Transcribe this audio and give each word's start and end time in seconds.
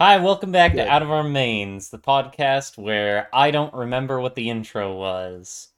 Hi, 0.00 0.16
welcome 0.18 0.52
back 0.52 0.74
Good. 0.74 0.84
to 0.84 0.88
Out 0.88 1.02
of 1.02 1.10
Our 1.10 1.24
Manes, 1.24 1.90
the 1.90 1.98
podcast 1.98 2.78
where 2.78 3.28
I 3.32 3.50
don't 3.50 3.74
remember 3.74 4.20
what 4.20 4.36
the 4.36 4.48
intro 4.48 4.96
was. 4.96 5.70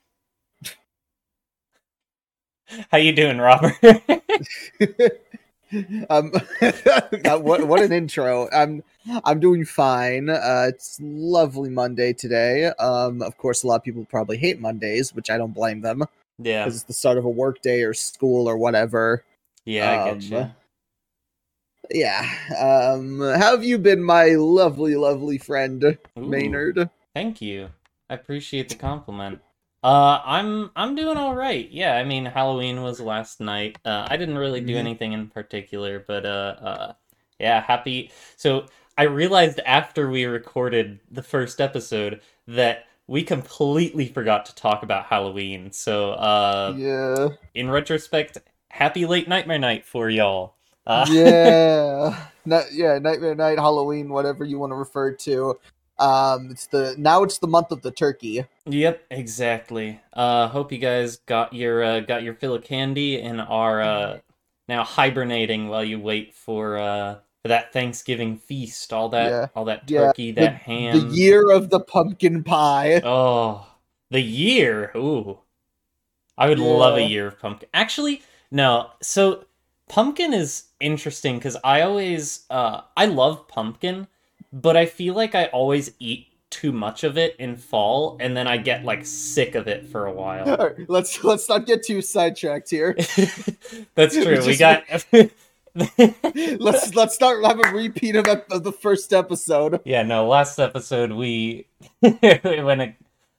How 2.90 2.98
you 2.98 3.12
doing, 3.12 3.38
Robert? 3.38 3.78
um, 6.10 6.32
what 7.42 7.66
what 7.66 7.80
an 7.80 7.92
intro. 7.92 8.46
I'm 8.52 8.82
I'm 9.24 9.40
doing 9.40 9.64
fine. 9.64 10.28
Uh, 10.28 10.66
it's 10.68 10.98
lovely 11.00 11.70
Monday 11.70 12.12
today. 12.12 12.66
Um, 12.78 13.22
of 13.22 13.38
course, 13.38 13.62
a 13.62 13.68
lot 13.68 13.76
of 13.76 13.84
people 13.84 14.04
probably 14.04 14.36
hate 14.36 14.60
Mondays, 14.60 15.14
which 15.14 15.30
I 15.30 15.38
don't 15.38 15.54
blame 15.54 15.80
them 15.80 16.04
yeah, 16.38 16.62
because 16.62 16.76
it's 16.76 16.84
the 16.84 16.92
start 16.92 17.16
of 17.16 17.24
a 17.24 17.30
work 17.30 17.62
day 17.62 17.84
or 17.84 17.94
school 17.94 18.46
or 18.46 18.58
whatever. 18.58 19.24
yeah, 19.64 19.90
I 19.90 20.04
get 20.04 20.12
um, 20.12 20.20
you. 20.20 20.50
Yeah. 21.90 22.28
Um, 22.58 23.20
how 23.20 23.52
have 23.52 23.64
you 23.64 23.78
been, 23.78 24.02
my 24.02 24.30
lovely, 24.30 24.96
lovely 24.96 25.38
friend 25.38 25.82
Ooh, 25.84 25.98
Maynard? 26.16 26.88
Thank 27.14 27.40
you. 27.40 27.70
I 28.08 28.14
appreciate 28.14 28.68
the 28.68 28.74
compliment. 28.76 29.40
Uh, 29.82 30.20
I'm 30.24 30.70
I'm 30.76 30.94
doing 30.94 31.16
all 31.16 31.34
right. 31.34 31.68
Yeah, 31.70 31.94
I 31.96 32.04
mean 32.04 32.26
Halloween 32.26 32.82
was 32.82 33.00
last 33.00 33.40
night. 33.40 33.78
Uh, 33.84 34.06
I 34.10 34.16
didn't 34.18 34.36
really 34.36 34.60
do 34.60 34.74
Mhm. 34.74 34.78
anything 34.78 35.12
in 35.12 35.28
particular, 35.28 36.04
but 36.06 36.26
uh, 36.26 36.54
uh, 36.60 36.92
yeah, 37.38 37.62
happy. 37.62 38.10
So 38.36 38.66
I 38.98 39.04
realized 39.04 39.58
after 39.64 40.10
we 40.10 40.26
recorded 40.26 41.00
the 41.10 41.22
first 41.22 41.60
episode 41.62 42.20
that 42.46 42.86
we 43.06 43.22
completely 43.22 44.06
forgot 44.06 44.44
to 44.46 44.54
talk 44.54 44.82
about 44.82 45.06
Halloween. 45.06 45.72
So 45.72 46.12
uh, 46.12 46.74
yeah. 46.76 47.28
in 47.54 47.70
retrospect, 47.70 48.38
happy 48.68 49.06
late 49.06 49.28
nightmare 49.28 49.58
night 49.58 49.86
for 49.86 50.10
y'all. 50.10 50.56
Uh, 50.86 51.06
yeah. 51.10 52.26
Yeah, 52.72 52.98
Nightmare 52.98 53.34
Night, 53.36 53.58
Halloween, 53.58 54.08
whatever 54.08 54.44
you 54.44 54.58
want 54.58 54.72
to 54.72 54.76
refer 54.76 55.12
to. 55.12 55.60
Um, 55.98 56.48
it's 56.50 56.66
the 56.66 56.94
now 56.98 57.22
it's 57.22 57.38
the 57.38 57.46
month 57.46 57.70
of 57.70 57.82
the 57.82 57.90
turkey. 57.92 58.44
Yep, 58.64 59.04
exactly. 59.10 60.00
Uh 60.14 60.48
hope 60.48 60.72
you 60.72 60.78
guys 60.78 61.18
got 61.18 61.52
your 61.52 61.84
uh, 61.84 62.00
got 62.00 62.22
your 62.22 62.34
fill 62.34 62.54
of 62.54 62.64
candy 62.64 63.20
and 63.20 63.40
are 63.40 63.82
uh 63.82 64.18
now 64.68 64.82
hibernating 64.82 65.68
while 65.68 65.84
you 65.84 66.00
wait 66.00 66.34
for 66.34 66.78
uh 66.78 67.16
for 67.42 67.48
that 67.48 67.72
Thanksgiving 67.72 68.38
feast. 68.38 68.92
All 68.92 69.10
that 69.10 69.30
Yeah. 69.30 69.46
all 69.54 69.66
that 69.66 69.88
Yeah, 69.88 70.06
turkey, 70.06 70.32
that 70.32 70.54
ham. 70.56 71.10
The 71.10 71.14
year 71.14 71.50
of 71.52 71.68
the 71.70 71.80
pumpkin 71.80 72.42
pie. 72.42 73.00
Oh, 73.04 73.66
the 74.10 74.20
year. 74.22 74.90
Ooh. 74.96 75.40
I 76.38 76.48
would 76.48 76.58
love 76.58 76.96
a 76.96 77.02
year 77.02 77.28
of 77.28 77.38
pumpkin. 77.38 77.68
Actually, 77.74 78.22
no. 78.50 78.90
So 79.02 79.44
pumpkin 79.90 80.32
is 80.32 80.64
interesting 80.80 81.40
cuz 81.40 81.56
I 81.64 81.82
always 81.82 82.46
uh 82.48 82.82
I 82.96 83.06
love 83.06 83.48
pumpkin, 83.48 84.06
but 84.52 84.76
I 84.76 84.86
feel 84.86 85.14
like 85.14 85.34
I 85.34 85.46
always 85.46 85.90
eat 85.98 86.28
too 86.50 86.72
much 86.72 87.04
of 87.04 87.18
it 87.18 87.36
in 87.38 87.56
fall 87.56 88.16
and 88.20 88.36
then 88.36 88.46
I 88.46 88.56
get 88.56 88.84
like 88.84 89.04
sick 89.04 89.54
of 89.54 89.68
it 89.68 89.86
for 89.86 90.06
a 90.06 90.12
while. 90.12 90.74
Let's 90.88 91.22
let's 91.24 91.48
not 91.48 91.66
get 91.66 91.82
too 91.84 92.02
sidetracked 92.02 92.70
here. 92.70 92.96
That's 93.94 94.14
true. 94.22 94.44
We 94.46 94.56
got 94.56 94.84
let's 95.74 96.94
let's 96.94 97.14
start 97.14 97.44
have 97.44 97.60
a 97.60 97.72
repeat 97.72 98.16
of, 98.16 98.26
ep- 98.26 98.50
of 98.50 98.64
the 98.64 98.72
first 98.72 99.12
episode. 99.12 99.80
Yeah, 99.84 100.02
no, 100.02 100.26
last 100.26 100.58
episode 100.58 101.12
we 101.12 101.66
we 102.02 102.62
went 102.62 102.94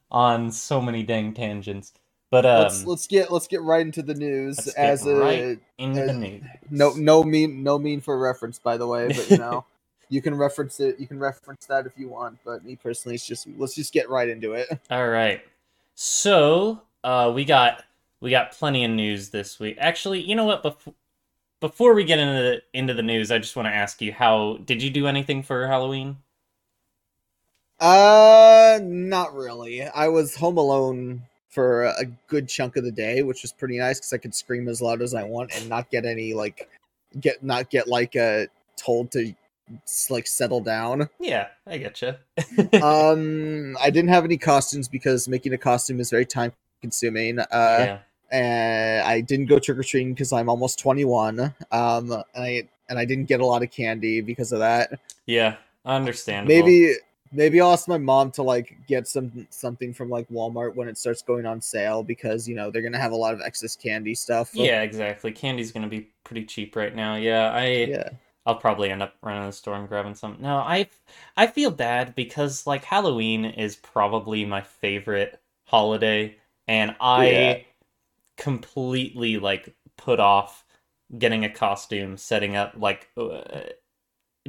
on 0.09 0.51
so 0.51 0.81
many 0.81 1.03
dang 1.03 1.33
tangents. 1.33 1.93
But 2.31 2.45
um 2.45 2.63
let's 2.63 2.85
let's 2.85 3.07
get 3.07 3.31
let's 3.31 3.47
get 3.47 3.61
right 3.61 3.85
into 3.85 4.01
the 4.01 4.15
news 4.15 4.67
as 4.69 5.05
a 5.05 5.15
right 5.15 5.59
into 5.77 6.01
the 6.01 6.11
as- 6.11 6.17
news. 6.17 6.43
no 6.71 6.93
no 6.93 7.23
mean 7.23 7.63
no 7.63 7.77
mean 7.77 8.01
for 8.01 8.17
reference 8.17 8.57
by 8.59 8.77
the 8.77 8.87
way, 8.87 9.07
but 9.09 9.29
you 9.29 9.37
know. 9.37 9.65
You 10.11 10.21
can 10.21 10.35
reference 10.35 10.81
it. 10.81 10.99
You 10.99 11.07
can 11.07 11.19
reference 11.19 11.67
that 11.67 11.85
if 11.85 11.93
you 11.97 12.09
want, 12.09 12.37
but 12.43 12.65
me 12.65 12.75
personally, 12.75 13.15
it's 13.15 13.25
just 13.25 13.47
let's 13.57 13.75
just 13.75 13.93
get 13.93 14.09
right 14.09 14.27
into 14.27 14.51
it. 14.51 14.67
All 14.91 15.07
right. 15.07 15.41
So, 15.95 16.81
uh 17.05 17.31
we 17.33 17.45
got 17.45 17.85
we 18.19 18.29
got 18.29 18.51
plenty 18.51 18.83
of 18.83 18.91
news 18.91 19.29
this 19.29 19.57
week. 19.57 19.77
Actually, 19.79 20.19
you 20.21 20.35
know 20.35 20.43
what 20.43 20.63
before 20.63 20.93
before 21.61 21.93
we 21.93 22.03
get 22.03 22.19
into 22.19 22.33
the, 22.41 22.61
into 22.73 22.93
the 22.93 23.03
news, 23.03 23.31
I 23.31 23.37
just 23.37 23.55
want 23.55 23.67
to 23.67 23.73
ask 23.73 24.01
you 24.01 24.11
how 24.11 24.57
did 24.65 24.83
you 24.83 24.89
do 24.89 25.07
anything 25.07 25.43
for 25.43 25.67
Halloween? 25.67 26.17
Uh, 27.79 28.79
not 28.83 29.33
really. 29.33 29.83
I 29.83 30.09
was 30.09 30.35
home 30.35 30.57
alone 30.57 31.23
for 31.51 31.83
a 31.83 32.05
good 32.27 32.47
chunk 32.47 32.77
of 32.77 32.83
the 32.83 32.91
day, 32.91 33.21
which 33.21 33.43
was 33.43 33.51
pretty 33.51 33.77
nice 33.77 33.99
because 33.99 34.13
I 34.13 34.17
could 34.17 34.33
scream 34.33 34.67
as 34.67 34.81
loud 34.81 35.01
as 35.01 35.13
I 35.13 35.23
want 35.23 35.51
and 35.55 35.69
not 35.69 35.91
get 35.91 36.05
any 36.05 36.33
like 36.33 36.69
get 37.19 37.43
not 37.43 37.69
get 37.69 37.87
like 37.87 38.15
uh 38.15 38.45
told 38.77 39.11
to 39.11 39.33
like 40.09 40.27
settle 40.27 40.61
down. 40.61 41.09
Yeah, 41.19 41.47
I 41.67 41.77
get 41.77 42.01
you. 42.01 42.15
um, 42.81 43.77
I 43.81 43.89
didn't 43.89 44.09
have 44.09 44.25
any 44.25 44.37
costumes 44.37 44.87
because 44.87 45.27
making 45.27 45.53
a 45.53 45.57
costume 45.57 45.99
is 45.99 46.09
very 46.09 46.25
time 46.25 46.53
consuming. 46.81 47.39
Uh, 47.39 47.45
yeah. 47.51 47.97
and 48.31 49.03
I 49.05 49.21
didn't 49.21 49.45
go 49.47 49.59
trick 49.59 49.77
or 49.77 49.83
treating 49.83 50.13
because 50.13 50.33
I'm 50.33 50.49
almost 50.49 50.79
21. 50.79 51.39
Um, 51.39 51.53
and 51.71 52.23
I 52.35 52.67
and 52.89 52.99
I 52.99 53.05
didn't 53.05 53.25
get 53.25 53.39
a 53.39 53.45
lot 53.45 53.63
of 53.63 53.71
candy 53.71 54.21
because 54.21 54.51
of 54.51 54.59
that. 54.59 54.99
Yeah, 55.25 55.55
understandable. 55.85 56.53
Maybe 56.53 56.95
maybe 57.31 57.61
I'll 57.61 57.73
ask 57.73 57.87
my 57.87 57.97
mom 57.97 58.31
to 58.31 58.43
like 58.43 58.75
get 58.87 59.07
some 59.07 59.47
something 59.49 59.93
from 59.93 60.09
like 60.09 60.27
Walmart 60.29 60.75
when 60.75 60.87
it 60.87 60.97
starts 60.97 61.21
going 61.21 61.45
on 61.45 61.61
sale 61.61 62.03
because 62.03 62.47
you 62.47 62.55
know 62.55 62.71
they're 62.71 62.81
gonna 62.81 62.99
have 62.99 63.11
a 63.13 63.15
lot 63.15 63.33
of 63.33 63.41
excess 63.41 63.75
candy 63.75 64.15
stuff. 64.15 64.53
Yeah, 64.53 64.81
exactly. 64.81 65.31
Candy's 65.31 65.71
gonna 65.71 65.87
be 65.87 66.11
pretty 66.23 66.45
cheap 66.45 66.75
right 66.75 66.93
now. 66.93 67.15
Yeah, 67.15 67.51
I 67.53 67.93
yeah, 67.93 68.09
I'll 68.45 68.55
probably 68.57 68.89
end 68.91 69.01
up 69.03 69.15
running 69.21 69.43
to 69.43 69.47
the 69.47 69.53
store 69.53 69.75
and 69.75 69.87
grabbing 69.87 70.15
some. 70.15 70.37
No, 70.41 70.57
I 70.57 70.89
I 71.37 71.47
feel 71.47 71.71
bad 71.71 72.15
because 72.15 72.67
like 72.67 72.83
Halloween 72.83 73.45
is 73.45 73.75
probably 73.77 74.45
my 74.45 74.61
favorite 74.61 75.41
holiday, 75.65 76.37
and 76.67 76.95
I 76.99 77.57
Yeah. 77.57 77.63
completely 78.37 79.39
like 79.39 79.75
put 79.97 80.19
off 80.19 80.65
getting 81.17 81.45
a 81.45 81.49
costume, 81.49 82.17
setting 82.17 82.55
up 82.55 82.73
like 82.77 83.09
uh, 83.17 83.63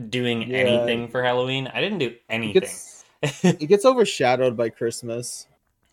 doing 0.08 0.42
Yeah. 0.42 0.58
anything 0.58 1.08
for 1.08 1.22
Halloween. 1.22 1.70
I 1.72 1.80
didn't 1.80 1.98
do 1.98 2.06
it 2.08 2.22
anything. 2.28 2.54
gets 2.60 3.04
it 3.44 3.68
gets 3.68 3.84
overshadowed 3.84 4.56
by 4.56 4.68
Christmas. 4.68 5.46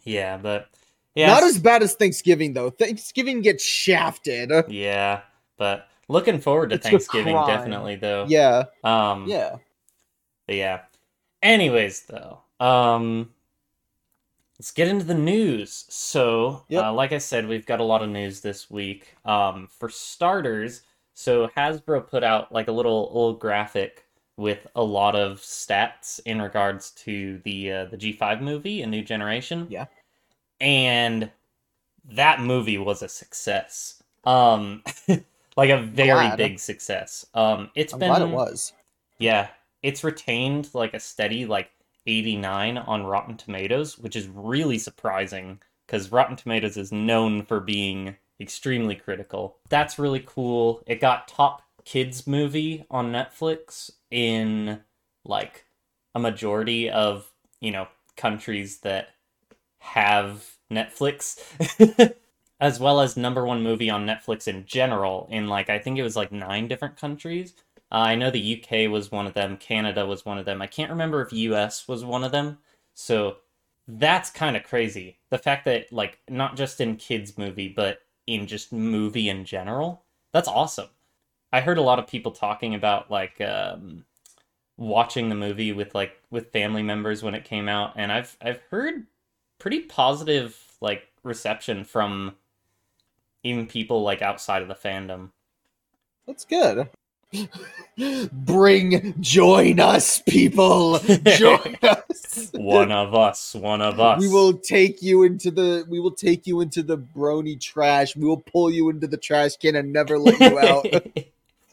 yeah, 0.03 0.37
but 0.37 0.69
yeah, 1.15 1.27
Not 1.27 1.43
as 1.43 1.59
bad 1.59 1.83
as 1.83 1.95
Thanksgiving 1.95 2.53
though. 2.53 2.69
Thanksgiving 2.69 3.41
gets 3.41 3.63
shafted. 3.63 4.51
yeah, 4.69 5.21
but 5.57 5.87
looking 6.07 6.39
forward 6.39 6.69
to 6.69 6.75
It's 6.75 6.87
Thanksgiving 6.89 7.35
definitely 7.47 7.95
though. 7.97 8.25
Yeah, 8.27 8.65
Um. 8.83 9.25
yeah. 9.27 9.57
But 10.47 10.55
yeah. 10.55 10.81
Anyways, 11.43 12.01
though, 12.07 12.39
um, 12.59 13.29
let's 14.57 14.71
get 14.71 14.87
into 14.87 15.05
the 15.05 15.13
news. 15.13 15.85
So, 15.89 16.65
Yep. 16.69 16.83
uh, 16.83 16.93
like 16.93 17.11
I 17.13 17.17
said, 17.19 17.47
we've 17.47 17.65
got 17.65 17.79
a 17.79 17.83
lot 17.83 18.01
of 18.01 18.09
news 18.09 18.41
this 18.41 18.69
week. 18.69 19.15
Um, 19.25 19.67
for 19.71 19.87
starters, 19.89 20.81
so 21.19 21.49
Hasbro 21.49 22.07
put 22.07 22.23
out 22.23 22.49
like 22.49 22.69
a 22.69 22.71
little 22.71 23.07
little 23.07 23.33
graphic 23.33 24.05
with 24.37 24.65
a 24.73 24.81
lot 24.81 25.17
of 25.17 25.41
stats 25.41 26.21
in 26.25 26.41
regards 26.41 26.91
to 26.91 27.39
the 27.43 27.73
uh, 27.73 27.85
the 27.85 27.97
G5 27.97 28.39
movie, 28.39 28.81
A 28.83 28.87
New 28.87 29.03
Generation. 29.03 29.67
Yeah. 29.69 29.87
and 30.61 31.29
that 32.05 32.39
movie 32.39 32.77
was 32.77 33.01
a 33.01 33.09
success. 33.09 34.01
Um, 34.23 34.81
like 35.57 35.69
a 35.69 35.81
very 35.81 36.27
Glad. 36.27 36.37
big 36.37 36.57
success. 36.57 37.25
Um, 37.33 37.69
it's 37.75 37.91
I'm 37.91 37.99
been 37.99 38.09
glad 38.09 38.21
it 38.21 38.29
was. 38.29 38.71
yeah, 39.17 39.49
it's 39.83 40.05
retained 40.05 40.69
like 40.73 40.93
a 40.93 41.01
steady 41.01 41.45
like 41.45 41.69
89 42.07 42.77
on 42.77 43.05
Rotten 43.05 43.35
Tomatoes, 43.35 43.99
which 43.99 44.15
is 44.15 44.29
really 44.29 44.77
surprising 44.77 45.59
because 45.85 46.13
Rotten 46.13 46.37
Tomatoes 46.37 46.77
is 46.77 46.93
known 46.93 47.43
for 47.43 47.59
being 47.59 48.15
extremely 48.39 48.95
critical. 48.95 49.57
That's 49.69 49.99
really 49.99 50.23
cool. 50.25 50.81
It 50.85 51.01
got 51.01 51.27
top 51.27 51.63
kids 51.85 52.27
movie 52.27 52.85
on 52.89 53.11
Netflix 53.11 53.91
in 54.11 54.81
like 55.25 55.65
a 56.15 56.19
majority 56.19 56.89
of, 56.89 57.31
you 57.59 57.71
know, 57.71 57.87
countries 58.15 58.79
that 58.79 59.09
have 59.79 60.57
Netflix. 60.71 61.39
as 62.59 62.79
well 62.79 62.99
as 62.99 63.15
number 63.15 63.45
one 63.45 63.63
movie 63.63 63.89
on 63.89 64.05
Netflix 64.05 64.47
in 64.47 64.65
general 64.65 65.27
in 65.31 65.47
like 65.47 65.69
I 65.69 65.79
think 65.79 65.97
it 65.97 66.03
was 66.03 66.15
like 66.15 66.31
nine 66.31 66.67
different 66.67 66.97
countries. 66.97 67.53
Uh, 67.91 67.95
I 67.95 68.15
know 68.15 68.29
the 68.29 68.63
UK 68.63 68.91
was 68.91 69.11
one 69.11 69.25
of 69.25 69.33
them, 69.33 69.57
Canada 69.57 70.05
was 70.05 70.25
one 70.25 70.37
of 70.37 70.45
them. 70.45 70.61
I 70.61 70.67
can't 70.67 70.91
remember 70.91 71.21
if 71.21 71.33
US 71.33 71.87
was 71.87 72.03
one 72.03 72.23
of 72.23 72.31
them. 72.31 72.57
So 72.93 73.37
that's 73.87 74.29
kind 74.29 74.57
of 74.57 74.63
crazy. 74.63 75.19
The 75.29 75.37
fact 75.37 75.65
that 75.65 75.91
like 75.91 76.19
not 76.29 76.55
just 76.57 76.81
in 76.81 76.97
kids 76.97 77.37
movie 77.37 77.69
but 77.69 77.99
in 78.33 78.47
just 78.47 78.71
movie 78.71 79.29
in 79.29 79.45
general. 79.45 80.03
That's 80.31 80.47
awesome. 80.47 80.89
I 81.51 81.61
heard 81.61 81.77
a 81.77 81.83
lot 81.83 81.99
of 81.99 82.07
people 82.07 82.31
talking 82.31 82.75
about 82.75 83.09
like 83.09 83.41
um 83.41 84.05
watching 84.77 85.29
the 85.29 85.35
movie 85.35 85.73
with 85.73 85.93
like 85.93 86.21
with 86.29 86.51
family 86.51 86.83
members 86.83 87.21
when 87.21 87.35
it 87.35 87.43
came 87.43 87.67
out 87.67 87.93
and 87.95 88.11
I've 88.11 88.37
I've 88.41 88.61
heard 88.69 89.07
pretty 89.57 89.81
positive 89.81 90.57
like 90.79 91.09
reception 91.23 91.83
from 91.83 92.35
even 93.43 93.67
people 93.67 94.03
like 94.03 94.21
outside 94.21 94.61
of 94.61 94.67
the 94.67 94.75
fandom. 94.75 95.31
That's 96.27 96.45
good. 96.45 96.89
Bring, 98.31 99.13
join 99.19 99.79
us, 99.79 100.21
people. 100.21 100.99
Join 100.99 101.77
us. 101.83 102.49
one 102.53 102.91
of 102.91 103.13
us, 103.13 103.53
one 103.53 103.81
of 103.81 103.99
us. 103.99 104.19
We 104.19 104.27
will 104.29 104.53
take 104.53 105.01
you 105.01 105.23
into 105.23 105.51
the. 105.51 105.85
We 105.87 105.99
will 105.99 106.11
take 106.11 106.47
you 106.47 106.61
into 106.61 106.81
the 106.81 106.97
brony 106.97 107.59
trash. 107.59 108.15
We 108.15 108.25
will 108.25 108.37
pull 108.41 108.71
you 108.71 108.89
into 108.89 109.07
the 109.07 109.17
trash 109.17 109.57
can 109.57 109.75
and 109.75 109.91
never 109.91 110.17
let 110.17 110.39
you 110.39 110.59
out. 110.59 110.85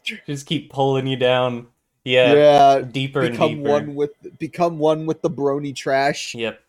Just 0.25 0.45
keep 0.45 0.71
pulling 0.71 1.07
you 1.07 1.17
down. 1.17 1.67
Yeah, 2.03 2.33
yeah. 2.33 2.81
deeper 2.81 3.21
and 3.21 3.31
Become 3.31 3.55
deeper. 3.57 3.69
one 3.69 3.95
with. 3.95 4.39
Become 4.39 4.79
one 4.79 5.05
with 5.05 5.21
the 5.21 5.29
brony 5.29 5.75
trash. 5.75 6.35
Yep. 6.35 6.61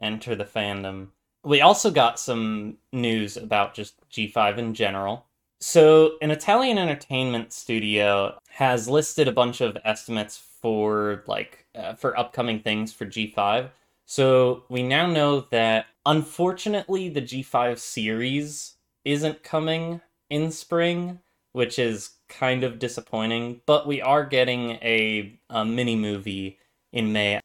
Enter 0.00 0.34
the 0.36 0.44
fandom. 0.44 1.08
We 1.44 1.60
also 1.60 1.90
got 1.90 2.20
some 2.20 2.76
news 2.92 3.36
about 3.36 3.74
just 3.74 3.94
G5 4.10 4.58
in 4.58 4.74
general. 4.74 5.24
So, 5.60 6.12
an 6.22 6.30
Italian 6.30 6.78
entertainment 6.78 7.52
studio 7.52 8.38
has 8.48 8.88
listed 8.88 9.26
a 9.26 9.32
bunch 9.32 9.60
of 9.60 9.76
estimates 9.84 10.36
for 10.60 11.24
like 11.26 11.66
uh, 11.74 11.94
for 11.94 12.18
upcoming 12.18 12.60
things 12.60 12.92
for 12.92 13.06
G5. 13.06 13.70
So, 14.06 14.64
we 14.68 14.82
now 14.82 15.06
know 15.06 15.40
that 15.50 15.86
unfortunately 16.06 17.08
the 17.08 17.22
G5 17.22 17.78
series 17.78 18.76
isn't 19.04 19.42
coming 19.42 20.00
in 20.30 20.50
spring, 20.52 21.18
which 21.52 21.78
is 21.78 22.10
kind 22.28 22.62
of 22.62 22.78
disappointing, 22.78 23.60
but 23.66 23.86
we 23.86 24.00
are 24.00 24.24
getting 24.24 24.72
a, 24.82 25.38
a 25.50 25.64
mini 25.64 25.96
movie 25.96 26.58
in 26.92 27.12
May. 27.12 27.36
I 27.38 27.40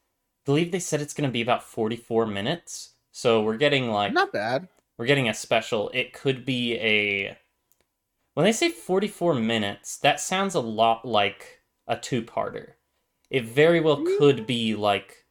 believe 0.45 0.71
they 0.71 0.80
said 0.80 1.01
it's 1.01 1.13
going 1.13 1.27
to 1.27 1.33
be 1.33 1.42
about 1.42 1.63
44 1.63 2.25
minutes. 2.27 2.92
So 3.12 3.42
we're 3.42 3.57
getting 3.57 3.89
like 3.89 4.13
Not 4.13 4.31
bad. 4.33 4.68
we're 4.98 5.06
getting 5.06 5.30
a 5.30 5.33
special. 5.33 5.89
It 5.94 6.13
could 6.13 6.45
be 6.45 6.75
a 6.75 7.38
when 8.33 8.45
they 8.45 8.51
say 8.51 8.69
44 8.69 9.35
minutes, 9.35 9.97
that 9.97 10.19
sounds 10.19 10.56
a 10.56 10.59
lot 10.59 11.06
like 11.06 11.62
a 11.88 11.97
two-parter. 11.97 12.74
It 13.30 13.45
very 13.45 13.80
well 13.80 14.03
could 14.18 14.45
be 14.45 14.75
like 14.75 15.25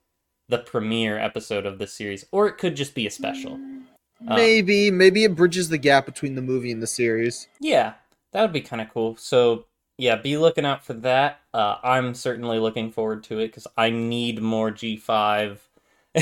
the 0.49 0.58
premiere 0.58 1.19
episode 1.19 1.66
of 1.66 1.78
the 1.78 1.87
series 1.87 2.25
or 2.32 2.46
it 2.46 2.58
could 2.58 2.76
just 2.76 2.94
be 2.94 3.06
a 3.06 3.10
special. 3.10 3.60
Uh, 4.28 4.37
Maybe, 4.37 4.90
maybe 4.90 5.25
it 5.25 5.34
bridges 5.34 5.69
the 5.69 5.78
gap 5.78 6.06
between 6.06 6.34
the 6.34 6.43
movie 6.43 6.70
and 6.70 6.82
the 6.82 6.87
series. 6.87 7.49
Yeah, 7.60 7.94
that 8.32 8.43
would 8.43 8.52
be 8.52 8.60
kind 8.60 8.81
of 8.81 8.90
cool. 8.90 9.16
So, 9.16 9.66
yeah, 9.99 10.16
be 10.16 10.37
looking 10.37 10.64
out 10.64 10.84
for 10.84 10.93
that. 10.94 11.40
Uh, 11.52 11.76
I'm 11.82 12.14
certainly 12.14 12.58
looking 12.58 12.93
forward 12.93 13.25
to 13.25 13.38
it 13.40 13.49
because 13.49 13.66
I 13.76 13.90
need 13.90 14.40
more 14.40 14.70
G5. 14.70 15.58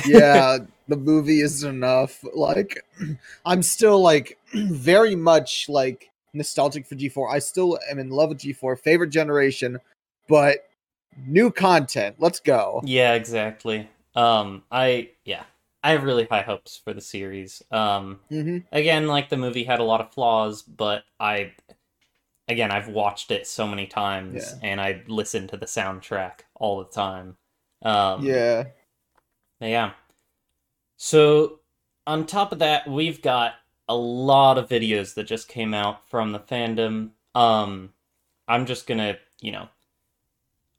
yeah, 0.07 0.59
the 0.89 0.97
movie 0.97 1.41
isn't 1.41 1.69
enough. 1.69 2.25
Like, 2.35 2.85
I'm 3.45 3.63
still 3.63 4.01
like 4.01 4.39
very 4.55 5.15
much 5.15 5.67
like 5.69 6.10
nostalgic 6.33 6.87
for 6.87 6.95
G4. 6.95 7.33
I 7.33 7.39
still 7.39 7.79
am 7.91 7.99
in 7.99 8.11
love 8.11 8.31
with 8.31 8.39
G4, 8.39 8.79
favorite 8.79 9.11
generation, 9.11 9.79
but 10.29 10.69
new 11.27 11.51
content. 11.51 12.17
Let's 12.19 12.41
go. 12.41 12.81
Yeah, 12.85 13.15
exactly. 13.15 13.89
Um, 14.15 14.65
I 14.71 15.11
yeah, 15.25 15.45
I 15.83 15.93
have 15.93 16.05
really 16.05 16.25
high 16.25 16.43
hopes 16.43 16.81
for 16.83 16.93
the 16.93 17.01
series. 17.01 17.63
Um, 17.71 18.21
hmm 18.29 18.59
again, 18.73 19.07
like 19.07 19.29
the 19.29 19.37
movie 19.37 19.65
had 19.65 19.81
a 19.81 19.85
lot 19.85 20.01
of 20.01 20.13
flaws, 20.13 20.63
but 20.63 21.05
I, 21.19 21.53
again, 22.49 22.71
I've 22.71 22.89
watched 22.89 23.31
it 23.31 23.47
so 23.47 23.67
many 23.67 23.87
times 23.87 24.55
Yeah. 24.63 24.69
and 24.71 24.81
I 24.81 25.03
listen 25.07 25.47
to 25.49 25.57
the 25.57 25.67
soundtrack 25.67 26.41
all 26.55 26.79
the 26.79 26.91
time. 26.91 27.37
Um, 27.83 28.25
Yeah. 28.25 28.65
Yeah. 29.61 29.93
So, 30.97 31.61
on 32.07 32.27
top 32.27 32.53
of 32.53 32.59
that, 32.59 32.89
we've 32.89 33.23
got 33.23 33.55
a 33.91 33.97
lot 33.97 34.57
of 34.57 34.69
videos 34.69 35.15
that 35.15 35.25
just 35.25 35.49
came 35.49 35.75
out 35.75 36.09
from 36.09 36.31
the 36.31 36.39
fandom. 36.39 37.11
Um, 37.35 37.93
I'm 38.47 38.65
just 38.65 38.87
gonna, 38.87 39.19
you 39.41 39.51
know, 39.51 39.69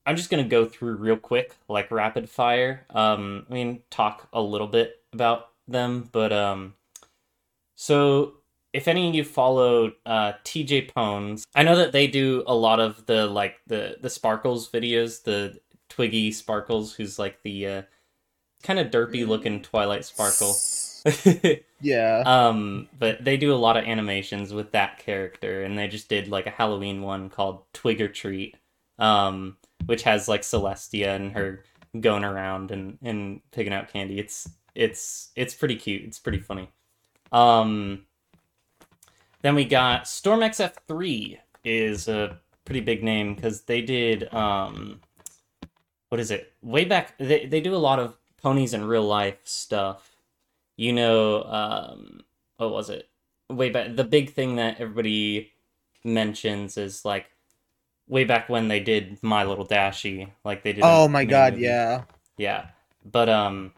I'm 0.06 0.16
just 0.16 0.30
gonna 0.30 0.46
go 0.46 0.66
through 0.66 0.96
real 0.96 1.18
quick, 1.18 1.54
like 1.68 1.92
rapid 1.92 2.30
fire. 2.30 2.86
Um, 2.90 3.46
I 3.50 3.54
mean, 3.54 3.82
talk 3.90 4.30
a 4.32 4.42
little 4.42 4.68
bit 4.68 5.02
about 5.12 5.50
them, 5.68 6.08
but 6.14 6.32
um, 6.32 6.76
so 7.76 8.36
if 8.72 8.88
any 8.88 9.10
of 9.10 9.14
you 9.14 9.26
follow 9.26 9.92
uh, 10.06 10.32
TJ 10.46 10.94
Pones, 10.94 11.44
I 11.54 11.64
know 11.64 11.76
that 11.76 11.92
they 11.92 12.08
do 12.08 12.44
a 12.48 12.56
lot 12.56 12.80
of 12.80 13.06
the 13.08 13.28
like 13.28 13.58
the 13.68 13.98
the 14.00 14.10
Sparkles 14.10 14.70
videos, 14.70 15.22
the 15.24 15.60
Twiggy 15.90 16.32
Sparkles, 16.32 16.94
who's 16.94 17.20
like 17.20 17.44
the 17.44 17.68
uh, 17.68 17.82
kind 18.64 18.80
of 18.80 18.88
derpy 18.88 19.28
looking 19.28 19.62
Twilight 19.62 20.06
Sparkle. 20.06 20.56
Yeah. 21.84 22.22
um, 22.26 22.90
but 23.00 23.24
they 23.24 23.38
do 23.38 23.54
a 23.54 23.56
lot 23.56 23.76
of 23.76 23.86
animations 23.86 24.54
with 24.54 24.72
that 24.74 25.00
character, 25.00 25.64
and 25.64 25.78
they 25.78 25.88
just 25.88 26.10
did 26.10 26.28
like 26.28 26.46
a 26.46 26.52
Halloween 26.52 27.02
one 27.02 27.30
called 27.30 27.64
Twigger 27.74 28.14
Treat, 28.14 28.56
um, 29.00 29.58
which 29.88 30.04
has 30.04 30.28
like 30.28 30.42
Celestia 30.42 31.16
and 31.16 31.32
her 31.34 31.64
going 32.00 32.24
around 32.24 32.72
and 32.72 32.98
and 33.02 33.42
picking 33.52 33.74
out 33.74 33.90
candy. 33.92 34.20
It's 34.20 34.48
it's 34.76 35.32
it's 35.36 35.56
pretty 35.56 35.76
cute. 35.76 36.04
It's 36.04 36.20
pretty 36.20 36.40
funny. 36.40 36.70
Um, 37.32 38.06
then 39.42 39.56
we 39.56 39.66
got 39.66 40.08
Storm 40.08 40.42
XF3 40.42 41.40
is 41.64 42.08
a 42.08 42.40
pretty 42.66 42.82
big 42.82 43.04
name 43.04 43.34
because 43.34 43.62
they 43.62 43.82
did 43.82 44.32
um, 44.34 45.02
what 46.10 46.20
is 46.20 46.30
it? 46.32 46.54
Way 46.62 46.86
back, 46.86 47.18
they 47.18 47.46
they 47.46 47.62
do 47.62 47.74
a 47.74 47.78
lot 47.78 48.00
of 48.00 48.18
ponies 48.42 48.74
in 48.74 48.84
real 48.84 49.04
life 49.04 49.40
stuff. 49.44 50.11
You 50.78 50.94
know, 50.94 51.44
um, 51.44 52.22
what 52.58 52.72
was 52.72 52.90
it? 52.90 53.08
Way 53.50 53.70
back, 53.70 53.96
the 53.96 54.04
big 54.04 54.34
thing 54.34 54.56
that 54.56 54.80
everybody 54.80 55.52
mentions 56.04 56.78
is 56.78 57.06
like 57.06 57.26
way 58.08 58.24
back 58.24 58.50
when 58.50 58.68
they 58.68 58.80
did 58.80 59.22
My 59.22 59.44
Little 59.44 59.68
Dashie, 59.68 60.30
like 60.44 60.64
they 60.64 60.74
did. 60.74 60.82
oh 60.84 61.08
my 61.08 61.26
god, 61.26 61.54
movie. 61.54 61.66
yeah. 61.66 62.04
Yeah. 62.38 62.68
But 63.06 63.30
um 63.30 63.74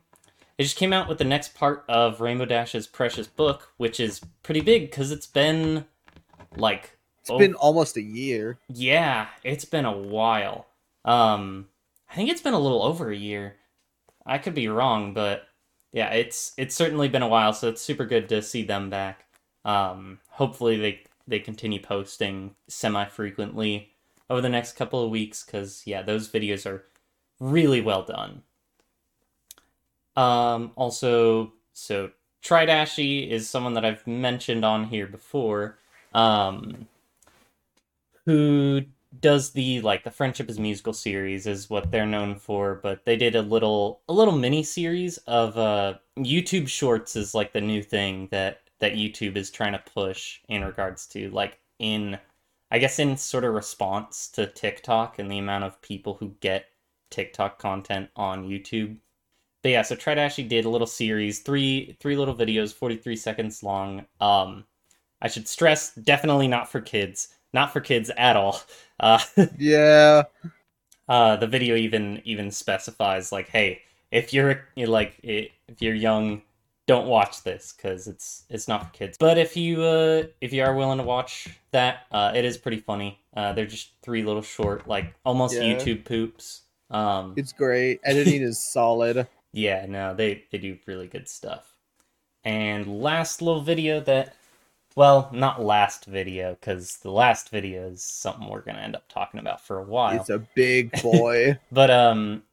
it 0.57 0.63
just 0.63 0.77
came 0.77 0.93
out 0.93 1.09
with 1.09 1.17
the 1.17 1.23
next 1.23 1.55
part 1.55 1.83
of 1.89 2.21
Rainbow 2.21 2.45
Dash's 2.45 2.85
Precious 2.87 3.27
Book, 3.27 3.71
which 3.77 3.99
is 3.99 4.21
pretty 4.43 4.61
big 4.61 4.91
cuz 4.91 5.11
it's 5.11 5.27
been 5.27 5.85
like 6.55 6.97
It's 7.21 7.29
oh, 7.29 7.37
been 7.39 7.55
almost 7.55 7.97
a 7.97 8.01
year. 8.01 8.59
yeah, 8.69 9.27
it's 9.43 9.65
been 9.65 9.85
a 9.85 9.97
while. 9.97 10.67
Um 11.03 11.67
I 12.09 12.15
think 12.15 12.29
it's 12.29 12.41
been 12.41 12.53
a 12.53 12.59
little 12.59 12.83
over 12.83 13.09
a 13.11 13.15
year. 13.17 13.55
I 14.25 14.37
could 14.37 14.53
be 14.53 14.67
wrong, 14.67 15.13
but 15.13 15.47
yeah, 15.93 16.09
it's 16.11 16.53
it's 16.57 16.75
certainly 16.75 17.09
been 17.09 17.23
a 17.23 17.27
while, 17.29 17.53
so 17.53 17.69
it's 17.69 17.81
super 17.81 18.05
good 18.05 18.29
to 18.29 18.41
see 18.41 18.63
them 18.63 18.89
back. 18.89 19.25
Um 19.65 20.19
hopefully 20.31 20.77
they 20.77 21.03
they 21.27 21.39
continue 21.39 21.81
posting 21.81 22.55
semi-frequently 22.67 23.93
over 24.29 24.41
the 24.41 24.49
next 24.49 24.73
couple 24.73 25.03
of 25.05 25.11
weeks 25.11 25.43
cuz 25.43 25.83
yeah, 25.87 26.01
those 26.03 26.29
videos 26.29 26.65
are 26.65 26.85
really 27.39 27.81
well 27.81 28.03
done. 28.03 28.43
Um, 30.15 30.71
also, 30.75 31.53
so 31.73 32.11
Tridashie 32.43 33.29
is 33.29 33.49
someone 33.49 33.73
that 33.73 33.85
I've 33.85 34.05
mentioned 34.05 34.63
on 34.65 34.85
here 34.85 35.07
before, 35.07 35.79
um, 36.13 36.87
who 38.25 38.81
does 39.19 39.51
the 39.51 39.81
like 39.81 40.03
the 40.03 40.11
Friendship 40.11 40.49
is 40.49 40.59
Musical 40.59 40.93
series 40.93 41.45
is 41.45 41.69
what 41.69 41.91
they're 41.91 42.05
known 42.05 42.35
for, 42.35 42.75
but 42.75 43.05
they 43.05 43.15
did 43.15 43.35
a 43.35 43.41
little 43.41 44.01
a 44.09 44.13
little 44.13 44.37
mini 44.37 44.63
series 44.63 45.17
of 45.19 45.57
uh 45.57 45.95
YouTube 46.17 46.67
Shorts 46.67 47.15
is 47.15 47.35
like 47.35 47.53
the 47.53 47.61
new 47.61 47.83
thing 47.83 48.27
that 48.31 48.61
that 48.79 48.93
YouTube 48.93 49.37
is 49.37 49.51
trying 49.51 49.73
to 49.73 49.83
push 49.93 50.39
in 50.49 50.63
regards 50.63 51.05
to 51.07 51.29
like 51.29 51.59
in 51.79 52.17
I 52.71 52.79
guess 52.79 52.99
in 52.99 53.17
sort 53.17 53.43
of 53.43 53.53
response 53.53 54.27
to 54.29 54.47
TikTok 54.47 55.19
and 55.19 55.31
the 55.31 55.37
amount 55.37 55.63
of 55.65 55.81
people 55.81 56.15
who 56.15 56.35
get 56.39 56.65
TikTok 57.11 57.59
content 57.59 58.09
on 58.15 58.47
YouTube. 58.47 58.97
But 59.61 59.69
yeah, 59.69 59.81
so 59.83 59.95
Tridashie 59.95 60.49
did 60.49 60.65
a 60.65 60.69
little 60.69 60.87
series, 60.87 61.39
three 61.39 61.95
three 61.99 62.17
little 62.17 62.35
videos, 62.35 62.73
43 62.73 63.15
seconds 63.15 63.63
long. 63.63 64.05
Um 64.19 64.65
I 65.21 65.27
should 65.29 65.47
stress 65.47 65.93
definitely 65.95 66.47
not 66.47 66.69
for 66.69 66.81
kids. 66.81 67.29
Not 67.53 67.71
for 67.71 67.79
kids 67.81 68.09
at 68.17 68.35
all. 68.35 68.61
Uh 68.99 69.19
Yeah. 69.57 70.23
uh 71.07 71.35
the 71.37 71.47
video 71.47 71.75
even 71.75 72.21
even 72.25 72.51
specifies 72.51 73.31
like 73.31 73.49
hey, 73.49 73.81
if 74.11 74.33
you're 74.33 74.67
like 74.75 75.19
if 75.23 75.51
you're 75.81 75.93
young, 75.95 76.41
don't 76.87 77.07
watch 77.07 77.43
this 77.43 77.71
cuz 77.71 78.07
it's 78.07 78.43
it's 78.49 78.67
not 78.67 78.85
for 78.85 78.91
kids. 78.91 79.17
But 79.17 79.37
if 79.37 79.55
you 79.57 79.81
uh 79.83 80.23
if 80.41 80.53
you 80.53 80.63
are 80.63 80.75
willing 80.75 80.97
to 80.97 81.03
watch 81.03 81.47
that, 81.71 82.05
uh 82.11 82.31
it 82.35 82.45
is 82.45 82.57
pretty 82.57 82.79
funny. 82.79 83.19
Uh 83.35 83.53
they're 83.53 83.65
just 83.65 83.91
three 84.01 84.23
little 84.23 84.41
short 84.41 84.87
like 84.87 85.13
almost 85.25 85.55
Yeah. 85.55 85.63
YouTube 85.63 86.05
poops. 86.05 86.61
Um 86.89 87.33
It's 87.37 87.51
great. 87.53 87.99
Editing 88.03 88.41
is 88.41 88.59
solid. 88.59 89.27
yeah, 89.53 89.85
no, 89.87 90.13
they 90.13 90.45
they 90.51 90.57
do 90.57 90.77
really 90.87 91.07
good 91.07 91.27
stuff. 91.27 91.73
And 92.45 93.01
last 93.01 93.41
little 93.41 93.61
video 93.61 93.99
that 94.01 94.35
well, 94.95 95.29
not 95.33 95.61
last 95.61 96.05
video 96.05 96.55
cuz 96.61 96.97
the 96.97 97.11
last 97.11 97.49
video 97.49 97.87
is 97.87 98.03
something 98.03 98.47
we're 98.47 98.61
going 98.61 98.75
to 98.75 98.81
end 98.81 98.95
up 98.95 99.07
talking 99.09 99.39
about 99.39 99.61
for 99.65 99.77
a 99.79 99.83
while. 99.83 100.15
It's 100.21 100.29
a 100.29 100.39
big 100.39 101.01
boy. 101.01 101.57
But 101.71 101.89
um 101.91 102.43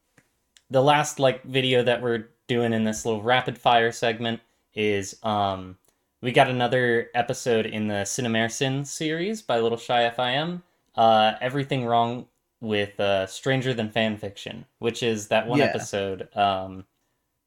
the 0.70 0.82
last 0.82 1.18
like 1.18 1.42
video 1.44 1.82
that 1.82 2.02
we're 2.02 2.28
doing 2.46 2.72
in 2.72 2.84
this 2.84 3.04
little 3.04 3.22
rapid 3.22 3.58
fire 3.58 3.92
segment 3.92 4.40
is 4.74 5.18
um 5.24 5.76
we 6.22 6.32
got 6.32 6.48
another 6.50 7.10
episode 7.14 7.66
in 7.66 7.88
the 7.88 8.04
CinemaSins 8.04 8.86
series 8.88 9.42
by 9.42 9.58
Little 9.60 9.78
Shy 9.78 10.08
FIM. 10.10 10.62
uh, 10.96 11.34
everything 11.40 11.86
wrong 11.86 12.26
with 12.60 12.98
uh, 13.00 13.26
Stranger 13.26 13.72
Than 13.72 13.90
Fan 13.90 14.18
Fiction, 14.18 14.66
which 14.80 15.02
is 15.02 15.28
that 15.28 15.46
one 15.46 15.60
Yeah. 15.60 15.66
episode 15.66 16.28
um, 16.36 16.84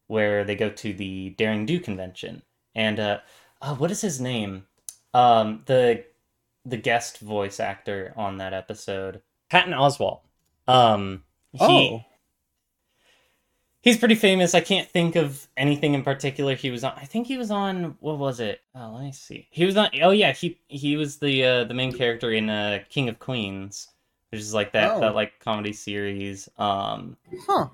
where 0.07 0.43
they 0.43 0.55
go 0.55 0.69
to 0.69 0.93
the 0.93 1.31
Daring 1.31 1.65
Do 1.65 1.79
convention, 1.79 2.41
and 2.75 2.99
uh, 2.99 3.19
uh, 3.61 3.75
what 3.75 3.91
is 3.91 4.01
his 4.01 4.19
name? 4.21 4.65
Um, 5.13 5.61
the 5.65 6.03
the 6.65 6.77
guest 6.77 7.19
voice 7.19 7.59
actor 7.59 8.13
on 8.15 8.37
that 8.37 8.53
episode, 8.53 9.21
Patton 9.49 9.73
Oswalt. 9.73 10.21
Um, 10.67 11.23
he, 11.51 11.59
Oh, 11.61 12.05
he's 13.81 13.97
pretty 13.97 14.15
famous. 14.15 14.55
I 14.55 14.61
can't 14.61 14.87
think 14.89 15.15
of 15.15 15.47
anything 15.57 15.93
in 15.93 16.03
particular 16.03 16.55
he 16.55 16.71
was 16.71 16.83
on. 16.83 16.93
I 16.95 17.05
think 17.05 17.27
he 17.27 17.37
was 17.37 17.51
on 17.51 17.95
what 17.99 18.17
was 18.17 18.39
it? 18.39 18.61
Oh, 18.75 18.93
let 18.95 19.03
me 19.03 19.11
see. 19.11 19.47
He 19.51 19.65
was 19.65 19.77
on. 19.77 19.89
Oh 20.01 20.11
yeah, 20.11 20.31
he 20.31 20.57
he 20.67 20.95
was 20.97 21.17
the 21.17 21.43
uh, 21.43 21.63
the 21.65 21.73
main 21.73 21.91
character 21.93 22.31
in 22.31 22.49
uh, 22.49 22.79
King 22.89 23.09
of 23.09 23.19
Queens, 23.19 23.89
which 24.31 24.41
is 24.41 24.53
like 24.53 24.71
that 24.73 24.91
Oh. 24.95 24.99
that 25.01 25.15
like 25.15 25.39
comedy 25.39 25.73
series. 25.73 26.49
Um, 26.57 27.17
huh. 27.45 27.67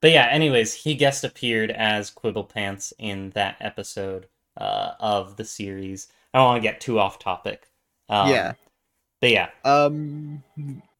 but 0.00 0.10
yeah, 0.10 0.26
anyways, 0.30 0.72
he 0.74 0.94
guest 0.94 1.24
appeared 1.24 1.70
as 1.70 2.10
Quibble 2.10 2.44
Pants 2.44 2.92
in 2.98 3.30
that 3.30 3.56
episode 3.60 4.26
uh, 4.56 4.92
of 4.98 5.36
the 5.36 5.44
series. 5.44 6.08
I 6.34 6.38
don't 6.38 6.46
want 6.46 6.62
to 6.62 6.68
get 6.68 6.80
too 6.80 6.98
off 6.98 7.18
topic. 7.18 7.68
Um, 8.08 8.28
yeah. 8.28 8.52
but 9.20 9.30
yeah, 9.30 9.48
Um 9.64 10.42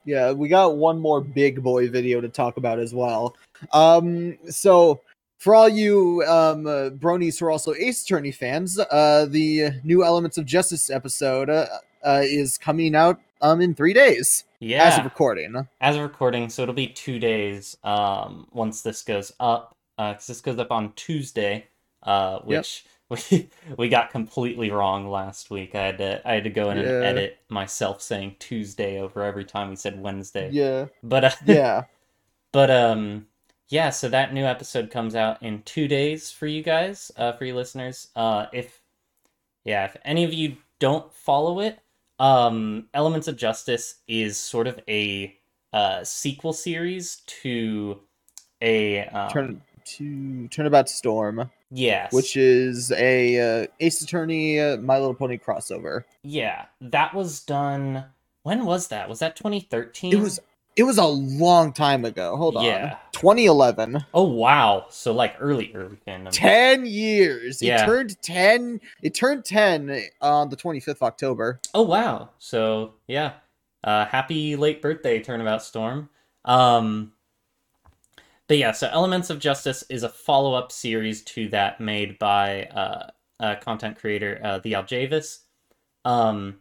yeah, 0.07 0.33
we 0.33 0.49
got 0.49 0.76
one 0.76 0.99
more 0.99 1.21
big 1.21 1.62
boy 1.62 1.91
video 1.91 2.21
to 2.21 2.29
talk 2.29 2.57
about 2.57 2.79
as 2.79 2.95
well. 2.95 3.37
Um 3.73 4.38
so 4.49 5.00
for 5.38 5.55
all 5.55 5.69
you 5.69 6.23
um 6.26 6.67
uh, 6.67 6.91
bronies 6.91 7.38
who 7.38 7.47
are 7.47 7.50
also 7.50 7.75
Ace 7.75 8.03
Attorney 8.05 8.31
fans, 8.31 8.79
uh 8.79 9.26
the 9.29 9.73
new 9.83 10.05
Elements 10.05 10.38
of 10.38 10.47
Justice 10.47 10.88
episode 10.88 11.50
uh, 11.50 11.67
uh 12.03 12.23
is 12.23 12.57
coming 12.57 12.95
out 12.95 13.21
um 13.43 13.61
in 13.61 13.75
3 13.75 13.93
days 13.93 14.45
yeah. 14.61 14.85
as 14.85 14.99
of 14.99 15.05
recording. 15.05 15.67
as 15.81 15.97
of 15.97 16.03
recording, 16.03 16.49
so 16.49 16.62
it'll 16.62 16.75
be 16.75 16.87
two 16.87 17.19
days 17.19 17.76
um, 17.85 18.47
once 18.53 18.83
this 18.83 19.03
goes 19.03 19.33
up. 19.41 19.73
Because 19.97 20.26
this 20.26 20.41
goes 20.41 20.59
up 20.59 20.73
on 20.73 20.93
Tuesday, 20.95 21.69
uh, 22.03 22.41
which 22.41 22.85
we 23.11 23.49
we 23.79 23.89
got 23.89 24.11
completely 24.11 24.71
wrong 24.71 25.09
last 25.09 25.51
week. 25.51 25.75
I 25.75 25.83
had 25.87 25.99
to 25.99 26.29
I 26.29 26.35
had 26.35 26.45
to 26.45 26.51
go 26.51 26.71
in 26.71 26.79
Yeah. 26.79 26.85
and 26.85 27.05
edit 27.05 27.39
myself 27.49 28.03
saying 28.03 28.37
Tuesday 28.39 29.01
over 29.01 29.23
every 29.23 29.45
time 29.45 29.71
we 29.71 29.77
said 29.77 30.01
Wednesday. 30.01 30.51
Yeah. 30.53 30.87
But 31.03 31.25
uh, 31.25 31.31
Yeah. 31.47 31.85
but 32.53 32.71
um 32.71 33.27
yeah, 33.69 33.91
so 33.91 34.09
that 34.11 34.35
new 34.35 34.45
episode 34.45 34.91
comes 34.91 35.15
out 35.15 35.43
in 35.43 35.63
two 35.63 35.89
days 35.89 36.31
for 36.31 36.47
you 36.47 36.63
guys, 36.63 37.11
uh, 37.17 37.33
for 37.33 37.47
you 37.47 37.55
listeners. 37.55 38.09
Uh, 38.15 38.47
if 38.53 38.81
yeah, 39.65 39.87
if 39.87 39.97
any 40.05 40.23
of 40.25 40.35
you 40.35 40.59
don't 40.81 41.11
follow 41.13 41.61
it, 41.61 41.79
um, 42.19 42.87
Elements 42.93 43.27
of 43.27 43.37
Justice 43.39 43.97
is 44.07 44.37
sort 44.37 44.67
of 44.67 44.79
a 44.87 45.35
uh, 45.73 46.05
sequel 46.05 46.53
series 46.53 47.23
to 47.27 48.01
a 48.61 49.07
um, 49.07 49.31
Turn 49.31 49.63
to 49.85 50.49
Turnabout 50.49 50.88
Storm, 50.88 51.50
yes, 51.71 52.12
which 52.12 52.37
is 52.37 52.91
a 52.93 53.62
uh, 53.64 53.67
Ace 53.81 54.03
Attorney 54.03 54.61
uh, 54.61 54.76
My 54.79 54.99
Little 54.99 55.14
Pony 55.14 55.38
crossover. 55.38 56.05
yeah, 56.23 56.67
that 56.81 57.14
was 57.14 57.41
done. 57.41 58.05
When 58.43 58.67
was 58.67 58.88
that? 58.88 59.09
Was 59.09 59.21
that 59.21 59.37
2013? 59.37 60.12
It 60.12 60.21
was 60.21 60.38
it 60.76 60.83
was 60.83 60.99
a 60.99 61.07
long 61.07 61.73
time 61.73 62.05
ago. 62.05 62.37
Hold 62.37 62.57
on. 62.57 62.64
Yeah. 62.64 62.97
2011. 63.12 64.05
Oh 64.12 64.25
wow! 64.25 64.87
So 64.91 65.12
like 65.14 65.37
early, 65.41 65.73
early 65.75 65.97
fandom. 66.07 66.31
10 66.31 66.85
years. 66.85 67.62
It 67.62 67.67
Yeah. 67.67 67.87
turned 67.87 68.21
10. 68.23 68.81
It 69.03 69.14
turned 69.14 69.45
10 69.45 70.03
on 70.21 70.49
the 70.50 70.57
25th 70.57 70.88
of 70.88 71.03
October. 71.03 71.61
Oh 71.73 71.83
wow! 71.83 72.31
So 72.38 72.95
yeah, 73.07 73.35
uh, 73.83 74.05
happy 74.07 74.57
late 74.57 74.83
birthday, 74.83 75.23
Turnabout 75.23 75.62
Storm. 75.62 76.11
Um, 76.45 77.12
but 78.49 78.59
yeah, 78.59 78.73
so 78.73 78.89
Elements 78.93 79.31
of 79.31 79.39
Justice 79.39 79.85
is 79.89 80.03
a 80.03 80.09
follow-up 80.09 80.71
series 80.73 81.23
to 81.25 81.49
that 81.49 81.81
made 81.81 82.19
by 82.19 82.65
uh, 82.65 83.11
a 83.41 83.57
content 83.57 83.99
creator, 83.99 84.41
uh, 84.43 84.59
the 84.59 84.73
Aljavis. 84.73 85.41
Um, 86.05 86.59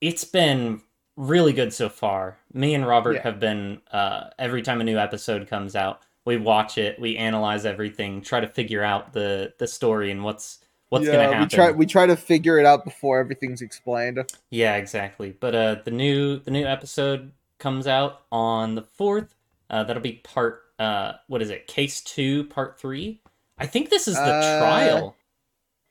it's 0.00 0.24
been 0.24 0.82
really 1.16 1.52
good 1.52 1.72
so 1.72 1.88
far. 1.88 2.38
Me 2.52 2.74
and 2.74 2.86
Robert 2.86 3.14
Yeah. 3.14 3.22
have 3.22 3.40
been 3.40 3.80
uh, 3.90 4.30
every 4.38 4.62
time 4.62 4.80
a 4.80 4.84
new 4.84 4.98
episode 4.98 5.48
comes 5.48 5.74
out, 5.74 6.02
we 6.24 6.36
watch 6.36 6.78
it, 6.78 7.00
we 7.00 7.16
analyze 7.16 7.64
everything, 7.64 8.20
try 8.20 8.40
to 8.40 8.48
figure 8.48 8.82
out 8.82 9.12
the 9.12 9.54
the 9.58 9.66
story 9.66 10.10
and 10.10 10.22
what's 10.24 10.58
what's 10.90 11.06
gonna 11.06 11.22
happen. 11.24 11.40
We 11.40 11.46
try 11.46 11.70
we 11.70 11.86
try 11.86 12.06
to 12.06 12.16
figure 12.16 12.58
it 12.58 12.66
out 12.66 12.84
before 12.84 13.18
everything's 13.18 13.62
explained. 13.62 14.18
Yeah, 14.50 14.76
exactly. 14.76 15.30
But 15.38 15.54
uh, 15.54 15.76
the 15.84 15.90
new 15.90 16.38
the 16.38 16.50
new 16.50 16.66
episode 16.66 17.32
comes 17.58 17.86
out 17.86 18.22
on 18.30 18.74
the 18.74 18.82
fourth. 18.82 19.34
Uh, 19.70 19.82
that'll 19.84 20.02
be 20.02 20.20
part 20.24 20.62
uh, 20.78 21.12
what 21.28 21.42
is 21.42 21.50
it? 21.50 21.66
Case 21.66 22.00
two, 22.00 22.44
part 22.44 22.78
three. 22.78 23.20
I 23.58 23.66
think 23.66 23.88
this 23.90 24.06
is 24.08 24.14
the 24.16 24.20
Uh, 24.22 24.58
trial. 24.60 25.16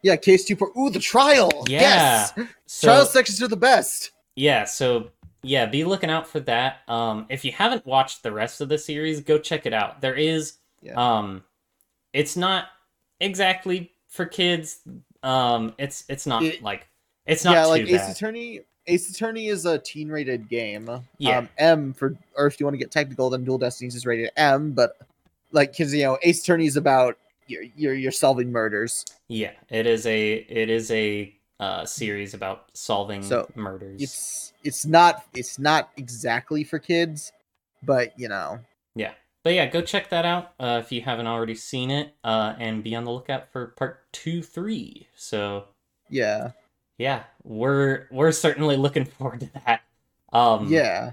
Yeah, 0.03 0.17
case 0.17 0.45
2 0.45 0.55
for 0.55 0.69
Ooh, 0.77 0.91
the 0.91 0.99
trial. 0.99 1.49
Yeah. 1.67 1.81
Yes. 1.81 2.33
So 2.67 2.87
trial 2.89 3.05
sections 3.07 3.41
are 3.41 3.47
the 3.47 3.57
best. 3.57 4.11
yeah, 4.35 4.63
so 4.65 5.09
yeah, 5.41 5.65
be 5.65 5.83
looking 5.83 6.11
out 6.11 6.27
for 6.27 6.39
that. 6.41 6.81
Um, 6.87 7.25
if 7.29 7.43
you 7.43 7.51
haven't 7.51 7.85
watched 7.87 8.21
the 8.21 8.31
rest 8.31 8.61
of 8.61 8.69
the 8.69 8.77
series, 8.77 9.21
go 9.21 9.39
check 9.39 9.65
it 9.65 9.73
out. 9.73 10.01
There 10.01 10.13
is, 10.13 10.57
Yeah. 10.81 10.93
um, 10.95 11.43
it's 12.13 12.35
not 12.35 12.65
exactly 13.19 13.91
for 14.07 14.25
kids. 14.27 14.79
Um, 15.23 15.73
it's 15.79 16.03
it's 16.07 16.27
not 16.27 16.43
It- 16.43 16.61
like 16.61 16.87
it's 17.25 17.43
not 17.43 17.53
yeah, 17.53 17.65
like 17.65 17.87
Ace. 17.87 18.07
Attorney 18.15 18.61
Ace 18.87 19.09
Attorney 19.09 19.47
is 19.47 19.65
a 19.65 19.79
teen 19.79 20.09
rated 20.09 20.47
game. 20.49 20.89
Yeah. 21.17 21.39
Um, 21.39 21.49
M 21.57 21.93
for 21.93 22.15
or 22.35 22.47
if 22.47 22.59
you 22.59 22.65
want 22.65 22.75
to 22.75 22.79
get 22.79 22.91
technical, 22.91 23.29
then 23.29 23.43
Dual 23.43 23.57
Destinies 23.57 23.95
is 23.95 24.05
rated 24.05 24.31
M, 24.37 24.71
but 24.71 24.97
like 25.51 25.75
cuz 25.75 25.93
you 25.93 26.03
know, 26.03 26.17
Ace 26.23 26.43
Attorney 26.43 26.65
is 26.65 26.77
about 26.77 27.17
you're, 27.47 27.63
you're 27.75 27.93
you're 27.93 28.11
solving 28.11 28.51
murders. 28.51 29.05
Yeah, 29.27 29.51
it 29.69 29.85
is 29.85 30.05
a 30.05 30.33
it 30.33 30.69
is 30.69 30.91
a 30.91 31.33
uh, 31.59 31.85
series 31.85 32.33
about 32.33 32.65
solving 32.73 33.23
So, 33.23 33.49
murders. 33.55 34.01
It's 34.01 34.53
it's 34.63 34.85
not 34.85 35.25
it's 35.33 35.57
not 35.57 35.91
exactly 35.97 36.63
for 36.63 36.79
kids, 36.79 37.31
but 37.83 38.17
you 38.19 38.27
know, 38.27 38.59
Yeah, 38.95 39.13
but 39.43 39.53
yeah, 39.53 39.67
go 39.67 39.81
check 39.81 40.09
that 40.09 40.25
out 40.25 40.53
uh, 40.59 40.81
if 40.83 40.91
you 40.91 41.01
haven't 41.01 41.27
already 41.27 41.55
seen 41.55 41.91
it, 41.91 42.13
uh, 42.23 42.55
and 42.59 42.83
be 42.83 42.95
on 42.95 43.05
the 43.05 43.11
lookout 43.11 43.51
for 43.51 43.67
part 43.67 44.11
two, 44.11 44.41
three. 44.41 45.07
So 45.15 45.65
yeah. 46.09 46.51
Yeah, 46.97 47.23
we're 47.43 48.07
we're 48.11 48.31
certainly 48.31 48.77
looking 48.77 49.05
forward 49.17 49.41
to 49.41 49.49
that. 49.65 49.81
Um, 50.33 50.67
yeah. 50.67 51.11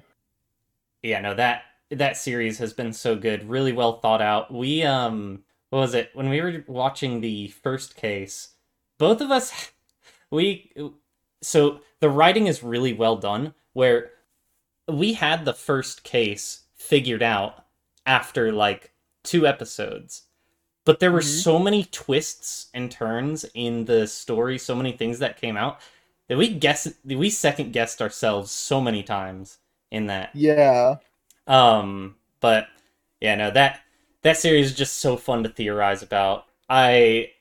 yeah, 1.03 1.21
no 1.21 1.35
that 1.35 1.63
that 1.91 2.17
series 2.17 2.59
has 2.59 2.73
been 2.73 2.93
so 2.93 3.17
good, 3.17 3.49
really 3.49 3.73
well 3.73 3.99
thought 3.99 4.23
out. 4.23 4.53
We 4.53 4.83
um, 4.83 5.41
what 5.71 5.81
was 5.81 5.95
it 5.95 6.11
when 6.15 6.29
we 6.29 6.41
were 6.41 6.65
watching 6.67 7.21
the 7.21 7.49
first 7.49 7.97
case? 7.97 8.51
Both 8.99 9.21
of 9.21 9.31
us, 9.31 9.73
we 10.31 10.73
so 11.43 11.81
the 12.01 12.11
writing 12.11 12.47
is 12.47 12.63
really 12.63 12.93
well 12.93 13.17
done. 13.17 13.55
Where 13.73 14.11
we 14.89 15.15
had 15.15 15.45
the 15.45 15.55
first 15.55 16.03
case 16.05 16.65
figured 16.75 17.23
out 17.23 17.65
after 18.07 18.53
like 18.53 18.93
two 19.23 19.47
episodes, 19.47 20.23
but 20.85 21.01
there 21.01 21.13
were 21.13 21.21
Mhm. 21.21 21.23
so 21.23 21.59
many 21.59 21.85
twists 21.85 22.69
and 22.75 22.91
turns 22.91 23.45
in 23.55 23.85
the 23.87 24.07
story, 24.07 24.59
so 24.59 24.75
many 24.75 24.93
things 24.93 25.19
that 25.21 25.41
came 25.41 25.57
out 25.57 25.81
that 26.29 26.39
we 26.39 26.49
guess 26.49 26.89
we 27.05 27.31
second 27.31 27.73
guessed 27.73 28.01
ourselves 28.03 28.51
so 28.51 28.81
many 28.81 29.03
times 29.03 29.59
in 29.91 30.07
that. 30.07 30.35
Yeah. 30.35 30.97
Um, 31.47 32.17
but 32.41 32.69
yeah, 33.21 33.35
no 33.35 33.51
that 33.51 33.81
that 34.23 34.37
series 34.39 34.67
is 34.71 34.77
just 34.77 34.99
so 34.99 35.17
fun 35.17 35.43
to 35.45 35.49
theorize 35.49 36.03
about. 36.03 36.47
I 36.69 37.33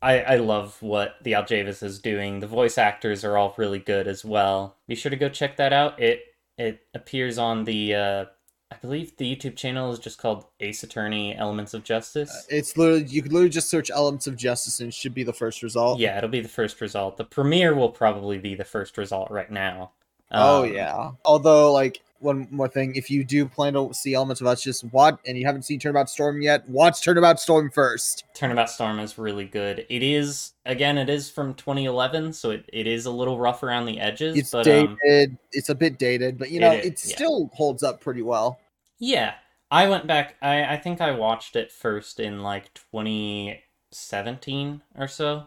I 0.00 0.20
I 0.22 0.36
love 0.36 0.80
what 0.82 1.16
the 1.22 1.32
Aljavis 1.32 1.82
is 1.82 1.98
doing. 1.98 2.40
The 2.40 2.46
voice 2.46 2.78
actors 2.78 3.24
are 3.24 3.36
all 3.36 3.54
really 3.56 3.78
good 3.78 4.08
as 4.08 4.24
well. 4.24 4.76
Be 4.88 4.94
sure 4.94 5.10
to 5.10 5.16
go 5.16 5.28
check 5.28 5.56
that 5.56 5.72
out. 5.72 6.00
It 6.00 6.22
it 6.58 6.80
appears 6.94 7.38
on 7.38 7.64
the 7.64 7.94
uh 7.94 8.24
I 8.72 8.76
believe 8.80 9.16
the 9.16 9.36
YouTube 9.36 9.56
channel 9.56 9.92
is 9.92 9.98
just 9.98 10.18
called 10.18 10.46
Ace 10.60 10.82
Attorney 10.82 11.36
Elements 11.36 11.74
of 11.74 11.84
Justice. 11.84 12.46
It's 12.48 12.76
literally 12.76 13.04
you 13.04 13.22
could 13.22 13.32
literally 13.32 13.50
just 13.50 13.68
search 13.68 13.90
elements 13.90 14.26
of 14.26 14.36
justice 14.36 14.80
and 14.80 14.88
it 14.88 14.94
should 14.94 15.14
be 15.14 15.24
the 15.24 15.32
first 15.32 15.62
result. 15.62 15.98
yeah, 15.98 16.16
it'll 16.16 16.30
be 16.30 16.40
the 16.40 16.48
first 16.48 16.80
result. 16.80 17.16
The 17.16 17.24
premiere 17.24 17.74
will 17.74 17.90
probably 17.90 18.38
be 18.38 18.54
the 18.54 18.64
first 18.64 18.96
result 18.98 19.30
right 19.30 19.50
now. 19.50 19.90
Oh 20.30 20.64
Um, 20.64 20.72
yeah. 20.72 21.10
Although, 21.26 21.72
like 21.72 22.00
one 22.20 22.46
more 22.50 22.68
thing, 22.68 22.94
if 22.94 23.10
you 23.10 23.24
do 23.24 23.44
plan 23.46 23.74
to 23.74 23.92
see 23.92 24.14
elements 24.14 24.40
of 24.40 24.46
us, 24.46 24.62
just 24.62 24.84
watch, 24.92 25.18
and 25.26 25.36
you 25.36 25.44
haven't 25.44 25.62
seen 25.64 25.78
Turnabout 25.80 26.08
Storm 26.08 26.40
yet, 26.40 26.66
watch 26.68 27.02
Turnabout 27.02 27.40
Storm 27.40 27.68
first. 27.70 28.24
Turnabout 28.32 28.70
Storm 28.70 29.00
is 29.00 29.18
really 29.18 29.44
good. 29.44 29.84
It 29.90 30.02
is 30.02 30.52
again, 30.64 30.96
it 30.96 31.10
is 31.10 31.28
from 31.28 31.52
2011, 31.54 32.32
so 32.32 32.50
it, 32.52 32.64
it 32.72 32.86
is 32.86 33.04
a 33.06 33.10
little 33.10 33.38
rough 33.38 33.62
around 33.62 33.86
the 33.86 34.00
edges. 34.00 34.38
It's 34.38 34.52
but 34.52 34.64
dated. 34.64 35.30
um, 35.30 35.38
it's 35.50 35.68
a 35.68 35.74
bit 35.74 35.98
dated, 35.98 36.38
but 36.38 36.50
you 36.50 36.60
know, 36.60 36.70
It 36.72 36.84
it, 36.86 37.02
yeah. 37.04 37.14
still 37.16 37.50
holds 37.52 37.82
up 37.82 38.00
pretty 38.00 38.22
well. 38.22 38.58
Yeah, 39.02 39.34
I 39.70 39.88
went 39.88 40.06
back. 40.06 40.36
I 40.42 40.64
I 40.74 40.76
think 40.78 41.00
I 41.00 41.10
watched 41.12 41.56
it 41.56 41.72
first 41.72 42.20
in 42.20 42.42
like 42.42 42.72
2017 42.74 44.82
or 44.96 45.08
so. 45.08 45.46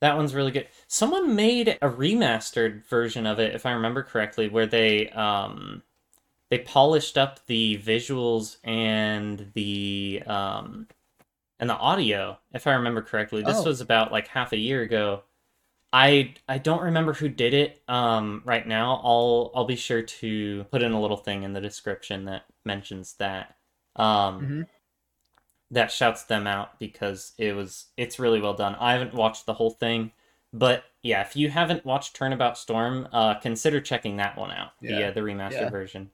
That 0.00 0.16
one's 0.16 0.34
really 0.34 0.50
good. 0.52 0.68
Someone 0.88 1.34
made 1.36 1.68
a 1.82 1.88
remastered 1.90 2.84
version 2.86 3.26
of 3.26 3.38
it, 3.40 3.54
if 3.54 3.66
I 3.66 3.72
remember 3.72 4.02
correctly, 4.02 4.48
where 4.48 4.66
they 4.66 5.10
um 5.10 5.82
they 6.50 6.58
polished 6.60 7.18
up 7.18 7.44
the 7.46 7.78
visuals 7.78 8.56
and 8.64 9.50
the 9.54 10.22
um 10.26 10.88
and 11.60 11.68
the 11.70 11.76
audio, 11.76 12.38
if 12.52 12.66
I 12.66 12.72
remember 12.74 13.02
correctly. 13.02 13.42
This 13.42 13.58
Oh. 13.60 13.64
was 13.64 13.80
about 13.82 14.10
like 14.12 14.28
half 14.28 14.52
a 14.52 14.56
year 14.58 14.82
ago. 14.82 15.22
I 15.92 16.34
I 16.48 16.58
don't 16.58 16.82
remember 16.82 17.12
who 17.14 17.28
did 17.28 17.54
it 17.54 17.82
um 17.88 18.42
right 18.44 18.66
now. 18.66 19.00
I'll 19.04 19.50
I'll 19.54 19.64
be 19.64 19.76
sure 19.76 20.02
to 20.02 20.64
put 20.70 20.82
in 20.82 20.92
a 20.92 21.00
little 21.00 21.16
thing 21.16 21.42
in 21.42 21.52
the 21.52 21.60
description 21.60 22.26
that 22.26 22.44
mentions 22.64 23.14
that. 23.14 23.56
Um 23.96 24.44
Mhm. 24.44 24.66
that 25.70 25.90
shouts 25.92 26.24
them 26.24 26.46
out 26.46 26.78
because 26.78 27.32
it 27.38 27.54
was 27.54 27.86
it's 27.96 28.18
really 28.18 28.40
well 28.40 28.54
done. 28.54 28.74
I 28.76 28.92
haven't 28.92 29.14
watched 29.14 29.46
the 29.46 29.54
whole 29.54 29.70
thing, 29.70 30.12
but 30.52 30.84
yeah, 31.02 31.20
if 31.22 31.36
you 31.36 31.48
haven't 31.50 31.84
watched 31.86 32.14
Turnabout 32.16 32.58
Storm, 32.58 33.08
uh 33.12 33.34
consider 33.36 33.80
checking 33.80 34.16
that 34.16 34.36
one 34.36 34.50
out. 34.50 34.72
The 34.82 34.98
Yeah. 34.98 35.04
uh, 35.04 35.10
the 35.12 35.20
remastered 35.20 35.54
Yeah. 35.54 35.70
version. 35.70 36.10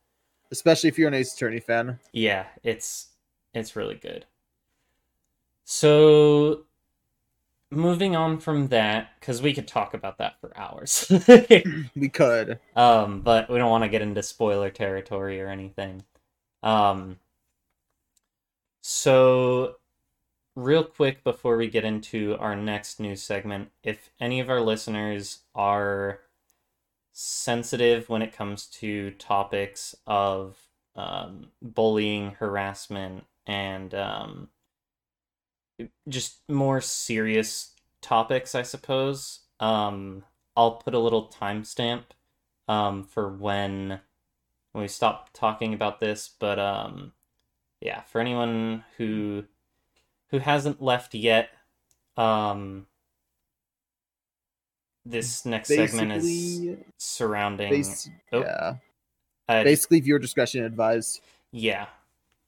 Especially 0.50 0.88
if 0.88 0.98
you're 0.98 1.08
an 1.08 1.14
Ace 1.14 1.34
Attorney 1.34 1.60
fan. 1.60 2.00
Yeah, 2.12 2.48
it's 2.64 3.10
it's 3.54 3.76
really 3.76 3.94
good. 3.94 4.26
So 5.64 6.65
moving 7.70 8.14
on 8.16 8.38
from 8.38 8.68
that 8.68 9.20
cuz 9.20 9.42
we 9.42 9.52
could 9.52 9.68
talk 9.68 9.94
about 9.94 10.18
that 10.18 10.40
for 10.40 10.56
hours. 10.56 11.10
We 11.96 12.08
could. 12.08 12.60
um 12.76 13.22
but 13.22 13.48
we 13.50 13.58
don't 13.58 13.70
want 13.70 13.84
to 13.84 13.88
get 13.90 14.02
into 14.02 14.22
spoiler 14.22 14.70
territory 14.70 15.40
or 15.40 15.48
anything. 15.48 16.04
Um 16.62 17.18
so 18.82 19.76
real 20.56 20.84
quick 20.84 21.24
before 21.24 21.56
we 21.56 21.68
get 21.68 21.84
into 21.84 22.36
our 22.38 22.56
next 22.56 23.00
news 23.00 23.22
segment, 23.22 23.70
if 23.82 24.10
any 24.20 24.40
of 24.40 24.50
our 24.50 24.60
listeners 24.60 25.40
are 25.54 26.20
sensitive 27.12 28.08
when 28.08 28.22
it 28.22 28.32
comes 28.32 28.66
to 28.66 29.10
topics 29.12 29.94
of 30.06 30.56
um, 30.96 31.48
bullying, 31.62 32.32
harassment, 32.32 33.24
and 33.46 33.94
um, 33.94 34.48
just 36.08 36.38
more 36.48 36.80
serious 36.80 37.72
topics, 38.00 38.54
I 38.54 38.62
suppose. 38.62 39.40
Um, 39.60 40.24
I'll 40.56 40.72
put 40.72 40.94
a 40.94 40.98
little 40.98 41.28
timestamp 41.28 42.02
um, 42.68 43.04
for 43.04 43.28
when 43.28 44.00
when 44.72 44.82
we 44.82 44.88
stop 44.88 45.30
talking 45.32 45.74
about 45.74 46.00
this. 46.00 46.30
But 46.38 46.58
um, 46.58 47.12
yeah, 47.80 48.02
for 48.02 48.20
anyone 48.20 48.84
who 48.96 49.44
who 50.30 50.38
hasn't 50.38 50.82
left 50.82 51.14
yet, 51.14 51.50
um, 52.16 52.86
this 55.04 55.44
next 55.44 55.68
segment 55.68 56.12
is 56.12 56.76
surrounding. 56.96 57.70
bas- 57.70 58.10
oh. 58.32 58.40
yeah. 58.40 58.74
uh, 59.48 59.62
Basically, 59.64 60.00
viewer 60.00 60.18
discretion 60.18 60.64
advised. 60.64 61.20
Yeah. 61.52 61.86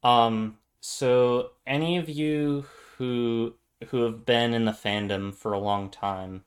Um 0.02 0.58
so 0.80 1.50
any 1.66 1.96
of 1.96 2.08
you 2.08 2.64
who 2.98 3.54
who 3.88 4.02
have 4.02 4.26
been 4.26 4.54
in 4.54 4.64
the 4.64 4.72
fandom 4.72 5.34
for 5.34 5.52
a 5.52 5.58
long 5.58 5.90
time 5.90 6.44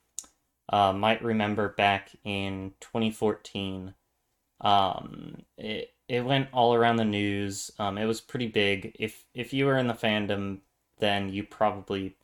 uh 0.69 0.93
might 0.93 1.23
remember 1.23 1.69
back 1.69 2.11
in 2.23 2.73
2014 2.81 3.93
um 4.61 5.43
it 5.57 5.93
it 6.07 6.25
went 6.25 6.49
all 6.51 6.73
around 6.75 6.97
the 6.97 7.05
news. 7.05 7.71
Um 7.79 7.97
it 7.97 8.05
was 8.05 8.19
pretty 8.21 8.47
big. 8.47 8.95
If 8.99 9.25
if 9.33 9.53
you 9.53 9.65
were 9.65 9.77
in 9.77 9.87
the 9.87 9.93
fandom 9.93 10.59
then 10.99 11.29
you 11.29 11.43
probably 11.43 12.17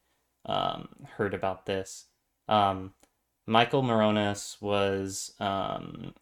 um 0.46 0.90
heard 1.18 1.34
about 1.34 1.66
this. 1.66 2.06
Um 2.50 2.94
Michael 3.46 3.84
Moronis 3.84 4.62
was 4.62 5.34
um 5.40 6.14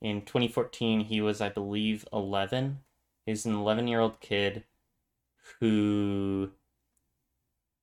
in 0.00 0.22
2014 0.22 1.00
he 1.00 1.20
was 1.20 1.40
I 1.40 1.50
believe 1.50 2.06
11 2.12 2.80
He's 3.26 3.44
an 3.46 3.54
11 3.54 3.88
year 3.88 4.00
old 4.00 4.20
kid 4.20 4.64
who 5.60 6.52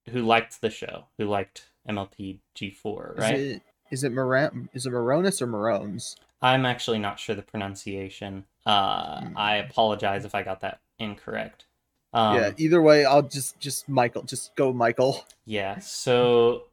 who 0.09 0.21
liked 0.21 0.61
the 0.61 0.69
show, 0.69 1.05
who 1.17 1.25
liked 1.25 1.69
MLP 1.89 2.39
G4, 2.55 3.17
right? 3.17 3.35
Is 3.35 3.55
it 3.55 3.61
is 3.91 4.03
it 4.03 4.11
Moran? 4.11 4.69
Is 4.73 4.85
it 4.85 4.91
Moronis 4.91 5.41
or 5.41 5.47
Morones? 5.47 6.15
I'm 6.41 6.65
actually 6.65 6.99
not 6.99 7.19
sure 7.19 7.35
the 7.35 7.41
pronunciation. 7.41 8.45
Uh, 8.65 9.21
Hmm. 9.21 9.37
I 9.37 9.55
apologize 9.57 10.25
if 10.25 10.33
I 10.35 10.43
got 10.43 10.61
that 10.61 10.79
incorrect. 10.99 11.65
Um, 12.13 12.35
yeah. 12.37 12.51
Either 12.57 12.81
way, 12.81 13.05
I'll 13.05 13.21
just 13.21 13.59
just 13.59 13.87
Michael. 13.89 14.23
Just 14.23 14.55
go 14.55 14.71
Michael. 14.73 15.25
Yeah, 15.45 15.79
so 15.79 16.63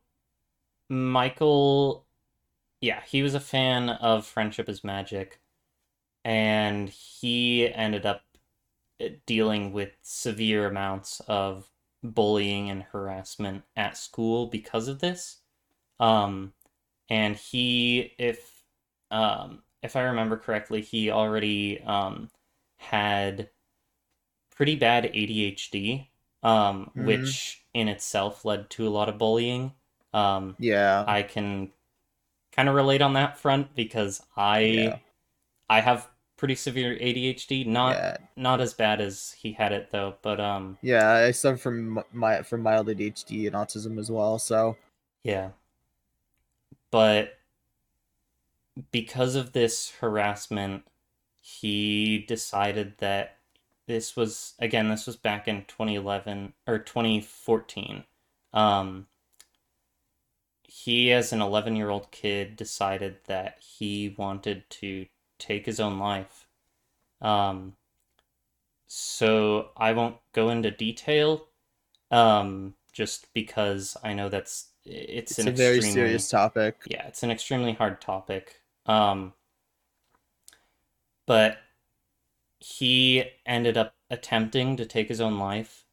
Michael, 0.88 2.04
yeah, 2.80 3.00
he 3.06 3.22
was 3.22 3.34
a 3.34 3.40
fan 3.40 3.88
of 3.88 4.26
Friendship 4.26 4.68
is 4.68 4.84
Magic, 4.84 5.40
and 6.24 6.88
he 6.88 7.72
ended 7.72 8.06
up 8.06 8.22
uh, 9.02 9.08
dealing 9.26 9.72
with 9.72 9.96
severe 10.02 10.66
amounts 10.66 11.20
of 11.26 11.68
bullying 12.02 12.70
and 12.70 12.82
harassment 12.84 13.64
at 13.76 13.96
school 13.96 14.46
because 14.46 14.88
of 14.88 15.00
this. 15.00 15.40
Um, 16.00 16.54
and 17.10 17.36
he, 17.36 18.14
if 18.18 18.64
um, 19.10 19.62
if 19.82 19.96
I 19.96 20.02
remember 20.02 20.36
correctly, 20.38 20.82
he 20.82 21.10
already 21.10 21.80
um, 21.82 22.30
had 22.78 23.50
pretty 24.50 24.76
bad 24.76 25.06
ADHD, 25.06 26.10
um, 26.42 26.90
Mhm. 26.94 27.32
which 27.34 27.66
in 27.74 27.88
itself 27.88 28.44
led 28.44 28.70
to 28.70 28.86
a 28.86 28.90
lot 28.90 29.08
of 29.08 29.18
bullying. 29.18 29.72
Um, 30.12 30.56
Yeah. 30.58 31.06
I 31.06 31.22
can 31.22 31.72
kind 32.52 32.68
of 32.70 32.76
relate 32.76 33.02
on 33.02 33.14
that 33.14 33.38
front 33.38 33.74
because 33.76 34.22
I 34.36 34.94
Yeah. 34.94 34.98
I 35.70 35.82
have 35.82 36.10
pretty 36.42 36.56
severe 36.56 36.96
ADHD, 36.96 37.64
not 37.64 37.94
yeah. 37.94 38.16
not 38.34 38.60
as 38.60 38.74
bad 38.74 39.00
as 39.00 39.36
he 39.38 39.52
had 39.52 39.70
it 39.70 39.90
though, 39.92 40.16
but 40.22 40.40
um 40.40 40.76
Yeah. 40.82 41.08
I 41.08 41.30
suffer 41.30 41.56
from 41.56 42.02
my 42.12 42.42
from 42.42 42.64
mild 42.64 42.88
ADHD 42.88 43.46
and 43.46 43.54
autism 43.54 43.96
as 43.96 44.10
well. 44.10 44.40
So 44.40 44.76
yeah. 45.22 45.50
But 46.90 47.38
because 48.90 49.36
of 49.36 49.52
this 49.52 49.92
harassment, 50.00 50.82
he 51.40 52.18
decided 52.26 52.94
that 52.98 53.36
this 53.86 54.16
was 54.16 54.54
again, 54.58 54.88
this 54.88 55.06
was 55.06 55.14
back 55.14 55.46
in 55.46 55.64
2011 55.66 56.54
or 56.66 56.80
2014. 56.80 58.02
Um 58.52 59.06
he 60.64 61.12
as 61.12 61.32
an 61.32 61.38
11-year-old 61.38 62.10
kid 62.10 62.56
decided 62.56 63.18
that 63.26 63.58
he 63.60 64.12
wanted 64.18 64.68
to 64.70 65.06
take 65.42 65.66
his 65.66 65.80
own 65.80 65.98
life. 65.98 66.46
Um 67.20 67.74
so 68.86 69.70
I 69.76 69.92
won't 69.92 70.16
go 70.32 70.50
into 70.50 70.70
detail 70.70 71.46
um 72.10 72.74
just 72.92 73.32
because 73.34 73.96
I 74.04 74.12
know 74.12 74.28
that's 74.28 74.68
it's, 74.84 75.32
it's 75.32 75.38
an 75.38 75.48
a 75.48 75.52
very 75.52 75.80
serious 75.80 76.28
topic. 76.30 76.76
yeah, 76.84 77.06
it's 77.06 77.22
an 77.22 77.30
extremely 77.30 77.72
hard 77.72 78.00
topic. 78.00 78.60
Um, 78.86 79.32
but 81.26 81.58
he 82.60 83.24
ended 83.46 83.76
up 83.76 83.94
attempting 84.10 84.76
to 84.76 84.86
take 84.86 85.08
his 85.08 85.20
own 85.20 85.38
life, 85.38 85.84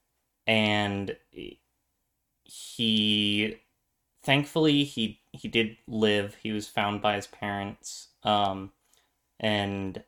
and 0.48 1.16
he, 2.44 3.58
thankfully, 4.24 4.84
he 4.84 5.22
he 5.32 5.48
did 5.48 5.78
live. 5.88 6.36
He 6.42 6.52
was 6.52 6.68
found 6.68 7.02
by 7.02 7.16
his 7.16 7.28
parents, 7.28 8.10
um, 8.24 8.72
and 9.40 10.04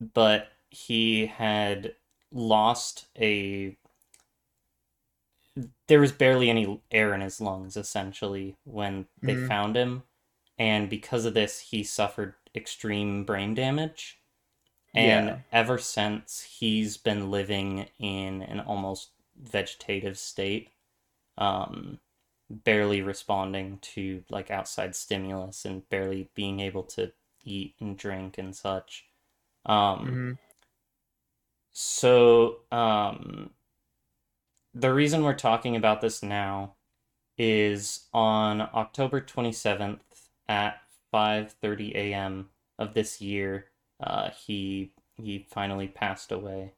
but 0.00 0.52
he 0.70 1.26
had 1.26 1.94
lost 2.32 3.06
a 3.18 3.76
there 5.86 6.00
was 6.00 6.12
barely 6.12 6.50
any 6.50 6.80
air 6.90 7.14
in 7.14 7.20
his 7.20 7.40
lungs 7.40 7.76
essentially 7.76 8.56
when 8.64 9.06
they 9.24 9.34
Mhm. 9.34 9.36
found 9.36 9.76
him 9.76 10.02
and 10.58 10.88
because 10.90 11.24
of 11.24 11.34
this 11.34 11.60
he 11.60 11.82
suffered 11.82 12.34
extreme 12.54 13.24
brain 13.24 13.54
damage 13.54 14.18
and 14.94 15.32
Yeah. 15.32 15.42
ever 15.52 15.78
since 15.78 16.42
he's 16.42 16.96
been 16.96 17.30
living 17.30 17.88
in 17.98 18.42
an 18.42 18.60
almost 18.60 19.10
vegetative 19.36 20.18
state 20.18 20.70
um 21.38 22.00
barely 22.50 23.02
responding 23.02 23.78
to 23.80 24.24
like 24.30 24.50
outside 24.50 24.94
stimulus 24.96 25.64
and 25.64 25.88
barely 25.90 26.30
being 26.34 26.60
able 26.60 26.84
to 26.84 27.12
eat 27.46 27.76
and 27.80 27.98
drink 27.98 28.38
and 28.38 28.56
such 28.56 29.06
um 29.66 30.20
hmm 30.20 30.32
so, 31.72 32.62
um, 32.72 33.50
the 34.74 34.92
reason 34.92 35.22
we're 35.24 35.34
talking 35.34 35.76
about 35.76 36.00
this 36.00 36.22
now 36.22 36.76
is 37.38 38.08
on 38.14 38.62
October 38.62 39.20
27th 39.20 40.30
at 40.48 40.82
5:30 41.12 41.94
a.m. 41.96 42.50
of 42.78 42.94
this 42.94 43.20
year, 43.20 43.70
uh, 44.00 44.30
he 44.30 44.92
he 45.16 45.40
finally 45.50 45.88
passed 45.88 46.32
away. 46.32 46.74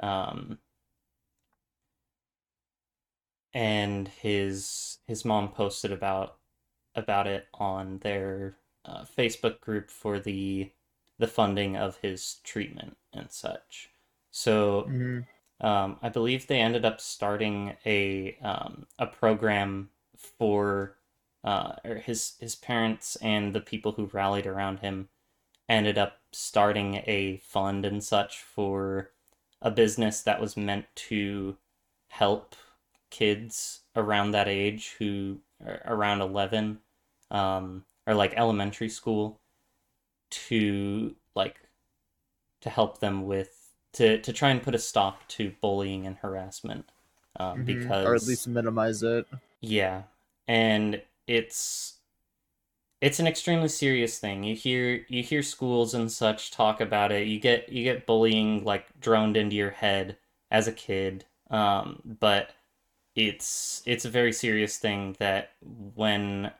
Um, 0.00 0.60
and 3.54 4.08
his 4.08 4.98
his 5.06 5.24
mom 5.24 5.52
posted 5.52 5.92
about 5.92 6.38
about 6.96 7.26
it 7.28 7.48
on 7.54 7.98
their 8.00 8.56
uh, 8.84 9.04
Facebook 9.04 9.60
group 9.60 9.90
for 9.90 10.18
the 10.20 10.72
the 11.18 11.26
funding 11.28 11.76
of 11.76 11.98
his 11.98 12.36
treatment 12.44 12.96
and 13.12 13.30
such. 13.30 13.90
So 14.30 14.88
Mhm. 14.88 15.26
um, 15.60 15.98
I 16.02 16.08
believe 16.08 16.46
they 16.46 16.60
ended 16.60 16.84
up 16.84 17.00
starting 17.00 17.76
a 17.86 18.36
um, 18.38 18.86
a 18.98 19.06
program 19.06 19.90
for 20.16 20.98
uh, 21.44 21.76
or 21.84 21.96
his 21.96 22.36
his 22.40 22.56
parents 22.56 23.16
and 23.16 23.54
the 23.54 23.60
people 23.60 23.92
who 23.92 24.06
rallied 24.06 24.46
around 24.46 24.80
him 24.80 25.08
ended 25.68 25.98
up 25.98 26.20
starting 26.32 26.96
a 27.06 27.38
fund 27.38 27.84
and 27.86 28.02
such 28.04 28.38
for 28.38 29.12
a 29.62 29.70
business 29.70 30.22
that 30.22 30.40
was 30.40 30.56
meant 30.56 30.86
to 30.96 31.58
help 32.08 32.56
kids 33.10 33.82
around 33.96 34.32
that 34.32 34.48
age 34.48 34.94
who 34.98 35.40
around 35.84 36.20
11 36.20 36.80
um, 37.30 37.84
or 38.06 38.14
like 38.14 38.34
elementary 38.36 38.88
school 38.88 39.40
to 40.30 41.14
like 41.34 41.60
to 42.60 42.70
help 42.70 42.98
them 43.00 43.26
with 43.26 43.72
to 43.92 44.20
to 44.22 44.32
try 44.32 44.50
and 44.50 44.62
put 44.62 44.74
a 44.74 44.78
stop 44.78 45.26
to 45.28 45.52
bullying 45.60 46.06
and 46.06 46.16
harassment 46.18 46.90
um, 47.38 47.60
Mhm. 47.60 47.66
because 47.66 48.06
or 48.06 48.14
at 48.14 48.22
least 48.22 48.46
minimize 48.48 49.02
it. 49.02 49.26
yeah, 49.60 50.02
and 50.46 51.02
it's 51.26 51.96
it's 53.00 53.18
an 53.18 53.26
extremely 53.26 53.68
serious 53.68 54.18
thing. 54.18 54.44
You 54.44 54.54
hear 54.54 55.06
you 55.08 55.22
hear 55.22 55.42
schools 55.42 55.94
and 55.94 56.10
such 56.12 56.50
talk 56.50 56.80
about 56.80 57.12
it. 57.12 57.26
You 57.28 57.40
get 57.40 57.68
you 57.70 57.82
get 57.84 58.06
bullying 58.06 58.62
like 58.64 58.88
droned 59.00 59.36
into 59.36 59.56
your 59.56 59.70
head 59.70 60.18
as 60.50 60.68
a 60.68 60.72
kid. 60.72 61.24
Um, 61.50 62.00
but 62.20 62.50
it's 63.16 63.82
it's 63.86 64.04
a 64.04 64.10
very 64.10 64.32
serious 64.32 64.78
thing 64.78 65.16
that 65.18 65.52
when 65.94 66.52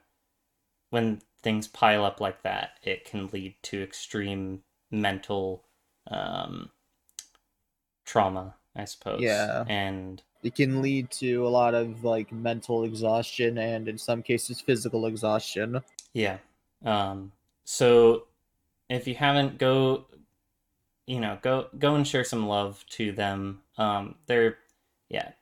when 0.90 1.20
things 1.42 1.68
pile 1.68 2.04
up 2.04 2.20
like 2.20 2.42
that, 2.42 2.78
it 2.82 3.04
can 3.04 3.28
lead 3.32 3.54
to 3.62 3.82
extreme 3.82 4.62
mental 4.90 5.64
um, 6.08 6.70
trauma, 8.04 8.54
I 8.76 8.84
suppose. 8.84 9.20
Yeah. 9.20 9.64
And 9.68 10.22
It 10.42 10.54
can 10.54 10.82
lead 10.82 11.10
to 11.12 11.46
a 11.46 11.48
lot 11.48 11.74
of 11.74 12.04
like 12.04 12.32
mental 12.32 12.84
exhaustion 12.84 13.58
and 13.58 13.88
in 13.88 13.98
some 13.98 14.22
cases 14.22 14.60
physical 14.60 15.06
exhaustion. 15.06 15.80
Yeah. 16.12 16.38
Um, 16.84 17.32
so 17.64 18.24
if 18.88 19.06
you 19.06 19.14
haven't 19.14 19.58
go 19.58 20.06
you 21.10 21.18
know, 21.18 21.38
go 21.42 21.66
go 21.76 21.96
and 21.96 22.06
share 22.06 22.22
some 22.22 22.46
love 22.46 22.84
to 22.90 23.10
them. 23.10 23.62
Um, 23.78 24.14
their 24.26 24.58
yeah, 25.08 25.32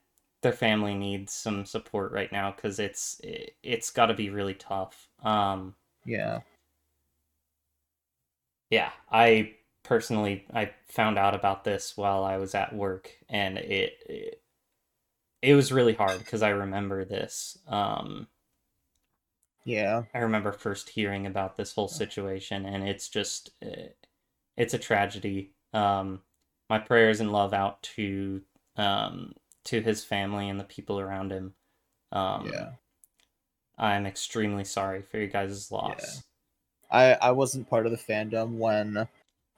their 0.41 0.51
family 0.51 0.95
needs 0.95 1.31
some 1.31 1.63
support 1.63 2.11
right 2.11 2.31
now 2.31 2.51
cuz 2.51 2.79
it's 2.79 3.19
it, 3.23 3.55
it's 3.61 3.91
got 3.91 4.07
to 4.07 4.15
be 4.15 4.31
really 4.31 4.55
tough. 4.55 5.09
Um, 5.21 5.75
Yeah. 6.05 6.41
yeah, 8.69 8.91
I 9.11 9.55
personally 9.83 10.45
I 10.53 10.71
found 10.87 11.17
out 11.17 11.33
about 11.35 11.63
this 11.63 11.97
while 11.97 12.23
I 12.23 12.37
was 12.37 12.53
at 12.55 12.73
work 12.75 13.11
and 13.29 13.57
it 13.57 13.93
it, 14.07 14.41
it 15.41 15.55
was 15.55 15.71
really 15.71 15.93
hard 15.93 16.25
cuz 16.25 16.41
I 16.41 16.49
remember 16.49 17.05
this. 17.05 17.57
Um, 17.67 18.27
Yeah. 19.65 20.03
I 20.13 20.19
remember 20.19 20.51
first 20.51 20.89
hearing 20.89 21.25
about 21.27 21.57
this 21.57 21.73
whole 21.73 21.87
situation, 21.87 22.65
and 22.65 22.87
it's 22.87 23.09
just 23.09 23.51
eh, 23.61 23.89
it's 24.57 24.73
a 24.73 24.79
tragedy. 24.79 25.53
Um, 25.73 26.23
my 26.69 26.79
prayers 26.79 27.19
and 27.19 27.31
love 27.31 27.53
out 27.53 27.81
to 27.83 28.43
um, 28.77 29.33
to 29.65 29.81
his 29.81 30.03
family 30.05 30.49
and 30.49 30.59
the 30.59 30.63
people 30.63 30.99
around 30.99 31.31
him. 31.31 31.53
Um, 32.11 32.47
Yeah. 32.47 32.71
I'm 33.79 34.05
extremely 34.05 34.65
sorry 34.65 35.01
for 35.01 35.17
you 35.17 35.27
guys' 35.27 35.71
loss. 35.71 36.23
I 36.91 37.13
I 37.13 37.31
wasn't 37.31 37.69
part 37.69 37.85
of 37.85 37.91
the 37.91 37.97
fandom 37.97 38.57
when 38.57 39.07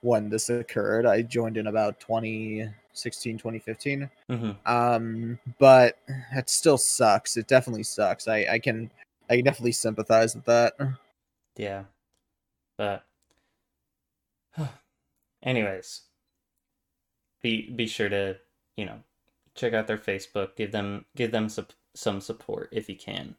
when 0.01 0.29
this 0.29 0.49
occurred. 0.49 1.05
I 1.05 1.21
joined 1.21 1.57
in 1.57 1.67
about 1.67 1.99
2016, 1.99 3.37
2015. 3.37 4.09
hmm 4.29 4.51
Um, 4.65 5.39
but 5.59 5.97
it 6.33 6.49
still 6.49 6.77
sucks. 6.77 7.37
It 7.37 7.47
definitely 7.47 7.83
sucks. 7.83 8.27
I 8.27 8.45
I 8.51 8.59
can 8.59 8.91
I 9.29 9.37
can 9.37 9.45
definitely 9.45 9.71
sympathize 9.71 10.35
with 10.35 10.45
that. 10.45 10.73
Yeah, 11.55 11.85
but 12.77 13.05
anyways, 15.43 16.01
be 17.41 17.71
be 17.71 17.87
sure 17.87 18.09
to 18.09 18.37
you 18.77 18.85
know 18.85 18.99
check 19.55 19.73
out 19.73 19.87
their 19.87 19.97
Facebook, 19.97 20.55
give 20.55 20.71
them 20.71 21.05
give 21.15 21.31
them 21.31 21.49
some 21.49 21.67
some 21.95 22.21
support 22.21 22.69
if 22.71 22.87
you 22.89 22.95
can. 22.95 23.35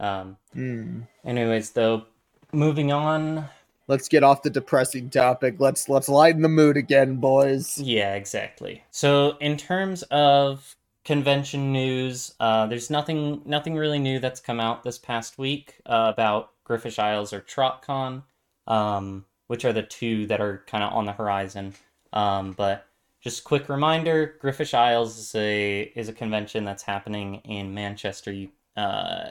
Um, 0.00 0.36
Hmm. 0.52 1.02
Anyways, 1.24 1.70
though, 1.70 2.06
moving 2.52 2.90
on. 2.90 3.48
Let's 3.86 4.08
get 4.08 4.22
off 4.24 4.42
the 4.42 4.50
depressing 4.50 5.10
topic. 5.10 5.56
Let's 5.58 5.88
let's 5.88 6.08
lighten 6.08 6.42
the 6.42 6.48
mood 6.48 6.76
again, 6.76 7.16
boys. 7.16 7.78
Yeah, 7.78 8.14
exactly. 8.14 8.84
So, 8.90 9.36
in 9.40 9.56
terms 9.56 10.02
of 10.04 10.76
convention 11.04 11.72
news, 11.72 12.34
uh, 12.40 12.66
there's 12.66 12.90
nothing 12.90 13.42
nothing 13.44 13.76
really 13.76 13.98
new 13.98 14.18
that's 14.20 14.40
come 14.40 14.60
out 14.60 14.84
this 14.84 14.98
past 14.98 15.38
week 15.38 15.80
uh, 15.86 16.10
about 16.12 16.52
Griffish 16.68 16.98
Isles 16.98 17.32
or 17.32 17.40
TrotCon, 17.40 18.22
um, 18.68 19.24
which 19.48 19.64
are 19.64 19.72
the 19.72 19.82
two 19.82 20.26
that 20.26 20.40
are 20.40 20.64
kind 20.66 20.84
of 20.84 20.92
on 20.92 21.06
the 21.06 21.12
horizon. 21.12 21.74
Um, 22.12 22.52
but 22.52 22.86
just 23.20 23.44
quick 23.44 23.68
reminder: 23.68 24.36
Griffish 24.42 24.74
Isles 24.74 25.18
is 25.18 25.34
a 25.34 25.82
is 25.96 26.08
a 26.08 26.12
convention 26.12 26.64
that's 26.64 26.84
happening 26.84 27.36
in 27.44 27.74
Manchester, 27.74 28.46
uh, 28.76 29.30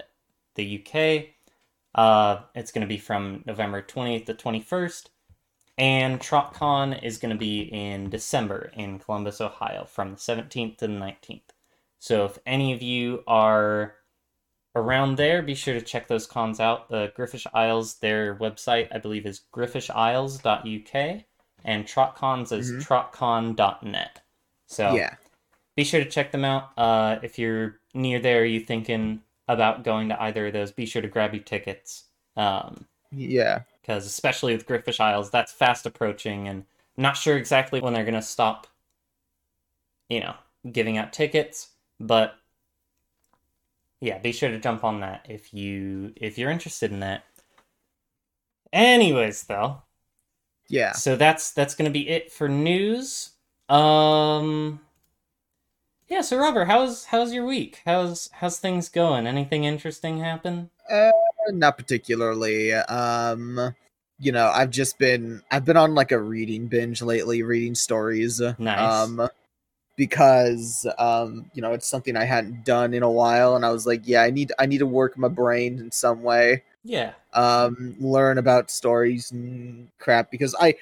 the 0.60 0.84
UK. 0.84 1.26
Uh, 1.96 2.42
it's 2.54 2.72
going 2.72 2.82
to 2.82 2.88
be 2.88 2.98
from 2.98 3.44
November 3.46 3.82
20th 3.82 4.26
to 4.28 4.34
21st. 4.34 5.08
And 5.78 6.20
TrotCon 6.20 7.02
is 7.02 7.18
going 7.18 7.34
to 7.34 7.40
be 7.40 7.62
in 7.62 8.10
December 8.10 8.70
in 8.74 9.00
Columbus, 9.00 9.40
Ohio, 9.40 9.86
from 9.86 10.12
the 10.12 10.18
17th 10.18 10.78
to 10.80 10.88
the 10.88 10.94
19th. 10.94 11.42
So 12.00 12.26
if 12.26 12.38
any 12.46 12.74
of 12.74 12.82
you 12.82 13.24
are 13.28 13.96
around 14.76 15.16
there, 15.16 15.42
be 15.42 15.56
sure 15.56 15.74
to 15.74 15.82
check 15.82 16.08
those 16.08 16.28
cons 16.28 16.60
out. 16.60 16.90
The 16.90 17.14
Griffish 17.18 17.48
Isles, 17.54 17.96
their 18.00 18.36
website, 18.36 18.90
I 18.94 18.98
believe, 19.00 19.26
is 19.26 19.42
griffishisles.uk, 19.54 21.24
and 21.64 21.86
TrotCons 21.86 22.52
is 22.52 22.72
Mhm. 22.72 22.86
trotcon.net. 22.86 24.22
So 24.68 24.96
Yeah. 24.96 25.16
be 25.76 25.84
sure 25.86 26.04
to 26.04 26.10
check 26.10 26.32
them 26.32 26.44
out. 26.46 26.72
Uh, 26.78 27.20
if 27.24 27.40
you're 27.40 27.80
near 27.94 28.20
there, 28.20 28.46
you 28.46 28.60
thinking 28.60 29.24
about 29.50 29.84
going 29.84 30.10
to 30.10 30.22
either 30.24 30.48
of 30.48 30.54
those, 30.54 30.72
be 30.72 30.86
sure 30.88 31.02
to 31.02 31.10
grab 31.10 31.34
your 31.36 31.44
tickets. 31.44 32.06
Um, 32.38 32.88
Yeah. 33.12 33.64
because 33.82 34.06
especially 34.06 34.56
with 34.56 34.68
Griffish 34.68 35.00
Isles, 35.02 35.32
that's 35.32 35.52
fast 35.52 35.86
approaching, 35.86 36.48
and 36.48 36.66
I'm 36.98 37.04
not 37.04 37.18
sure 37.18 37.38
exactly 37.38 37.82
when 37.82 37.94
they're 37.94 38.06
gonna 38.06 38.22
stop, 38.22 38.68
you 40.10 40.20
know, 40.22 40.36
giving 40.72 40.98
out 40.98 41.14
tickets. 41.14 41.70
But 42.00 42.36
yeah, 44.02 44.18
be 44.20 44.32
sure 44.32 44.50
to 44.50 44.60
jump 44.60 44.84
on 44.84 45.02
that 45.02 45.26
if 45.30 45.54
you 45.54 46.14
if 46.16 46.38
you're 46.38 46.52
interested 46.52 46.92
in 46.92 47.00
that. 47.02 47.24
Anyways, 48.74 49.44
though, 49.46 49.82
Yeah. 50.68 50.94
so 50.94 51.16
that's 51.16 51.52
that's 51.52 51.76
gonna 51.76 51.90
be 51.90 52.08
it 52.10 52.32
for 52.32 52.48
news. 52.50 53.32
Um, 53.70 54.82
yeah. 56.10 56.22
So 56.22 56.38
Robert, 56.38 56.66
how's 56.66 57.06
how's 57.06 57.34
your 57.34 57.46
week? 57.46 57.82
How's 57.86 58.30
how's 58.34 58.60
things 58.60 58.90
going? 58.90 59.28
Anything 59.28 59.64
interesting 59.64 60.20
happen? 60.20 60.70
Uh, 60.90 61.12
not 61.50 61.78
particularly. 61.78 62.74
Um, 62.74 63.76
you 64.20 64.32
know, 64.32 64.48
I've 64.48 64.72
just 64.72 64.98
been 64.98 65.42
I've 65.52 65.66
been 65.66 65.78
on 65.78 65.96
like 65.96 66.12
a 66.12 66.20
reading 66.20 66.68
binge 66.68 67.02
lately, 67.02 67.44
reading 67.44 67.76
stories. 67.76 68.42
Nice. 68.58 68.80
Um, 68.80 69.30
because 69.96 70.88
um, 70.98 71.52
you 71.54 71.62
know, 71.62 71.74
it's 71.74 71.88
something 71.88 72.16
I 72.16 72.24
hadn't 72.24 72.66
done 72.66 72.94
in 72.94 73.04
a 73.04 73.12
while, 73.12 73.56
and 73.56 73.66
I 73.66 73.70
was 73.70 73.86
like, 73.86 74.02
yeah, 74.06 74.24
I 74.24 74.32
need 74.32 74.52
I 74.58 74.66
need 74.66 74.80
to 74.80 74.86
work 74.86 75.18
my 75.18 75.28
brain 75.28 75.78
in 75.80 75.92
some 75.92 76.24
way. 76.24 76.64
Yeah. 76.84 77.14
Um, 77.34 77.96
learn 78.00 78.38
about 78.38 78.72
stories 78.72 79.32
and 79.32 79.90
crap 80.00 80.32
because 80.32 80.56
I 80.60 80.76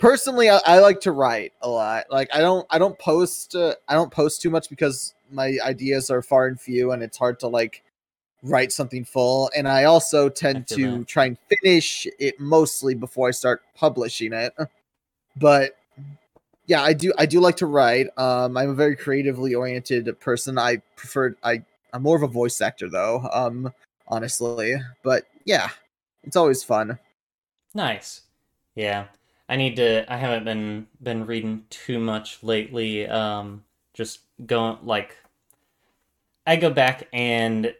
personally 0.00 0.48
I, 0.50 0.60
I 0.66 0.78
like 0.80 1.00
to 1.02 1.12
write 1.12 1.52
a 1.62 1.68
lot. 1.68 2.06
Like 2.10 2.28
I 2.34 2.40
don't 2.40 2.66
I 2.70 2.78
don't 2.78 2.98
post 2.98 3.54
uh, 3.54 3.74
I 3.88 3.94
don't 3.94 4.10
post 4.10 4.42
too 4.42 4.50
much 4.50 4.68
because 4.68 5.14
my 5.30 5.56
ideas 5.64 6.10
are 6.10 6.22
far 6.22 6.46
and 6.46 6.60
few, 6.60 6.90
and 6.92 7.02
it's 7.02 7.16
hard 7.16 7.38
to 7.40 7.46
like 7.48 7.84
write 8.42 8.72
something 8.72 9.04
full 9.04 9.50
and 9.54 9.68
i 9.68 9.84
also 9.84 10.30
tend 10.30 10.66
feel 10.66 10.78
to 10.78 10.98
that. 11.00 11.06
try 11.06 11.26
and 11.26 11.36
finish 11.62 12.06
it 12.18 12.40
mostly 12.40 12.94
before 12.94 13.28
i 13.28 13.30
start 13.30 13.60
publishing 13.76 14.32
it 14.32 14.54
but 15.36 15.76
yeah 16.66 16.82
i 16.82 16.94
do 16.94 17.12
i 17.18 17.26
do 17.26 17.38
like 17.38 17.54
to 17.56 17.66
write 17.66 18.06
um 18.16 18.56
i'm 18.56 18.70
a 18.70 18.74
very 18.74 18.96
creatively 18.96 19.54
oriented 19.54 20.18
person 20.20 20.56
i 20.56 20.78
prefer 20.96 21.36
i 21.44 21.62
i'm 21.92 22.00
more 22.02 22.16
of 22.16 22.22
a 22.22 22.26
voice 22.26 22.62
actor 22.62 22.88
though 22.88 23.28
um 23.30 23.70
honestly 24.08 24.74
but 25.02 25.26
yeah 25.44 25.68
it's 26.24 26.34
always 26.36 26.64
fun 26.64 26.98
Nice. 27.74 28.22
Yeah. 28.74 29.06
I 29.50 29.56
need 29.56 29.76
to 29.76 30.10
I 30.10 30.16
haven't 30.16 30.44
been 30.44 30.86
been 31.02 31.26
reading 31.26 31.66
too 31.68 31.98
much 32.00 32.42
lately. 32.42 33.06
Um 33.06 33.64
just 33.92 34.20
going 34.46 34.78
like 34.82 35.16
I 36.46 36.56
go 36.56 36.70
back 36.70 37.08
and 37.12 37.74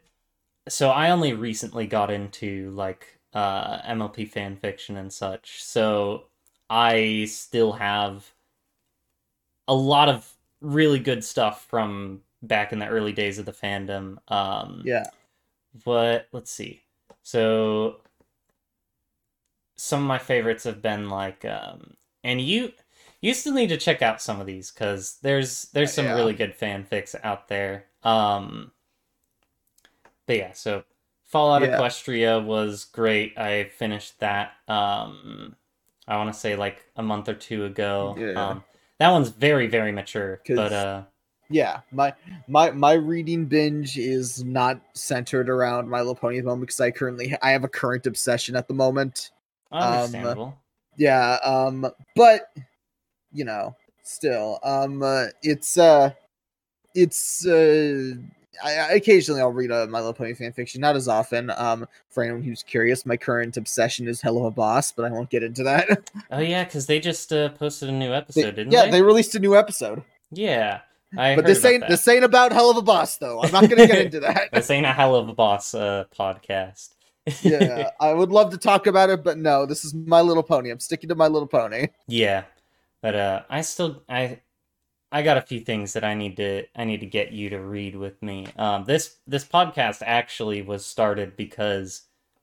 so 0.68 0.90
I 0.90 1.10
only 1.10 1.32
recently 1.34 1.86
got 1.88 2.10
into 2.10 2.70
like 2.72 3.20
uh 3.34 3.80
MLP 3.84 4.26
fan 4.26 4.56
fiction 4.56 4.96
and 4.96 5.12
such. 5.12 5.64
So 5.64 6.26
I 6.70 7.26
still 7.26 7.72
have 7.74 8.32
a 9.68 9.74
lot 9.74 10.08
of 10.08 10.30
really 10.60 10.98
good 10.98 11.24
stuff 11.24 11.66
from 11.66 12.22
back 12.42 12.72
in 12.72 12.78
the 12.78 12.86
early 12.88 13.12
days 13.12 13.38
of 13.38 13.46
the 13.46 13.52
fandom. 13.52 14.16
Um 14.32 14.86
Yeah. 14.86 15.04
but 15.84 16.28
let's 16.32 16.50
see. 16.50 16.82
So 17.22 18.02
some 19.82 20.02
of 20.02 20.06
my 20.06 20.18
favorites 20.18 20.64
have 20.64 20.82
been 20.82 21.08
like 21.08 21.42
um 21.46 21.94
and 22.22 22.38
you 22.38 22.70
you 23.22 23.32
still 23.32 23.54
need 23.54 23.68
to 23.68 23.78
check 23.78 24.02
out 24.02 24.20
some 24.20 24.38
of 24.38 24.46
these 24.46 24.70
cuz 24.70 25.16
there's 25.22 25.68
there's 25.72 25.90
some 25.92 26.04
Yeah. 26.04 26.16
really 26.16 26.34
good 26.34 26.54
fanfics 26.58 27.14
out 27.24 27.48
there. 27.48 27.86
Um 28.02 28.72
but 30.26 30.36
yeah, 30.36 30.52
so 30.52 30.84
Fallout 31.24 31.62
Yeah. 31.62 31.78
Equestria 31.78 32.44
was 32.44 32.84
great. 32.84 33.38
I 33.38 33.64
finished 33.64 34.20
that 34.20 34.52
um 34.68 35.56
I 36.06 36.16
want 36.18 36.30
to 36.32 36.38
say 36.38 36.56
like 36.56 36.84
a 36.96 37.02
month 37.02 37.28
or 37.30 37.34
two 37.34 37.64
ago. 37.64 38.16
Yeah. 38.18 38.32
Um 38.50 38.64
that 38.98 39.10
one's 39.10 39.30
very 39.30 39.66
very 39.66 39.92
mature, 39.92 40.42
but 40.46 40.72
uh 40.74 41.02
Yeah, 41.48 41.80
my 41.90 42.12
my 42.48 42.70
my 42.70 42.92
reading 42.92 43.46
binge 43.46 43.96
is 43.96 44.44
not 44.44 44.78
centered 44.92 45.48
around 45.48 45.88
My 45.88 45.98
Little 46.00 46.14
Pony 46.14 46.36
at 46.38 46.44
the 46.44 46.50
moment 46.50 46.68
because 46.68 46.80
I 46.80 46.90
currently 46.90 47.34
I 47.40 47.50
have 47.52 47.64
a 47.64 47.68
current 47.68 48.06
obsession 48.06 48.56
at 48.56 48.68
the 48.68 48.74
moment. 48.74 49.30
Understandable. 49.72 50.58
Yeah, 50.96 51.38
um, 51.44 51.86
but 52.16 52.52
you 53.32 53.44
know, 53.44 53.76
still, 54.02 54.58
um, 54.62 55.02
uh, 55.02 55.26
it's 55.42 55.78
uh, 55.78 56.10
it's 56.94 57.46
uh, 57.46 58.14
I, 58.62 58.70
I 58.76 58.92
occasionally 58.92 59.40
I'll 59.40 59.52
read 59.52 59.70
a 59.70 59.86
My 59.86 59.98
Little 59.98 60.12
Pony 60.12 60.34
fan 60.34 60.52
fiction, 60.52 60.80
not 60.80 60.96
as 60.96 61.08
often. 61.08 61.50
Um, 61.56 61.86
for 62.10 62.22
anyone 62.24 62.42
who's 62.42 62.62
curious, 62.62 63.06
my 63.06 63.16
current 63.16 63.56
obsession 63.56 64.08
is 64.08 64.20
Helluva 64.20 64.54
Boss, 64.54 64.92
but 64.92 65.04
I 65.04 65.10
won't 65.10 65.30
get 65.30 65.42
into 65.42 65.62
that. 65.62 66.10
Oh 66.30 66.40
yeah, 66.40 66.64
cuz 66.64 66.86
they 66.86 66.98
just 67.00 67.32
uh, 67.32 67.50
posted 67.50 67.88
a 67.88 67.92
new 67.92 68.08
They- 68.10 68.14
episode, 68.16 68.56
didn't 68.56 68.72
yeah, 68.72 68.80
they? 68.82 68.86
Yeah, 68.86 68.92
they 68.92 69.02
released 69.02 69.34
a 69.36 69.38
new 69.38 69.56
episode, 69.56 70.02
Yeah, 70.32 70.80
I 71.16 71.36
but 71.36 71.46
this 71.46 71.64
ain't 71.64 71.80
that. 71.82 71.88
this 71.90 72.06
ain't 72.08 72.24
about 72.24 72.52
Hell 72.52 72.70
of 72.70 72.76
a 72.76 72.82
Boss 72.82 73.16
though. 73.16 73.42
I'm 73.42 73.52
not 73.52 73.62
gonna 73.70 73.86
get 73.86 74.04
into 74.06 74.20
that. 74.26 74.50
This 74.52 74.70
ain't 74.70 74.86
a 74.86 74.90
Helluva 74.90 75.34
Boss 75.34 75.72
uh, 75.74 76.04
podcast. 76.18 76.90
Yeah, 77.42 77.90
I 78.00 78.12
would 78.14 78.30
love 78.30 78.50
to 78.50 78.58
talk 78.58 78.86
about 78.86 79.10
it, 79.10 79.22
but 79.24 79.38
no, 79.38 79.66
this 79.66 79.84
is 79.84 79.94
My 79.94 80.20
Little 80.20 80.42
Pony. 80.42 80.70
I'm 80.70 80.80
sticking 80.80 81.08
to 81.08 81.14
My 81.14 81.26
Little 81.28 81.48
Pony. 81.48 81.88
yeah, 82.08 82.44
but 83.02 83.14
uh, 83.14 83.42
I 83.50 83.60
still 83.62 84.02
I 84.08 84.40
I 85.12 85.22
got 85.22 85.36
a 85.36 85.42
few 85.42 85.60
things 85.60 85.92
that 85.94 86.04
I 86.04 86.14
need 86.14 86.36
to 86.38 86.64
I 86.76 86.84
need 86.84 87.00
to 87.00 87.06
get 87.06 87.32
you 87.32 87.50
to 87.50 87.60
read 87.60 87.96
with 87.96 88.22
me. 88.22 88.46
Um, 88.56 88.84
this 88.84 89.16
this 89.26 89.44
podcast 89.44 90.02
actually 90.04 90.62
was 90.62 90.84
started 90.86 91.36
because 91.36 92.02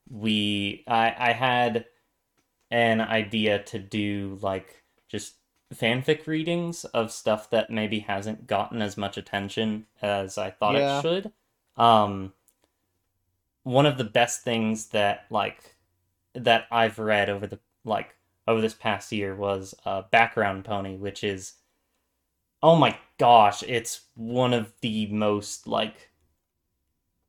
we 0.09 0.83
I 0.87 1.13
I 1.17 1.31
had 1.33 1.85
an 2.71 2.99
idea 3.01 3.63
to 3.63 3.79
do 3.79 4.37
like 4.41 4.83
just 5.07 5.35
fanfic 5.73 6.27
readings 6.27 6.85
of 6.85 7.11
stuff 7.11 7.49
that 7.49 7.69
maybe 7.69 7.99
hasn't 7.99 8.47
gotten 8.47 8.81
as 8.81 8.95
much 8.97 9.17
attention 9.17 9.85
as 10.01 10.37
I 10.37 10.49
thought 10.49 10.75
Yeah. 10.75 10.99
it 10.99 11.01
should. 11.01 11.31
Um 11.75 12.33
one 13.67 13.85
of 13.85 13.97
the 13.97 14.03
best 14.05 14.43
things 14.43 14.87
that 14.87 15.25
like 15.29 15.75
that 16.33 16.67
I've 16.71 16.99
read 16.99 17.29
over 17.29 17.47
the 17.47 17.59
like 17.83 18.15
over 18.47 18.61
this 18.61 18.73
past 18.73 19.11
year 19.11 19.35
was 19.35 19.75
uh 19.85 20.03
Background 20.11 20.63
Pony, 20.65 20.95
which 20.95 21.23
is 21.23 21.55
oh 22.63 22.75
my 22.75 22.97
gosh, 23.17 23.63
it's 23.63 24.01
one 24.15 24.53
of 24.53 24.73
the 24.81 25.07
most 25.07 25.67
like 25.67 26.09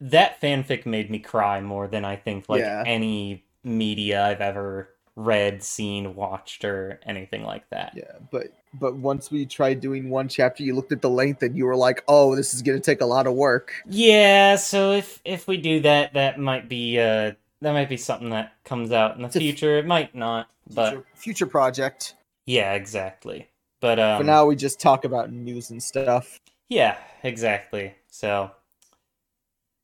that 0.00 0.40
fanfic 0.40 0.86
made 0.86 1.10
me 1.10 1.18
cry 1.18 1.60
more 1.60 1.88
than 1.88 2.04
I 2.04 2.16
think 2.16 2.48
like 2.48 2.60
Yeah. 2.60 2.82
any 2.86 3.44
media 3.64 4.24
I've 4.24 4.40
ever 4.40 4.94
read, 5.18 5.62
seen, 5.62 6.14
watched, 6.14 6.64
or 6.64 7.00
anything 7.04 7.42
like 7.42 7.68
that. 7.70 7.92
Yeah, 7.96 8.12
but 8.30 8.52
but 8.72 8.94
once 8.96 9.30
we 9.30 9.44
tried 9.46 9.80
doing 9.80 10.08
one 10.10 10.28
chapter, 10.28 10.62
you 10.62 10.74
looked 10.74 10.92
at 10.92 11.02
the 11.02 11.10
length 11.10 11.42
and 11.42 11.56
you 11.56 11.66
were 11.66 11.76
like, 11.76 12.04
"Oh, 12.06 12.36
this 12.36 12.54
is 12.54 12.62
gonna 12.62 12.80
take 12.80 13.00
a 13.00 13.06
lot 13.06 13.26
of 13.26 13.34
work." 13.34 13.72
Yeah, 13.86 14.56
so 14.56 14.92
if 14.92 15.20
if 15.24 15.48
we 15.48 15.56
do 15.56 15.80
that, 15.80 16.14
that 16.14 16.38
might 16.38 16.68
be 16.68 16.98
uh 16.98 17.32
that 17.60 17.72
might 17.72 17.88
be 17.88 17.96
something 17.96 18.30
that 18.30 18.52
comes 18.64 18.92
out 18.92 19.16
in 19.16 19.22
the 19.22 19.26
It's 19.26 19.36
a 19.36 19.40
f- 19.40 19.42
future. 19.42 19.76
It 19.78 19.86
might 19.86 20.14
not, 20.14 20.48
but 20.72 20.90
future, 20.90 21.06
future 21.14 21.46
project. 21.46 22.14
yeah, 22.46 22.74
exactly. 22.74 23.48
But 23.80 23.98
um, 23.98 24.18
For 24.18 24.24
now, 24.24 24.44
we 24.46 24.56
just 24.56 24.80
talk 24.80 25.04
about 25.04 25.32
news 25.32 25.70
and 25.70 25.82
stuff. 25.82 26.40
Yeah, 26.68 26.96
exactly. 27.22 27.94
So 28.10 28.50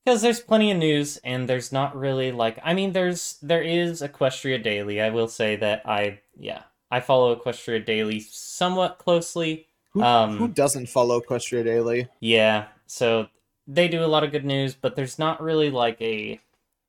because 0.04 0.22
there's 0.22 0.40
plenty 0.40 0.70
of 0.70 0.78
news 0.78 1.16
and 1.24 1.48
there's 1.48 1.72
not 1.72 1.96
really 1.96 2.32
like 2.32 2.58
I 2.62 2.74
mean 2.74 2.92
there's 2.92 3.38
there 3.42 3.62
is 3.62 4.02
Equestria 4.02 4.62
Daily. 4.62 5.00
I 5.00 5.10
will 5.10 5.28
say 5.28 5.56
that 5.56 5.82
I 5.86 6.20
yeah, 6.38 6.62
I 6.90 7.00
follow 7.00 7.34
Equestria 7.34 7.84
Daily 7.84 8.20
somewhat 8.20 8.98
closely. 8.98 9.66
Who, 9.92 10.02
Um, 10.02 10.38
who 10.38 10.48
doesn't 10.48 10.88
follow 10.88 11.20
Equestria 11.20 11.64
Daily? 11.64 12.08
Yeah, 12.20 12.66
so 12.86 13.28
they 13.66 13.88
do 13.88 14.04
a 14.04 14.06
lot 14.06 14.24
of 14.24 14.32
good 14.32 14.44
news, 14.44 14.74
but 14.74 14.96
there's 14.96 15.18
not 15.18 15.42
really 15.42 15.70
like 15.70 16.00
a 16.00 16.40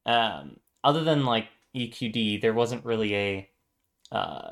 um 0.06 0.58
other 0.84 1.04
than 1.04 1.26
like 1.26 1.48
EQD, 1.76 2.42
there 2.42 2.54
wasn't 2.54 2.86
really 2.86 3.16
a 3.16 3.50
uh 4.12 4.52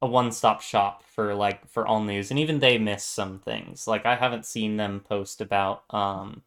a 0.00 0.06
one-stop 0.06 0.60
shop 0.60 1.04
for 1.04 1.32
like 1.34 1.68
for 1.68 1.86
all 1.86 2.02
news 2.02 2.30
and 2.30 2.38
even 2.40 2.58
they 2.58 2.76
miss 2.78 3.04
some 3.04 3.38
things. 3.38 3.86
Like 3.86 4.04
I 4.04 4.16
haven't 4.16 4.46
seen 4.46 4.76
them 4.76 5.00
post 5.00 5.40
about 5.40 5.84
um 5.90 6.42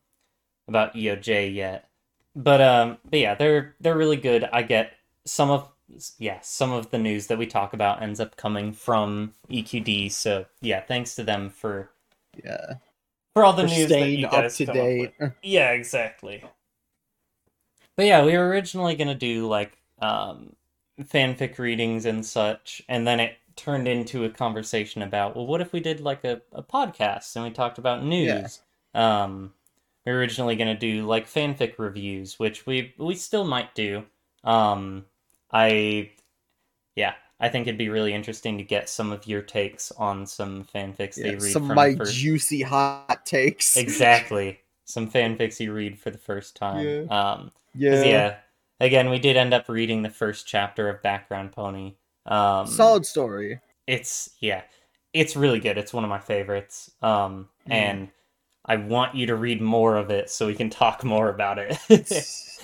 about 0.67 0.95
EOJ 0.95 1.53
yet. 1.53 1.89
But 2.35 2.61
um 2.61 2.97
but 3.09 3.19
yeah, 3.19 3.35
they're 3.35 3.75
they're 3.79 3.97
really 3.97 4.17
good. 4.17 4.43
I 4.45 4.63
get 4.63 4.93
some 5.25 5.49
of 5.51 5.69
yeah, 6.17 6.39
some 6.41 6.71
of 6.71 6.89
the 6.91 6.97
news 6.97 7.27
that 7.27 7.37
we 7.37 7.45
talk 7.47 7.73
about 7.73 8.01
ends 8.01 8.19
up 8.19 8.35
coming 8.37 8.73
from 8.73 9.35
EQD. 9.49 10.09
So 10.09 10.45
yeah, 10.61 10.81
thanks 10.81 11.15
to 11.15 11.23
them 11.23 11.49
for 11.49 11.91
Yeah, 12.43 12.75
for 13.33 13.43
all 13.45 13.53
the 13.53 13.61
for 13.61 13.67
news 13.67 13.97
that 13.97 14.09
staying 14.09 14.15
you 14.15 14.27
up 14.27 14.31
guys 14.31 14.57
to 14.57 14.65
up 14.67 14.73
date. 14.73 14.97
with. 14.97 15.13
Yeah, 15.41 15.71
exactly. 15.71 16.43
But 17.95 18.05
yeah, 18.05 18.23
we 18.23 18.37
were 18.37 18.47
originally 18.49 18.95
gonna 18.95 19.15
do 19.15 19.47
like 19.47 19.77
um, 19.99 20.55
fanfic 21.01 21.57
readings 21.57 22.05
and 22.05 22.25
such, 22.25 22.81
and 22.89 23.05
then 23.07 23.19
it 23.19 23.37
turned 23.55 23.87
into 23.87 24.23
a 24.25 24.29
conversation 24.29 25.01
about 25.01 25.35
well, 25.35 25.45
what 25.47 25.61
if 25.61 25.71
we 25.73 25.79
did 25.79 26.01
like 26.01 26.23
a, 26.23 26.41
a 26.51 26.63
podcast 26.63 27.35
and 27.35 27.45
we 27.45 27.51
talked 27.51 27.77
about 27.77 28.03
news? 28.03 28.61
Um, 28.93 29.53
we 30.05 30.11
were 30.11 30.19
originally 30.19 30.55
gonna 30.55 30.77
do 30.77 31.05
like 31.05 31.27
fanfic 31.27 31.77
reviews, 31.79 32.39
which 32.39 32.65
we 32.65 32.93
we 32.97 33.15
still 33.15 33.45
might 33.45 33.75
do. 33.75 34.05
Um, 34.43 35.05
I 35.51 36.11
yeah, 36.95 37.15
I 37.39 37.49
think 37.49 37.67
it'd 37.67 37.77
be 37.79 37.89
really 37.89 38.13
interesting 38.13 38.57
to 38.59 38.63
get 38.65 38.89
some 38.89 39.11
of 39.11 39.27
your 39.27 39.41
takes 39.43 39.91
on 39.93 40.25
some 40.27 40.65
fanfics 40.65 41.21
they 41.21 41.35
Yeah, 41.35 41.37
read 41.37 41.63
some 41.63 41.71
of 41.71 41.75
my 41.75 41.95
first 41.97 42.25
juicy 42.25 42.61
hot 42.61 43.25
takes. 43.25 43.75
exactly 43.75 44.61
some 44.85 45.09
fanfics 45.09 45.59
you 45.59 45.73
read 45.73 45.99
for 45.99 46.09
the 46.09 46.17
first 46.17 46.55
time 46.55 46.97
Yeah. 46.97 47.07
um 47.09 47.51
Yeah. 47.73 47.95
yeah 48.01 48.37
again 48.79 49.09
we 49.09 49.19
did 49.19 49.35
end 49.37 49.53
up 49.53 49.67
reading 49.67 50.01
the 50.01 50.09
first 50.09 50.47
chapter 50.47 50.89
of 50.89 51.01
background 51.01 51.51
pony 51.51 51.95
um 52.25 52.95
Solid 52.95 53.05
story. 53.05 53.61
it's 53.87 54.31
yeah 54.39 54.63
it's 55.13 55.35
really 55.35 55.59
good 55.59 55.77
it's 55.77 55.93
one 55.93 56.03
of 56.03 56.09
my 56.09 56.19
favorites 56.19 56.91
um 57.01 57.49
Mhm. 57.67 57.69
and 57.69 58.09
i 58.65 58.75
want 58.75 59.15
you 59.15 59.25
to 59.27 59.35
read 59.35 59.61
more 59.61 59.95
of 59.97 60.09
it 60.09 60.29
so 60.29 60.47
we 60.47 60.55
can 60.55 60.69
talk 60.69 61.03
more 61.03 61.29
about 61.29 61.57
it 61.59 61.77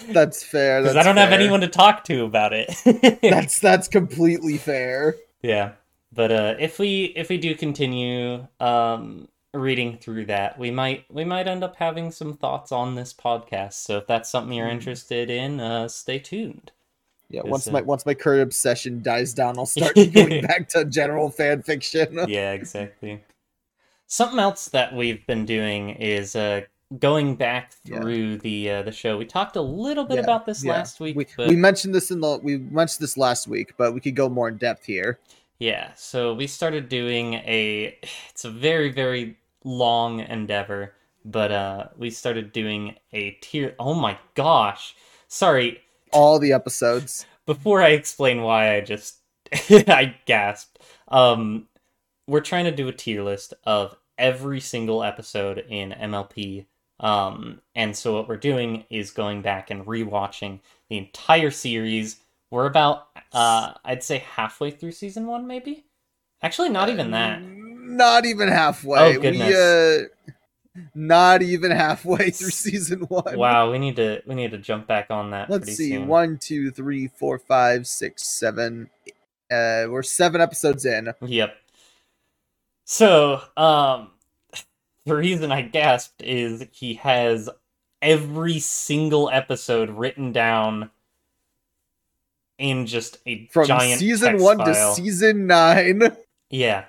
That's 0.10 0.44
fair. 0.44 0.82
Because 0.82 0.96
i 0.98 1.04
don't 1.04 1.18
have 1.18 1.32
anyone 1.32 1.62
to 1.62 1.68
talk 1.68 2.04
to 2.06 2.24
about 2.26 2.54
it 2.54 2.70
That's 3.22 3.60
that's 3.60 3.88
completely 3.88 4.58
fair. 4.58 5.16
Yeah. 5.44 5.74
But 6.14 6.32
uh 6.32 6.56
if 6.60 6.80
we 6.80 7.06
if 7.16 7.30
we 7.30 7.38
do 7.38 7.56
continue 7.56 8.48
um 8.60 9.28
reading 9.54 9.98
through 9.98 10.26
that, 10.28 10.58
we 10.58 10.72
might 10.72 11.06
we 11.12 11.24
might 11.26 11.48
end 11.48 11.64
up 11.64 11.76
having 11.76 12.10
some 12.12 12.36
thoughts 12.38 12.72
on 12.72 12.96
this 12.96 13.14
podcast. 13.14 13.74
So 13.74 13.98
if 13.98 14.08
that's 14.08 14.30
something 14.30 14.54
you're 14.58 14.68
Mhm. 14.68 14.72
interested 14.74 15.30
in, 15.30 15.60
uh 15.60 15.88
stay 15.88 16.20
tuned. 16.20 16.72
Yeah, 17.30 17.42
once 17.46 17.68
uh, 17.68 17.72
my 17.72 17.82
once 17.82 18.06
my 18.06 18.14
current 18.14 18.42
obsession 18.42 19.02
dies 19.04 19.34
down, 19.34 19.58
I'll 19.58 19.66
start 19.66 19.96
going 20.14 20.42
back 20.42 20.68
to 20.70 20.84
general 20.86 21.30
fan 21.30 21.62
fiction. 21.62 22.20
Yeah, 22.28 22.52
exactly. 22.54 23.24
Something 24.12 24.40
else 24.40 24.66
that 24.66 24.94
we've 24.94 25.26
been 25.26 25.46
doing 25.46 25.92
is 25.92 26.36
uh 26.36 26.64
going 27.00 27.38
back 27.38 27.72
Yeah. 27.86 28.02
through 28.02 28.40
the 28.40 28.70
uh, 28.70 28.82
the 28.82 28.92
show. 28.92 29.18
We 29.18 29.24
talked 29.24 29.56
a 29.56 29.62
little 29.62 30.04
bit 30.04 30.16
Yeah, 30.16 30.24
about 30.24 30.46
this 30.46 30.66
yeah. 30.66 30.74
last 30.74 31.00
week, 31.00 31.16
We, 31.16 31.26
but 31.38 31.48
we 31.48 31.56
mentioned 31.56 31.96
this 31.96 32.12
in 32.12 32.20
the 32.20 32.38
we 32.44 32.58
mentioned 32.58 33.02
this 33.02 33.16
last 33.16 33.48
week, 33.48 33.74
but 33.78 33.94
we 33.94 34.02
could 34.02 34.18
go 34.18 34.28
more 34.28 34.50
in 34.50 34.58
depth 34.58 34.84
here. 34.86 35.18
Yeah, 35.60 35.94
so 35.96 36.34
we 36.34 36.46
started 36.48 36.90
doing 36.90 37.36
a 37.36 37.98
it's 38.30 38.44
a 38.44 38.52
very 38.52 38.92
very 38.92 39.38
long 39.64 40.20
endeavor, 40.20 40.94
but 41.24 41.54
uh 41.54 41.88
we 41.96 42.10
started 42.10 42.52
doing 42.52 42.96
a 43.14 43.32
tier 43.42 43.76
Oh 43.80 43.94
my 43.94 44.18
gosh. 44.36 44.94
Sorry, 45.30 45.80
All 46.12 46.38
the 46.38 46.52
episodes. 46.52 47.26
before 47.46 47.82
I 47.82 47.92
explain 47.92 48.42
why 48.42 48.76
I 48.76 48.82
just 48.82 49.20
I 49.70 50.16
gasped. 50.26 50.80
Um 51.08 51.70
we're 52.28 52.42
trying 52.42 52.66
to 52.66 52.72
do 52.72 52.90
a 52.90 52.94
tier 52.94 53.24
list 53.24 53.54
of 53.66 53.96
every 54.22 54.62
single 54.62 55.04
episode 55.04 55.66
in 55.68 55.92
MLP 55.92 56.66
Um, 57.02 57.62
and 57.74 57.98
so 57.98 58.14
what 58.14 58.30
we're 58.30 58.38
doing 58.38 58.86
is 58.92 59.10
going 59.10 59.42
back 59.42 59.72
and 59.72 59.86
rewatching 59.88 60.60
the 60.88 61.00
entire 61.00 61.50
series. 61.50 62.18
We're 62.52 62.68
about, 62.68 63.08
uh, 63.34 63.74
I'd 63.84 64.04
say 64.04 64.20
halfway 64.20 64.70
through 64.70 64.92
season 64.92 65.26
one, 65.26 65.48
maybe. 65.48 65.84
Actually, 66.44 66.70
not 66.70 66.90
even 66.90 67.10
that. 67.12 67.42
Not 67.42 68.26
even 68.26 68.50
halfway. 68.50 69.18
Oh, 69.18 69.20
goodness. 69.20 69.50
We, 69.50 69.56
uh, 69.56 70.84
not 70.94 71.42
even 71.42 71.72
halfway 71.72 72.30
through 72.30 72.52
season 72.52 73.00
one. 73.02 73.36
Wow, 73.38 73.72
we 73.72 73.80
need 73.80 73.96
to 73.96 74.22
we 74.28 74.36
need 74.36 74.52
to 74.52 74.58
jump 74.60 74.88
back 74.88 75.08
on 75.10 75.32
that. 75.32 75.50
Let's 75.50 75.74
see. 75.74 75.90
soon. 75.90 76.08
One, 76.08 76.38
two, 76.38 76.70
three, 76.72 77.08
four, 77.08 77.40
five, 77.40 77.88
six, 77.88 78.24
seven. 78.28 78.90
Uh, 79.52 79.90
we're 79.90 80.04
seven 80.04 80.40
episodes 80.40 80.86
in. 80.86 81.14
Yep. 81.22 81.56
So, 82.86 83.42
um, 83.58 84.12
the 85.06 85.16
reason 85.16 85.52
I 85.52 85.62
gasped 85.62 86.22
is 86.22 86.66
he 86.72 86.96
has 86.96 87.50
every 88.02 88.60
single 88.60 89.30
episode 89.30 89.90
written 89.90 90.32
down 90.32 90.90
in 92.58 92.86
just 92.86 93.18
a 93.26 93.48
From 93.48 93.66
giant 93.68 94.00
season 94.00 94.42
one 94.42 94.58
file. 94.58 94.96
to 94.96 95.02
season 95.02 95.48
nine. 95.48 96.16
Yeah, 96.50 96.86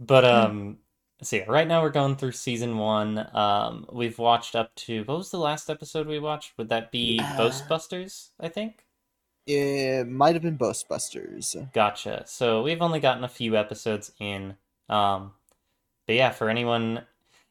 but 0.00 0.24
um, 0.24 0.78
so 1.22 1.36
yeah, 1.36 1.44
right 1.48 1.66
now 1.68 1.82
we're 1.82 1.90
going 1.90 2.16
through 2.16 2.32
season 2.32 2.76
one. 2.78 3.26
Um, 3.34 3.86
we've 3.92 4.18
watched 4.18 4.56
up 4.56 4.74
to 4.76 5.04
what 5.04 5.18
was 5.18 5.30
the 5.30 5.38
last 5.38 5.70
episode 5.70 6.06
we 6.06 6.18
watched? 6.18 6.58
Would 6.58 6.68
that 6.70 6.90
be 6.90 7.20
Uh, 7.22 7.36
Boast 7.36 7.68
Busters? 7.68 8.32
I 8.40 8.48
think. 8.48 8.84
It 9.46 10.08
might 10.08 10.34
have 10.34 10.42
been 10.42 10.56
Boast 10.56 10.88
Busters. 10.88 11.54
Gotcha. 11.72 12.24
So 12.26 12.62
we've 12.62 12.82
only 12.82 12.98
gotten 13.00 13.24
a 13.24 13.28
few 13.28 13.56
episodes 13.56 14.10
in. 14.18 14.56
Um, 14.88 15.32
but 16.06 16.16
yeah, 16.16 16.30
for 16.30 16.48
anyone 16.48 17.02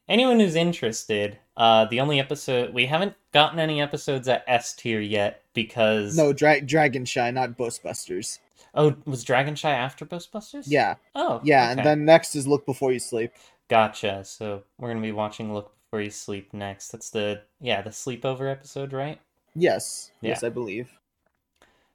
anyone 0.08 0.38
who's 0.40 0.54
interested, 0.54 1.38
uh, 1.56 1.86
the 1.86 2.00
only 2.00 2.20
episode 2.20 2.72
we 2.74 2.86
haven't 2.86 3.14
gotten 3.32 3.58
any 3.58 3.80
episodes 3.80 4.28
at 4.28 4.44
S 4.46 4.72
tier 4.74 5.00
yet 5.00 5.42
because 5.54 6.16
No, 6.16 6.32
Dra- 6.32 6.60
Dragonshy, 6.60 7.32
not 7.34 7.56
Boast 7.56 7.82
Busters. 7.82 8.38
oh 8.74 8.94
was 9.06 9.24
Dragon 9.24 9.54
Dragonshy 9.54 9.64
after 9.72 10.04
Boast 10.04 10.30
Busters? 10.32 10.68
Yeah, 10.68 10.94
Oh 11.14 11.40
yeah, 11.44 11.70
okay. 11.70 11.72
and 11.72 11.86
then 11.86 12.04
next 12.04 12.36
is 12.36 12.46
Look 12.46 12.66
Before 12.66 12.92
You 12.92 12.98
Sleep. 13.00 13.32
gotcha. 13.68 14.24
So 14.24 14.62
we're 14.78 14.88
gonna 14.90 15.00
be 15.00 15.12
watching 15.12 15.52
Look 15.52 15.72
Before 15.86 16.00
You 16.02 16.10
Sleep 16.10 16.52
next. 16.52 16.88
That's 16.92 17.10
the 17.10 17.42
yeah 17.60 17.82
the 17.82 17.90
sleepover 17.90 18.50
episode, 18.50 18.92
right? 18.92 19.20
Yes, 19.56 20.10
Yeah. 20.20 20.30
yes, 20.30 20.42
I 20.44 20.48
believe. 20.50 20.90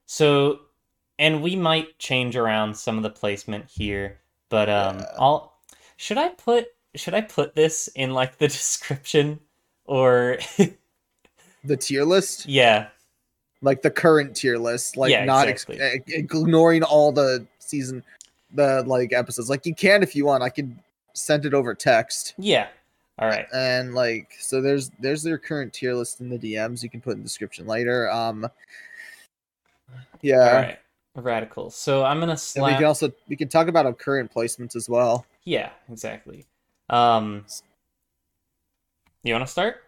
So, 0.06 0.62
and 1.20 1.42
we 1.44 1.56
might 1.56 2.00
change 2.00 2.36
around 2.36 2.76
some 2.78 2.98
of 2.98 3.04
the 3.04 3.10
placement 3.10 3.66
here, 3.70 4.20
but 4.50 4.70
um, 4.70 5.00
Yeah. 5.00 5.06
I'll 5.20 5.54
should 5.98 6.18
I 6.18 6.30
put 6.30 6.68
should 6.96 7.14
I 7.14 7.22
put 7.22 7.56
this 7.56 7.88
in 7.96 8.14
like 8.14 8.38
the 8.38 8.48
description 8.60 9.40
or 9.86 10.38
The 11.64 11.78
tier 11.78 12.04
list, 12.04 12.46
yeah 12.48 12.88
like 13.62 13.82
the 13.82 13.92
current 13.92 14.36
tier 14.36 14.58
list, 14.58 14.96
like 14.96 15.12
Yeah, 15.12 15.26
not 15.26 15.48
exactly. 15.50 15.80
eh, 15.82 15.98
ignoring 16.08 16.82
all 16.84 17.12
the 17.12 17.46
season, 17.60 18.02
the 18.54 18.84
like 18.88 19.12
episodes. 19.12 19.50
Like 19.50 19.66
you 19.66 19.76
can 19.76 20.02
if 20.02 20.16
you 20.16 20.26
want. 20.26 20.44
I 20.44 20.50
can 20.50 20.80
send 21.14 21.46
it 21.46 21.54
over 21.54 21.74
text. 21.76 22.34
yeah 22.38 22.68
all 23.18 23.28
right 23.28 23.48
and 23.54 23.94
like 23.94 24.32
so 24.40 24.62
there's 24.62 24.92
there's 25.00 25.22
their 25.24 25.38
current 25.38 25.74
tier 25.74 25.94
list 25.94 26.22
in 26.22 26.30
the 26.30 26.38
DMs 26.40 26.82
you 26.82 26.90
can 26.90 27.02
put 27.02 27.12
in 27.12 27.18
the 27.20 27.24
description 27.24 27.68
later 27.68 28.10
um 28.10 28.48
yeah 30.22 30.38
all 30.48 30.54
right 30.54 30.80
radical. 31.26 31.70
So 31.70 32.04
I'm 32.04 32.20
gonna 32.20 32.38
and 32.56 32.66
we 32.66 32.74
can 32.74 32.86
also 32.86 33.12
we 33.28 33.36
can 33.36 33.48
talk 33.48 33.68
about 33.68 33.86
our 33.86 33.94
current 33.94 34.34
placements 34.34 34.76
as 34.76 34.90
well 34.90 35.26
yeah 35.46 35.70
exactly. 35.92 36.46
Um, 36.90 37.46
you 39.24 39.34
want 39.34 39.46
to 39.46 39.52
start? 39.52 39.84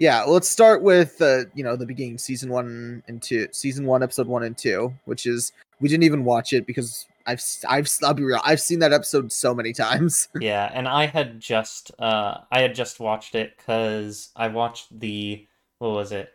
yeah 0.00 0.22
let's 0.22 0.48
start 0.48 0.82
with 0.82 1.20
uh 1.20 1.44
you 1.54 1.62
know 1.62 1.76
the 1.76 1.84
beginning 1.86 2.18
season 2.18 2.50
one 2.50 3.02
and 3.06 3.22
two 3.22 3.46
season 3.52 3.84
one 3.84 4.02
episode 4.02 4.26
one 4.26 4.42
and 4.42 4.56
two 4.56 4.92
which 5.04 5.26
is 5.26 5.52
we 5.78 5.88
didn't 5.88 6.04
even 6.04 6.24
watch 6.24 6.52
it 6.52 6.66
because 6.66 7.06
I've 7.26 7.44
I've 7.68 7.88
I'll 8.02 8.14
be 8.14 8.24
real 8.24 8.40
I've 8.44 8.60
seen 8.60 8.80
that 8.80 8.92
episode 8.92 9.30
so 9.30 9.54
many 9.54 9.72
times 9.74 10.28
Yeah, 10.40 10.70
and 10.72 10.88
I 10.88 11.06
had 11.06 11.38
just 11.38 11.92
uh 11.98 12.38
I 12.50 12.60
had 12.62 12.74
just 12.74 12.98
watched 12.98 13.34
it 13.34 13.56
because 13.56 14.30
I 14.34 14.48
watched 14.48 14.98
the 14.98 15.46
what 15.78 15.90
was 15.90 16.12
it? 16.12 16.32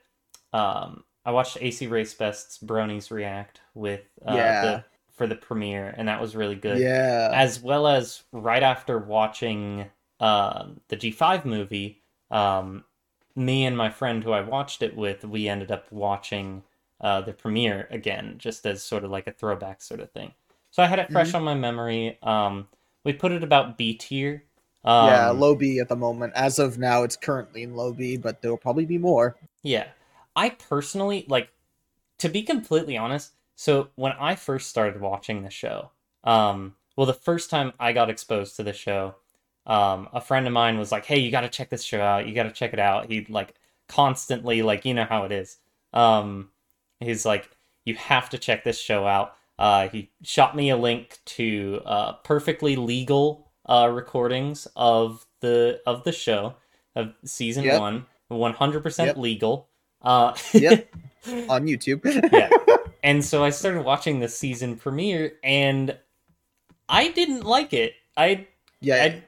Um 0.54 1.04
I 1.26 1.32
watched 1.32 1.58
ACRacebest's 1.58 2.60
Bronies 2.60 3.12
React 3.12 3.62
with 3.74 4.02
uh 4.26 4.36
Yeah. 4.36 4.62
the 4.62 4.84
for 5.14 5.28
the 5.28 5.36
premiere 5.36 5.94
and 5.98 6.08
that 6.08 6.20
was 6.22 6.36
really 6.36 6.56
good. 6.56 6.80
yeah 6.82 7.32
As 7.34 7.60
well 7.62 7.88
as 7.88 8.24
right 8.32 8.64
after 8.64 8.98
watching 9.00 9.86
um 10.20 10.80
the 10.90 10.98
G5 10.98 11.46
movie, 11.46 12.02
um 12.32 12.84
me 13.36 13.66
and 13.66 13.76
my 13.76 13.90
friend 13.90 14.24
who 14.24 14.32
I 14.32 14.42
watched 14.42 14.82
it 14.82 14.96
with, 14.96 15.26
we 15.26 15.48
ended 15.50 15.72
up 15.72 15.92
watching 15.92 16.64
uh 17.02 17.22
the 17.22 17.34
premiere 17.34 17.88
again 17.92 18.36
just 18.38 18.66
as 18.66 18.84
sort 18.84 19.04
of 19.04 19.12
like 19.12 19.28
a 19.28 19.32
throwback 19.32 19.82
sort 19.82 20.00
of 20.00 20.12
thing. 20.12 20.34
So 20.72 20.84
I 20.84 20.88
had 20.88 21.00
it 21.00 21.12
fresh 21.12 21.34
on 21.34 21.44
my 21.44 21.56
memory. 21.56 22.18
Um 22.24 22.68
we 23.04 23.14
put 23.14 23.32
it 23.32 23.44
about 23.44 23.78
B 23.78 23.94
tier. 23.96 24.44
Um, 24.84 25.08
yeah 25.08 25.30
low 25.32 25.56
B 25.56 25.80
at 25.80 25.90
the 25.90 25.96
moment 25.96 26.34
as 26.36 26.60
of 26.60 26.78
now 26.78 27.02
it's 27.04 27.16
currently 27.18 27.64
in 27.64 27.76
low 27.76 27.92
B 27.92 28.18
but 28.18 28.42
there 28.42 28.52
will 28.52 28.58
probably 28.60 28.86
be 28.86 29.00
more 29.00 29.36
Yeah. 29.64 29.88
I 30.36 30.50
personally 30.50 31.26
like 31.30 31.52
to 32.20 32.30
be 32.30 32.44
completely 32.44 32.98
honest, 32.98 33.34
so 33.56 33.90
when 33.96 34.14
I 34.14 34.36
first 34.36 34.70
started 34.70 35.02
watching 35.02 35.44
the 35.44 35.50
show, 35.50 35.92
um 36.24 36.76
well 36.98 37.08
the 37.08 37.14
first 37.14 37.50
time 37.50 37.74
I 37.80 37.94
got 37.94 38.10
exposed 38.10 38.56
to 38.58 38.64
the 38.64 38.74
show, 38.74 39.16
um 39.66 40.10
a 40.14 40.22
friend 40.22 40.48
of 40.48 40.54
mine 40.54 40.78
was 40.80 40.92
like, 40.92 41.06
"Hey, 41.06 41.20
you 41.20 41.32
got 41.32 41.42
to 41.42 41.50
check 41.50 41.70
this 41.70 41.84
show 41.84 42.02
out. 42.02 42.28
You 42.28 42.36
got 42.36 42.44
to 42.44 42.52
check 42.52 42.74
it 42.74 42.80
out." 42.80 43.10
He 43.12 43.26
like 43.30 43.56
constantly 43.88 44.62
like, 44.62 44.86
you 44.86 44.94
know 44.94 45.06
how 45.06 45.24
it 45.26 45.32
is. 45.32 45.58
Um 45.94 46.52
he's 47.00 47.26
like, 47.26 47.50
"You 47.86 47.96
have 47.96 48.30
to 48.32 48.38
check 48.38 48.64
this 48.64 48.80
show 48.80 49.08
out." 49.08 49.36
Uh 49.60 49.88
he 49.90 50.12
shot 50.24 50.56
me 50.56 50.70
a 50.70 50.78
link 50.78 51.20
to 51.26 51.82
uh 51.86 52.14
perfectly 52.24 52.76
legal 52.76 53.52
uh 53.68 53.90
recordings 53.94 54.68
of 54.76 55.26
the 55.42 55.82
of 55.86 56.04
the 56.04 56.12
show 56.12 56.56
of 56.96 57.14
season 57.26 57.64
Yep. 57.66 57.80
1, 57.80 58.06
100% 58.30 59.18
legal. 59.18 59.70
Uh, 60.06 60.36
Yep. 60.54 60.88
on 61.50 61.66
YouTube 61.66 62.02
yeah. 62.32 62.50
And 63.04 63.24
so 63.24 63.44
I 63.44 63.52
started 63.52 63.84
watching 63.84 64.20
the 64.20 64.28
season 64.28 64.78
premiere, 64.78 65.34
and 65.44 65.96
I 66.90 67.10
didn't 67.12 67.44
like 67.44 67.72
it. 67.74 67.94
I 68.18 68.48
yeah 68.82 69.04
I 69.04 69.24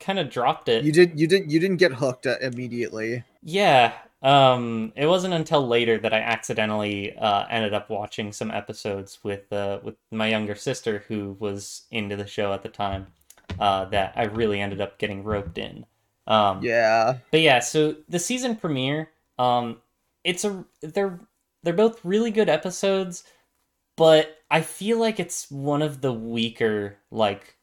kind 0.00 0.18
of 0.18 0.30
dropped 0.30 0.68
it. 0.70 0.84
You 0.84 0.92
did. 0.92 1.18
You 1.18 1.26
didn't. 1.26 1.50
You 1.50 1.60
didn't 1.60 1.76
get 1.76 1.92
hooked 1.92 2.26
uh, 2.26 2.36
immediately. 2.40 3.24
Yeah. 3.42 3.92
Um. 4.22 4.92
It 4.96 5.06
wasn't 5.06 5.34
until 5.34 5.66
later 5.66 5.98
that 5.98 6.14
I 6.14 6.20
accidentally 6.20 7.14
uh, 7.14 7.44
ended 7.50 7.74
up 7.74 7.90
watching 7.90 8.32
some 8.32 8.50
episodes 8.50 9.18
with 9.22 9.52
uh, 9.52 9.80
with 9.82 9.96
my 10.10 10.28
younger 10.28 10.54
sister, 10.54 11.04
who 11.08 11.36
was 11.38 11.82
into 11.90 12.16
the 12.16 12.26
show 12.26 12.54
at 12.54 12.62
the 12.62 12.70
time. 12.70 13.08
Uh, 13.60 13.84
that 13.86 14.14
I 14.16 14.24
really 14.24 14.60
ended 14.62 14.80
up 14.80 14.98
getting 14.98 15.22
roped 15.22 15.58
in. 15.58 15.84
Um, 16.26 16.62
Yeah. 16.62 17.18
But 17.30 17.42
yeah, 17.42 17.60
so 17.60 17.96
the 18.08 18.18
season 18.18 18.56
premiere, 18.56 19.10
um, 19.38 19.82
it's 20.24 20.44
a 20.44 20.64
they're 20.82 21.20
they're 21.62 21.72
both 21.74 22.04
really 22.04 22.30
good 22.30 22.48
episodes, 22.48 23.24
but 23.96 24.38
I 24.50 24.60
feel 24.62 24.98
like 24.98 25.20
it's 25.20 25.50
one 25.50 25.82
of 25.82 26.00
the 26.00 26.12
weaker 26.12 26.96
like 27.10 27.56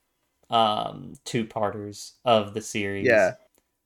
um 0.49 1.13
two 1.25 1.45
parters 1.45 2.13
of 2.25 2.53
the 2.53 2.61
series. 2.61 3.07
Yeah. 3.07 3.33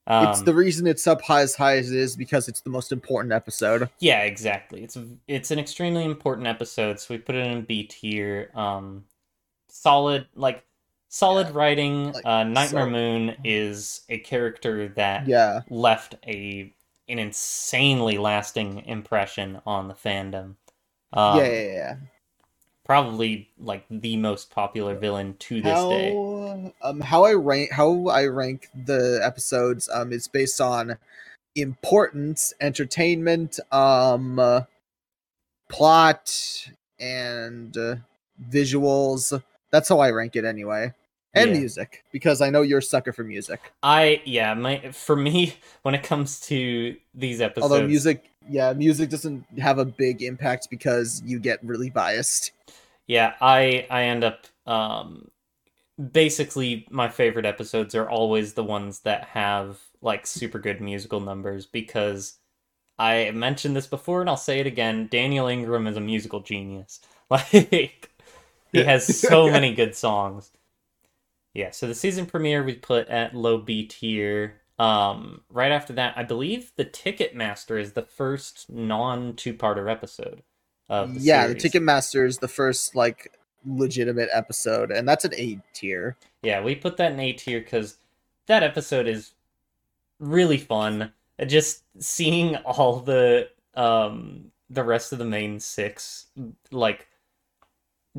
um, 0.08 0.28
it's 0.30 0.42
the 0.42 0.54
reason 0.54 0.88
it's 0.88 1.08
up 1.08 1.22
high 1.22 1.42
as 1.42 1.56
high 1.56 1.78
as 1.78 1.92
it 1.92 1.98
is 1.98 2.16
because 2.16 2.48
it's 2.48 2.62
the 2.62 2.70
most 2.70 2.92
important 2.92 3.34
episode. 3.34 3.90
yeah, 4.00 4.22
exactly. 4.24 4.84
It's 4.84 4.96
a, 4.96 5.06
it's 5.28 5.52
an 5.52 5.60
extremely 5.60 6.04
important 6.06 6.48
episode, 6.48 7.00
so 7.00 7.14
we 7.14 7.18
put 7.20 7.36
it 7.36 7.46
in 7.48 7.64
B 7.64 7.84
tier. 7.84 8.52
Um, 8.56 9.06
solid 9.70 10.28
like 10.36 10.64
solid 11.10 11.48
Yeah, 11.48 11.54
writing. 11.54 12.12
like, 12.14 12.26
uh, 12.26 12.44
Nightmare 12.44 12.86
so- 12.86 12.90
Moon 12.90 13.36
is 13.44 14.02
a 14.10 14.18
character 14.20 14.88
that 14.90 15.28
Yeah. 15.28 15.62
left 15.70 16.16
a 16.26 16.74
an 17.08 17.20
insanely 17.20 18.18
lasting 18.18 18.86
impression 18.86 19.62
on 19.66 19.88
the 19.88 19.94
fandom. 19.94 20.56
Um, 21.14 21.38
yeah. 21.38 21.46
Yeah. 21.46 21.64
Yeah. 21.74 21.96
Probably 22.86 23.50
like 23.58 23.86
the 23.90 24.16
most 24.18 24.52
popular 24.52 24.96
villain 24.96 25.36
to 25.40 25.56
this 25.62 25.64
How 25.64 25.90
day. 25.90 26.72
um 26.82 27.02
how 27.02 27.26
I 27.26 27.34
rank 27.34 27.72
how 27.72 28.08
I 28.08 28.26
rank 28.26 28.70
the 28.76 29.20
episodes 29.24 29.90
um 29.90 30.14
is 30.14 30.28
based 30.28 30.62
on 30.62 30.98
importance, 31.56 32.54
entertainment, 32.60 33.60
um, 33.72 34.40
uh, 34.40 34.62
plot, 35.70 36.70
and 37.00 37.76
uh, 37.78 37.96
visuals. 38.50 39.42
That's 39.72 39.90
how 39.90 40.00
I 40.00 40.12
rank 40.12 40.36
it 40.36 40.46
anyway. 40.46 40.94
And 41.36 41.52
Yeah. 41.52 41.60
music 41.60 42.04
because 42.12 42.42
I 42.42 42.50
know 42.50 42.62
you're 42.62 42.80
a 42.80 42.84
sucker 42.84 43.14
for 43.14 43.24
music. 43.24 43.74
I 43.84 44.22
yeah, 44.26 44.54
my 44.54 44.92
for 44.92 45.16
me 45.16 45.56
when 45.84 45.96
it 45.96 46.04
comes 46.04 46.40
to 46.42 46.98
these 47.14 47.42
episodes, 47.42 47.64
Although 47.64 47.88
music, 47.88 48.32
yeah, 48.50 48.74
music 48.74 49.10
doesn't 49.10 49.46
have 49.60 49.78
a 49.78 49.86
big 49.86 50.22
impact 50.22 50.70
because 50.70 51.22
you 51.26 51.40
get 51.40 51.64
really 51.64 51.90
biased. 51.90 52.52
yeah, 53.08 53.34
I 53.42 53.88
I 53.90 54.04
end 54.04 54.24
up 54.24 54.46
um 54.66 55.30
basically 56.14 56.88
my 56.92 57.10
favorite 57.10 57.46
episodes 57.46 57.96
are 57.96 58.10
always 58.10 58.54
the 58.54 58.64
ones 58.64 59.02
that 59.02 59.26
have 59.26 59.80
like 60.02 60.28
super 60.28 60.60
good 60.60 60.82
musical 60.82 61.20
numbers 61.22 61.66
because 61.66 62.40
I 63.00 63.32
mentioned 63.32 63.76
this 63.76 63.88
before 63.88 64.22
and 64.22 64.30
I'll 64.30 64.38
say 64.38 64.60
it 64.62 64.68
again. 64.68 65.08
Daniel 65.12 65.48
Ingram 65.48 65.88
is 65.88 65.98
a 65.98 66.02
musical 66.02 66.42
genius. 66.42 67.02
Like 67.32 68.12
he 68.72 68.84
has 68.84 69.10
so 69.10 69.50
many 69.52 69.74
good 69.76 69.96
songs. 69.96 70.52
Yeah, 71.56 71.72
so 71.72 71.88
the 71.88 71.96
season 71.96 72.26
premiere 72.26 72.64
we 72.64 72.76
put 72.76 73.08
at 73.08 73.34
low 73.34 73.58
B 73.58 73.86
tier. 73.86 74.62
Um, 74.78 75.42
right 75.50 75.72
after 75.72 75.94
that, 75.94 76.14
I 76.18 76.24
believe 76.24 76.74
the 76.76 76.84
Ticket 76.84 77.34
Master 77.34 77.78
is 77.78 77.94
the 77.94 78.02
first 78.04 78.70
non 78.70 79.36
two 79.38 79.54
parter 79.54 79.90
episode 79.90 80.44
of 80.90 81.14
the 81.14 81.22
yeah, 81.22 81.44
the 81.44 81.52
series. 81.52 81.64
Ticket 81.64 81.82
Master 81.82 82.26
is 82.26 82.40
the 82.40 82.50
first 82.50 82.94
like 82.94 83.32
legitimate 83.66 84.28
episode, 84.34 84.92
and 84.92 85.08
that's 85.08 85.24
an 85.24 85.34
A 85.36 85.60
tier. 85.74 86.18
Yeah, 86.44 86.62
we 86.62 86.76
put 86.76 86.98
that 86.98 87.14
in 87.14 87.20
A 87.22 87.32
tier 87.32 87.62
because 87.62 87.98
that 88.48 88.62
episode 88.62 89.08
is 89.08 89.32
really 90.20 90.58
fun. 90.58 91.14
Just 91.48 91.84
seeing 92.00 92.58
all 92.58 93.00
the 93.00 93.50
um 93.76 94.52
the 94.70 94.84
rest 94.84 95.14
of 95.14 95.20
the 95.20 95.26
main 95.26 95.62
six 95.62 96.26
like 96.72 97.08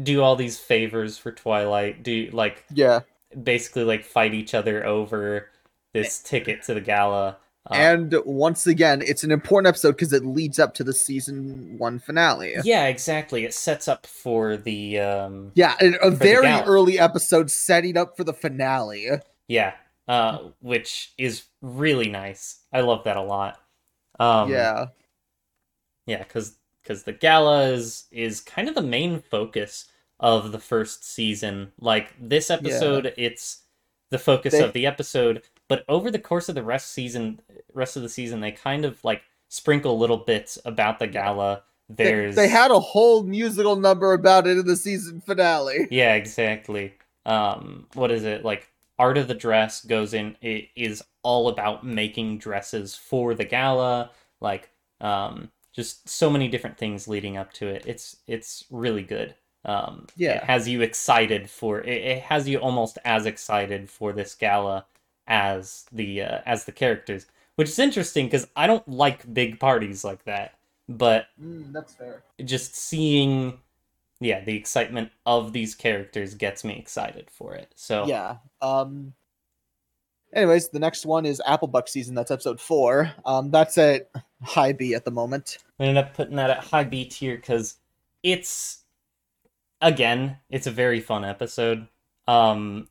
do 0.03 0.23
all 0.23 0.37
these 0.37 0.59
favors 0.59 1.19
for 1.19 1.33
Twilight, 1.33 2.03
do 2.03 2.31
like 2.33 2.65
Yeah, 2.73 3.01
basically 3.43 3.85
like 3.85 4.05
fight 4.05 4.35
each 4.35 4.55
other 4.55 4.85
over 4.87 5.49
this 5.93 6.21
ticket 6.23 6.63
to 6.65 6.75
the 6.75 6.81
gala. 6.81 7.39
Uh, 7.69 7.75
and 7.75 8.15
once 8.25 8.67
again, 8.67 9.03
it's 9.03 9.25
an 9.25 9.33
important 9.33 9.67
episode 9.67 9.93
because 9.93 10.13
it 10.13 10.25
leads 10.25 10.59
up 10.61 10.73
to 10.75 10.85
the 10.85 10.93
season 10.93 11.75
one 11.79 11.99
finale. 11.99 12.55
yeah, 12.63 12.87
exactly. 12.87 13.45
It 13.45 13.55
sets 13.55 13.89
up 13.89 14.07
for 14.07 14.57
the 14.57 15.01
um 15.01 15.51
Yeah, 15.55 15.75
a 16.03 16.11
very 16.11 16.47
early 16.63 16.99
episode 16.99 17.51
setting 17.51 17.97
up 17.97 18.17
for 18.17 18.23
the 18.25 18.33
finale. 18.35 19.09
yeah, 19.49 19.75
uh 20.07 20.39
which 20.61 21.13
is 21.19 21.45
really 21.61 22.09
nice. 22.09 22.61
I 22.73 22.81
love 22.83 23.03
that 23.05 23.17
a 23.17 23.23
lot. 23.23 23.61
Um 24.21 24.51
yeah, 24.51 24.87
Yeah, 26.07 26.19
because 26.19 26.57
because 26.83 27.03
the 27.03 27.13
gala 27.13 27.65
is 27.71 28.05
is 28.13 28.41
kind 28.41 28.69
of 28.69 28.77
the 28.77 28.83
main 28.83 29.21
focus 29.21 29.87
of 30.21 30.53
the 30.53 30.59
first 30.59 31.05
season. 31.05 31.73
Like 31.81 32.13
this 32.21 32.51
episode, 32.51 33.13
it's 33.17 33.63
the 34.11 34.19
focus 34.19 34.53
They- 34.53 34.63
of 34.63 34.73
the 34.73 34.87
episode, 34.87 35.43
but 35.69 35.85
over 35.89 36.11
the 36.11 36.19
course 36.19 36.49
of 36.49 36.55
the 36.55 36.63
rest 36.63 36.93
season, 36.93 37.41
rest 37.75 37.97
of 37.97 38.03
the 38.03 38.09
season, 38.09 38.41
they 38.41 38.53
kind 38.53 38.85
of 38.85 39.03
like 39.05 39.23
sprinkle 39.49 39.99
little 39.99 40.19
bits 40.19 40.59
about 40.65 40.99
the 40.99 41.07
gala. 41.07 41.63
They- 41.89 42.05
There's 42.05 42.37
they, 42.37 42.49
had 42.49 42.71
a 42.71 42.81
whole 42.81 43.23
musical 43.23 43.77
number 43.77 44.13
about 44.13 44.47
it 44.47 44.59
in 44.59 44.67
the 44.67 44.77
season 44.77 45.21
finale. 45.21 45.87
yeah, 45.91 46.15
exactly. 46.15 46.95
Um, 47.25 47.87
what 47.95 48.11
is 48.11 48.25
it 48.25 48.45
like? 48.45 48.69
Art 48.99 49.19
of 49.19 49.29
the 49.29 49.35
dress 49.35 49.85
goes 49.85 50.15
in. 50.15 50.37
It 50.41 50.71
is 50.75 51.03
all 51.23 51.49
about 51.49 51.85
making 51.85 52.39
dresses 52.39 52.95
for 52.97 53.35
the 53.35 53.45
gala. 53.45 54.11
Like, 54.41 54.71
um, 55.03 55.51
just 55.75 56.09
so 56.09 56.31
many 56.31 56.49
different 56.49 56.79
things 56.79 57.07
leading 57.07 57.37
up 57.37 57.53
to 57.55 57.67
it. 57.67 57.83
It's 57.87 58.17
it's 58.27 58.65
really 58.71 59.03
good. 59.03 59.35
Um, 59.67 60.07
Yeah. 60.17 60.37
it 60.37 60.45
has 60.45 60.67
you 60.69 60.81
excited 60.81 61.51
for 61.51 61.81
it. 61.81 61.89
It 61.89 62.23
has 62.23 62.49
you 62.49 62.59
almost 62.59 62.99
as 63.05 63.27
excited 63.27 63.91
for 63.91 64.13
this 64.13 64.35
gala 64.35 64.87
as 65.27 65.85
the 65.93 66.23
uh, 66.23 66.39
as 66.47 66.65
the 66.65 66.73
characters, 66.73 67.27
which 67.57 67.69
is 67.69 67.79
interesting 67.79 68.27
because 68.27 68.47
I 68.57 68.67
don't 68.69 68.87
like 68.89 69.33
big 69.35 69.59
parties 69.61 70.05
like 70.05 70.25
that. 70.25 70.55
But 70.89 71.27
Mm, 71.43 71.73
that's 71.73 71.95
fair. 71.95 72.23
just 72.45 72.77
seeing 72.77 73.59
yeah 74.21 74.43
the 74.45 74.57
excitement 74.57 75.11
of 75.27 75.53
these 75.53 75.75
characters 75.75 76.35
gets 76.35 76.65
me 76.65 76.79
excited 76.79 77.29
for 77.31 77.55
it 77.55 77.71
so 77.75 78.07
Yeah. 78.07 78.37
Um. 78.63 79.13
Anyways, 80.33 80.69
the 80.69 80.79
next 80.79 81.07
one 81.07 81.25
is 81.25 81.41
Applebuck 81.47 81.89
season. 81.89 82.15
That's 82.15 82.31
episode 82.31 82.61
four. 82.61 83.13
Um, 83.25 83.51
that's 83.51 83.79
at 83.79 84.11
high 84.43 84.73
B 84.73 84.95
at 84.95 85.05
the 85.05 85.11
moment. 85.11 85.59
i 85.81 85.85
ended 85.85 86.05
up 86.05 86.15
putting 86.15 86.37
that 86.37 86.51
at 86.51 86.65
high 86.65 86.85
b 86.85 87.05
tier 87.07 87.37
because 87.37 87.77
it's 88.23 88.85
again 89.81 90.39
it's 90.51 90.67
a 90.67 90.71
very 90.71 91.01
fun 91.01 91.25
episode 91.25 91.87
um 92.29 92.89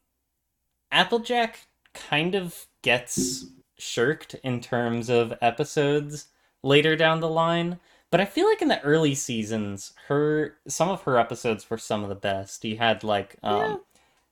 applejack 0.91 1.67
kind 1.93 2.35
of 2.35 2.67
gets 2.81 3.45
shirked 3.77 4.35
in 4.43 4.61
terms 4.61 5.09
of 5.09 5.33
episodes 5.41 6.27
later 6.63 6.95
down 6.95 7.19
the 7.19 7.29
line 7.29 7.79
but 8.11 8.21
i 8.21 8.25
feel 8.25 8.47
like 8.47 8.61
in 8.61 8.67
the 8.67 8.81
early 8.81 9.15
seasons 9.15 9.93
her 10.07 10.57
some 10.67 10.89
of 10.89 11.01
her 11.03 11.17
episodes 11.17 11.69
were 11.69 11.77
some 11.77 12.03
of 12.03 12.09
the 12.09 12.15
best 12.15 12.63
you 12.63 12.77
had 12.77 13.03
like 13.03 13.35
um 13.43 13.81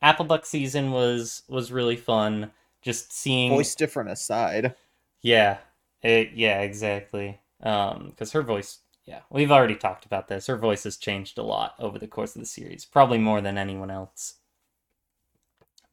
applebuck 0.04 0.46
season 0.46 0.92
was 0.92 1.44
was 1.48 1.72
really 1.72 1.98
fun 1.98 2.52
just 2.84 3.14
seeing 3.14 3.50
Voice 3.50 3.76
different 3.76 4.12
aside. 4.12 4.76
Yeah, 5.22 5.58
it, 6.02 6.32
yeah, 6.36 6.62
exactly. 6.62 7.40
Um, 7.64 8.08
because 8.10 8.34
her 8.34 8.44
voice, 8.44 8.80
yeah, 9.06 9.22
we've 9.30 9.52
already 9.52 9.76
talked 9.76 10.06
about 10.06 10.28
this. 10.28 10.48
Her 10.48 10.58
voice 10.58 10.84
has 10.86 10.98
changed 10.98 11.38
a 11.38 11.44
lot 11.44 11.76
over 11.80 12.00
the 12.00 12.08
course 12.08 12.36
of 12.36 12.42
the 12.42 12.46
series, 12.48 12.86
probably 12.86 13.18
more 13.18 13.42
than 13.42 13.58
anyone 13.58 13.92
else. 13.92 14.36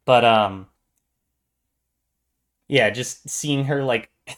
But 0.05 0.25
um, 0.25 0.69
yeah, 2.69 2.91
just 2.91 3.29
seeing 3.29 3.65
her 3.65 3.83
like 3.85 4.11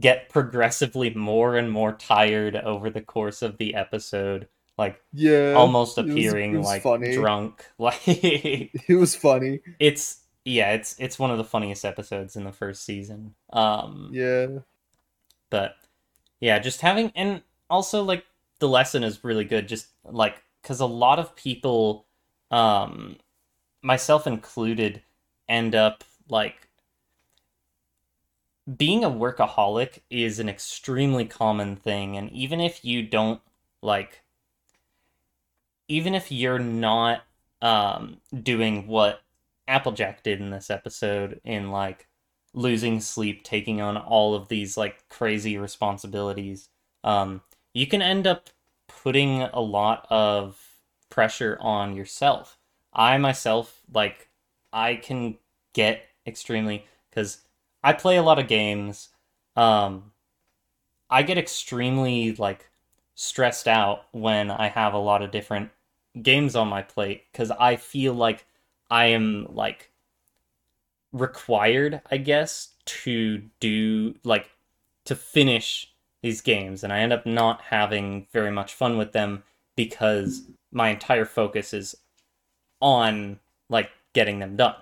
get 0.00 0.28
progressively 0.28 1.10
more 1.14 1.56
and 1.56 1.70
more 1.70 1.92
tired 1.92 2.56
over 2.56 2.90
the 2.90 3.00
course 3.00 3.42
of 3.42 3.56
the 3.58 3.74
episode, 3.74 4.48
like 4.76 5.00
Yeah. 5.12 5.54
almost 5.56 5.96
it 5.98 6.04
was- 6.06 6.12
appearing 6.14 6.54
it 6.54 6.58
was 6.58 6.66
like 6.66 6.82
funny. 6.82 7.14
drunk, 7.14 7.64
like 7.78 8.00
It 8.06 8.96
was 8.98 9.14
funny. 9.16 9.60
it's 9.78 10.20
yeah, 10.44 10.72
it's 10.72 10.94
it's 10.98 11.18
one 11.18 11.30
of 11.30 11.38
the 11.38 11.44
funniest 11.44 11.84
episodes 11.84 12.36
in 12.36 12.44
the 12.44 12.52
first 12.52 12.84
season. 12.84 13.34
Um, 13.52 14.10
Yeah. 14.12 14.46
but 15.50 15.76
yeah 16.40 16.58
just 16.58 16.82
having 16.82 17.10
and 17.16 17.42
also 17.68 18.02
like 18.02 18.24
the 18.58 18.68
lesson 18.68 19.04
is 19.04 19.24
really 19.24 19.44
good 19.44 19.68
just 19.68 19.88
like 20.04 20.42
because 20.62 20.80
a 20.80 20.86
lot 20.86 21.18
of 21.18 21.34
people 21.36 22.06
um 22.50 23.16
myself 23.82 24.26
included 24.26 25.02
end 25.48 25.74
up 25.74 26.04
like 26.28 26.68
being 28.76 29.04
a 29.04 29.10
workaholic 29.10 30.00
is 30.10 30.38
an 30.38 30.48
extremely 30.48 31.24
common 31.24 31.76
thing 31.76 32.16
and 32.16 32.30
even 32.32 32.60
if 32.60 32.84
you 32.84 33.02
don't 33.02 33.40
like 33.82 34.22
even 35.88 36.14
if 36.14 36.32
you're 36.32 36.58
not 36.58 37.22
um 37.62 38.18
doing 38.42 38.86
what 38.86 39.22
applejack 39.68 40.22
did 40.22 40.40
in 40.40 40.50
this 40.50 40.70
episode 40.70 41.40
in 41.44 41.70
like 41.70 42.06
losing 42.56 43.00
sleep, 43.00 43.44
taking 43.44 43.80
on 43.80 43.96
all 43.96 44.34
of 44.34 44.48
these 44.48 44.76
like 44.76 45.08
crazy 45.08 45.58
responsibilities, 45.58 46.68
um, 47.04 47.42
you 47.76 47.86
can 47.86 48.00
end 48.00 48.26
up 48.26 48.48
putting 48.88 49.42
a 49.42 49.60
lot 49.60 50.06
of 50.08 50.58
pressure 51.10 51.58
on 51.60 51.94
yourself. 51.94 52.56
I 52.94 53.18
myself, 53.18 53.82
like, 53.92 54.30
I 54.72 54.94
can 54.94 55.36
get 55.74 56.00
extremely 56.26 56.86
because 57.10 57.42
I 57.84 57.92
play 57.92 58.16
a 58.16 58.22
lot 58.22 58.38
of 58.38 58.48
games. 58.48 59.10
Um, 59.56 60.12
I 61.10 61.22
get 61.22 61.36
extremely 61.36 62.34
like 62.36 62.70
stressed 63.14 63.68
out 63.68 64.06
when 64.10 64.50
I 64.50 64.68
have 64.68 64.94
a 64.94 64.98
lot 64.98 65.20
of 65.20 65.30
different 65.30 65.68
games 66.22 66.56
on 66.56 66.68
my 66.68 66.80
plate 66.80 67.24
because 67.30 67.50
I 67.50 67.76
feel 67.76 68.14
like 68.14 68.46
I 68.90 69.08
am 69.08 69.48
like 69.50 69.90
required, 71.12 72.00
I 72.10 72.16
guess, 72.16 72.70
to 72.86 73.42
do 73.60 74.14
like 74.24 74.48
to 75.04 75.14
finish 75.14 75.92
these 76.26 76.40
games, 76.40 76.82
and 76.82 76.92
I 76.92 76.98
end 76.98 77.12
up 77.12 77.24
not 77.24 77.60
having 77.70 78.26
very 78.32 78.50
much 78.50 78.74
fun 78.74 78.98
with 78.98 79.12
them 79.12 79.44
because 79.76 80.42
my 80.72 80.88
entire 80.88 81.24
focus 81.24 81.72
is 81.72 81.96
on 82.80 83.38
like 83.70 83.90
getting 84.12 84.40
them 84.40 84.56
done, 84.56 84.74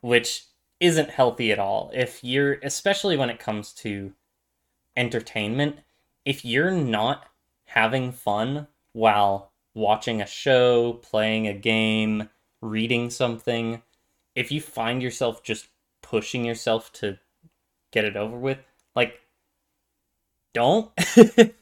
which 0.00 0.46
isn't 0.80 1.10
healthy 1.10 1.52
at 1.52 1.60
all. 1.60 1.92
If 1.94 2.24
you're, 2.24 2.54
especially 2.54 3.16
when 3.16 3.30
it 3.30 3.38
comes 3.38 3.72
to 3.74 4.14
entertainment, 4.96 5.78
if 6.24 6.44
you're 6.44 6.72
not 6.72 7.26
having 7.66 8.10
fun 8.10 8.66
while 8.94 9.52
watching 9.74 10.20
a 10.20 10.26
show, 10.26 10.94
playing 10.94 11.46
a 11.46 11.54
game, 11.54 12.30
reading 12.60 13.10
something, 13.10 13.80
if 14.34 14.50
you 14.50 14.60
find 14.60 15.00
yourself 15.00 15.40
just 15.44 15.68
pushing 16.02 16.44
yourself 16.44 16.92
to 16.94 17.16
get 17.92 18.04
it 18.04 18.16
over 18.16 18.36
with, 18.36 18.58
like, 18.96 19.20
don't. 20.54 20.90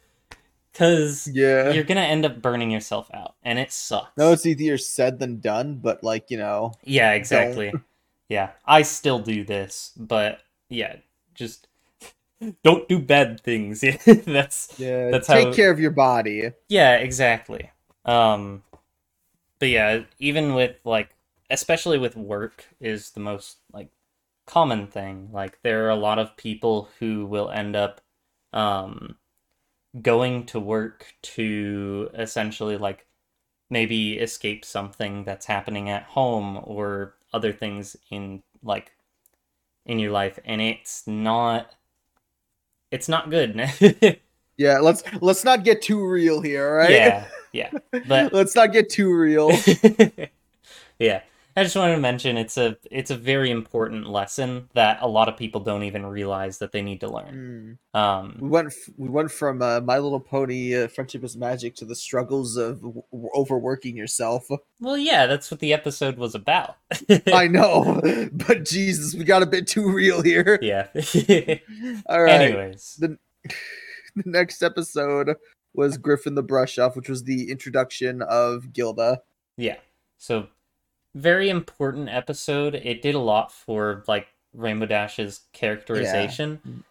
Because 0.72 1.28
Yeah. 1.28 1.70
you're 1.72 1.84
going 1.84 1.96
to 1.98 2.02
end 2.02 2.24
up 2.24 2.40
burning 2.40 2.70
yourself 2.70 3.10
out, 3.12 3.34
and 3.42 3.58
it 3.58 3.70
sucks. 3.72 4.16
No, 4.16 4.32
it's 4.32 4.46
easier 4.46 4.78
said 4.78 5.18
than 5.18 5.38
done, 5.38 5.74
but 5.82 6.02
like, 6.02 6.30
you 6.30 6.38
know, 6.38 6.72
Yeah, 6.82 7.12
exactly. 7.12 7.74
yeah, 8.30 8.52
I 8.64 8.80
still 8.82 9.18
do 9.18 9.44
this, 9.44 9.92
but 9.98 10.40
yeah, 10.70 10.96
just 11.34 11.68
don't 12.64 12.88
do 12.88 12.98
bad 12.98 13.40
things. 13.40 13.80
That's 14.06 14.74
yeah, 14.78 15.10
That's 15.10 15.26
take 15.26 15.48
how- 15.48 15.52
care 15.52 15.70
of 15.70 15.78
your 15.78 15.90
body. 15.90 16.52
yeah, 16.68 16.96
exactly. 16.96 17.70
Um, 18.06 18.62
but 19.58 19.68
yeah, 19.68 20.04
even 20.18 20.54
with 20.54 20.76
like, 20.84 21.10
especially 21.50 21.98
with 21.98 22.16
work, 22.16 22.64
is 22.80 23.10
the 23.10 23.20
most 23.20 23.58
like 23.74 23.90
common 24.46 24.86
thing. 24.86 25.28
Like 25.32 25.58
there 25.62 25.84
are 25.84 25.90
a 25.90 25.96
lot 25.96 26.18
of 26.18 26.34
people 26.38 26.88
who 26.98 27.26
will 27.26 27.50
end 27.50 27.76
up 27.76 28.00
um 28.52 29.16
going 30.00 30.44
to 30.46 30.58
work 30.60 31.14
to 31.22 32.08
essentially 32.14 32.76
like 32.76 33.06
maybe 33.70 34.14
escape 34.18 34.64
something 34.64 35.24
that's 35.24 35.46
happening 35.46 35.88
at 35.90 36.02
home 36.04 36.60
or 36.64 37.14
other 37.32 37.52
things 37.52 37.96
in 38.10 38.42
like 38.62 38.92
in 39.86 39.98
your 39.98 40.10
life 40.10 40.38
and 40.44 40.60
it's 40.60 41.06
not 41.06 41.74
it's 42.90 43.08
not 43.08 43.30
good 43.30 43.54
Yeah, 44.58 44.78
let's 44.78 45.02
let's 45.20 45.44
not 45.44 45.64
get 45.64 45.82
too 45.82 46.06
real 46.06 46.40
here, 46.40 46.76
right? 46.76 46.90
yeah 46.90 47.26
yeah 47.52 47.70
but 48.06 48.32
let's 48.32 48.54
not 48.54 48.72
get 48.72 48.88
too 48.90 49.12
real. 49.12 49.50
yeah 50.98 51.22
i 51.56 51.62
just 51.62 51.76
wanted 51.76 51.94
to 51.94 52.00
mention 52.00 52.36
it's 52.36 52.56
a 52.56 52.76
it's 52.90 53.10
a 53.10 53.16
very 53.16 53.50
important 53.50 54.06
lesson 54.08 54.68
that 54.74 54.98
a 55.00 55.06
lot 55.08 55.28
of 55.28 55.36
people 55.36 55.60
don't 55.60 55.82
even 55.82 56.04
realize 56.06 56.58
that 56.58 56.72
they 56.72 56.82
need 56.82 57.00
to 57.00 57.08
learn 57.08 57.78
Mm. 57.94 57.98
um 57.98 58.36
We 58.40 58.48
went 58.48 58.68
f- 58.68 58.94
we 58.96 59.08
went 59.08 59.30
from 59.30 59.60
uh, 59.62 59.80
My 59.80 59.98
Little 59.98 60.20
Pony 60.20 60.74
uh, 60.76 60.88
Friendship 60.88 61.22
is 61.24 61.36
Magic 61.36 61.74
to 61.76 61.84
the 61.84 61.94
struggles 61.94 62.56
of 62.56 62.80
w- 62.80 63.02
overworking 63.34 63.96
yourself. 63.96 64.48
well 64.80 64.96
yeah 64.98 65.26
that's 65.26 65.50
what 65.50 65.60
the 65.60 65.72
episode 65.72 66.16
was 66.16 66.34
about 66.34 66.76
I 67.32 67.48
know, 67.48 68.00
but 68.32 68.64
Jesus, 68.64 69.14
we 69.14 69.24
got 69.24 69.42
a 69.42 69.46
bit 69.46 69.66
too 69.66 69.90
real 69.90 70.22
here. 70.22 70.58
yeah 70.62 70.88
All 72.06 72.22
right. 72.22 72.40
anyways 72.40 72.96
the 73.00 73.18
next 74.24 74.62
episode 74.62 75.36
was 75.74 75.96
Griffon 75.96 76.34
the 76.34 76.42
Brush 76.42 76.78
Off, 76.78 76.96
which 76.96 77.08
was 77.08 77.24
the 77.24 77.50
introduction 77.50 78.20
of 78.22 78.72
Gilda. 78.74 79.22
Yeah. 79.56 79.76
So 80.18 80.48
very 81.14 81.48
important 81.48 82.08
episode. 82.08 82.74
It 82.74 83.02
did 83.02 83.14
a 83.14 83.20
lot 83.20 83.52
for 83.52 84.04
like 84.06 84.28
Rainbow 84.54 84.86
Dash's 84.86 85.40
characterization. 85.52 86.84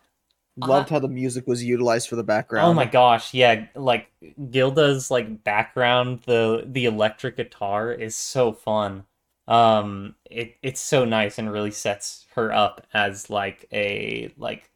Loved 0.58 0.90
how 0.90 1.00
the 1.00 1.08
music 1.08 1.48
was 1.48 1.64
utilized 1.64 2.10
for 2.10 2.18
the 2.18 2.24
background. 2.24 2.68
Oh 2.68 2.74
my 2.74 2.86
gosh, 2.86 3.34
yeah, 3.34 3.68
like 3.74 4.12
Gilda's 4.52 5.10
like 5.10 5.44
background, 5.44 6.22
the 6.26 6.64
the 6.66 6.86
electric 6.86 7.38
guitar 7.38 7.92
is 7.92 8.16
so 8.16 8.52
fun. 8.52 9.06
Um 9.48 10.16
it 10.30 10.58
it's 10.62 10.82
so 10.82 11.06
nice 11.06 11.40
and 11.40 11.52
really 11.52 11.72
sets 11.72 12.28
her 12.36 12.52
up 12.54 12.86
as 12.94 13.30
like 13.30 13.66
a 13.72 14.32
like 14.38 14.70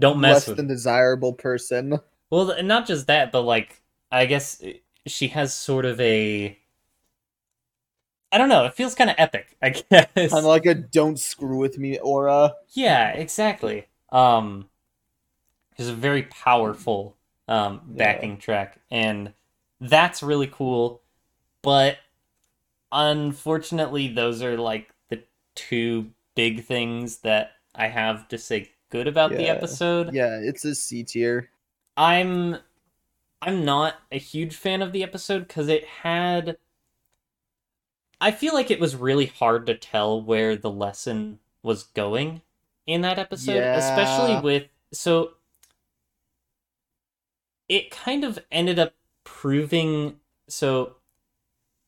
don't 0.00 0.20
mess 0.20 0.34
Less 0.34 0.48
with 0.48 0.56
than 0.56 0.66
desirable 0.66 1.32
person. 1.32 1.98
Well, 2.30 2.62
not 2.62 2.86
just 2.86 3.06
that, 3.06 3.32
but 3.32 3.42
like 3.42 3.80
I 4.10 4.26
guess 4.26 4.62
she 5.06 5.28
has 5.28 5.54
sort 5.54 5.84
of 5.84 6.00
a 6.00 6.58
I 8.30 8.38
don't 8.38 8.48
know, 8.48 8.64
it 8.66 8.74
feels 8.74 8.94
kind 8.94 9.10
of 9.10 9.16
epic, 9.18 9.56
I 9.62 9.70
guess. 9.70 10.06
Kind 10.14 10.32
of 10.32 10.44
like 10.44 10.66
a 10.66 10.74
"Don't 10.74 11.18
screw 11.18 11.58
with 11.58 11.78
me" 11.78 11.98
aura. 11.98 12.54
Yeah, 12.72 13.10
exactly. 13.12 13.86
Um 14.10 14.68
it's 15.76 15.88
a 15.88 15.94
very 15.94 16.24
powerful 16.24 17.16
um 17.46 17.80
Yeah. 17.94 17.96
backing 17.96 18.36
track 18.38 18.80
and 18.90 19.32
that's 19.80 20.22
really 20.22 20.48
cool, 20.48 21.02
but 21.62 21.98
unfortunately 22.92 24.08
those 24.08 24.42
are 24.42 24.56
like 24.56 24.90
the 25.08 25.22
two 25.54 26.10
big 26.34 26.64
things 26.64 27.18
that 27.18 27.52
I 27.74 27.88
have 27.88 28.28
to 28.28 28.38
say 28.38 28.70
good 28.90 29.06
about 29.06 29.30
the 29.30 29.48
episode. 29.48 30.14
Yeah, 30.14 30.38
it's 30.42 30.64
a 30.64 30.74
C 30.74 31.04
tier. 31.04 31.50
I'm 31.96 32.56
I'm 33.42 33.64
not 33.64 33.96
a 34.10 34.18
huge 34.18 34.56
fan 34.56 34.82
of 34.82 34.92
the 34.92 35.02
episode 35.02 35.46
because 35.48 35.68
it 35.68 35.84
had 35.84 36.56
I 38.20 38.30
feel 38.30 38.54
like 38.54 38.70
it 38.70 38.80
was 38.80 38.96
really 38.96 39.26
hard 39.26 39.66
to 39.66 39.74
tell 39.76 40.20
where 40.20 40.56
the 40.56 40.70
lesson 40.70 41.32
mm. 41.34 41.38
was 41.62 41.84
going 41.84 42.42
in 42.86 43.02
that 43.02 43.18
episode, 43.18 43.62
especially 43.62 44.40
with 44.40 44.68
so 44.92 45.32
it 47.68 47.90
kind 47.90 48.24
of 48.24 48.38
ended 48.50 48.78
up 48.78 48.94
proving 49.24 50.16
so 50.48 50.96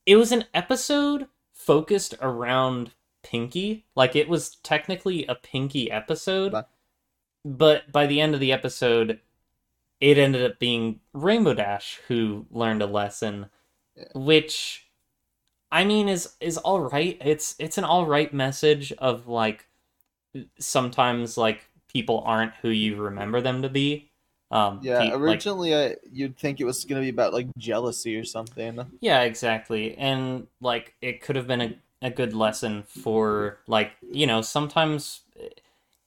it 0.04 0.16
was 0.16 0.30
an 0.30 0.44
episode 0.52 1.26
focused 1.52 2.14
around 2.20 2.92
Pinkie, 3.22 3.86
like 3.94 4.14
it 4.14 4.28
was 4.28 4.56
technically 4.56 5.26
a 5.26 5.34
Pinkie 5.34 5.90
episode, 5.90 6.52
But- 6.52 6.70
but 7.44 7.90
by 7.90 8.06
the 8.06 8.20
end 8.20 8.34
of 8.34 8.40
the 8.40 8.52
episode 8.52 9.20
it 10.00 10.18
ended 10.18 10.50
up 10.50 10.58
being 10.58 11.00
Rainbow 11.12 11.54
Dash 11.54 11.98
who 12.08 12.46
learned 12.50 12.82
a 12.82 12.86
lesson, 12.86 13.50
Yeah. 13.96 14.04
which 14.14 14.89
I 15.72 15.84
mean 15.84 16.08
is 16.08 16.34
is 16.40 16.56
all 16.58 16.80
right. 16.80 17.16
It's 17.20 17.54
it's 17.58 17.78
an 17.78 17.84
all 17.84 18.06
right 18.06 18.32
message 18.34 18.92
of 18.98 19.28
like 19.28 19.66
sometimes 20.58 21.36
like 21.36 21.64
people 21.92 22.22
aren't 22.24 22.54
who 22.62 22.68
you 22.70 22.96
remember 22.96 23.40
them 23.40 23.62
to 23.62 23.68
be. 23.68 24.10
Um, 24.52 24.80
Yeah, 24.82 24.98
pe- 25.00 25.04
like- 25.10 25.14
originally 25.20 25.74
I, 25.74 25.96
you'd 26.10 26.36
think 26.36 26.60
it 26.60 26.64
was 26.64 26.84
gonna 26.84 27.00
be 27.00 27.08
about 27.08 27.32
like 27.32 27.46
jealousy 27.56 28.16
or 28.16 28.24
something. 28.24 28.84
yeah, 29.00 29.22
exactly. 29.22 29.96
And 29.96 30.46
like 30.60 30.94
it 31.00 31.20
could 31.20 31.36
have 31.36 31.46
been 31.46 31.60
a, 31.60 31.74
a 32.02 32.10
good 32.10 32.32
lesson 32.34 32.82
for 32.82 33.58
like, 33.66 33.92
you 34.10 34.26
know, 34.26 34.42
sometimes 34.42 35.20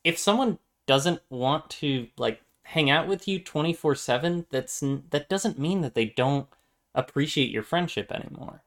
if 0.04 0.18
someone 0.18 0.60
doesn't 0.88 1.22
want 1.30 1.70
to 1.70 2.08
like 2.18 2.42
hang 2.66 2.90
out 2.90 3.08
with 3.08 3.28
you 3.28 3.40
24/7, 3.40 4.46
that's 4.50 4.82
that 5.12 5.30
doesn't 5.30 5.58
mean 5.60 5.82
that 5.82 5.96
they 5.96 6.06
don't 6.06 6.48
appreciate 6.96 7.50
your 7.50 7.64
friendship 7.64 8.12
anymore. 8.12 8.62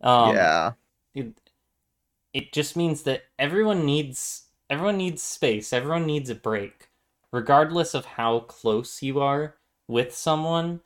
Um 0.00 0.36
yeah, 0.36 0.72
it, 1.14 1.40
it 2.32 2.52
just 2.52 2.76
means 2.76 3.02
that 3.04 3.24
everyone 3.38 3.84
needs 3.84 4.46
everyone 4.70 4.98
needs 4.98 5.22
space. 5.22 5.72
Everyone 5.72 6.06
needs 6.06 6.30
a 6.30 6.34
break. 6.34 6.88
Regardless 7.32 7.94
of 7.94 8.04
how 8.06 8.40
close 8.40 9.02
you 9.02 9.20
are 9.20 9.56
with 9.86 10.14
someone 10.14 10.80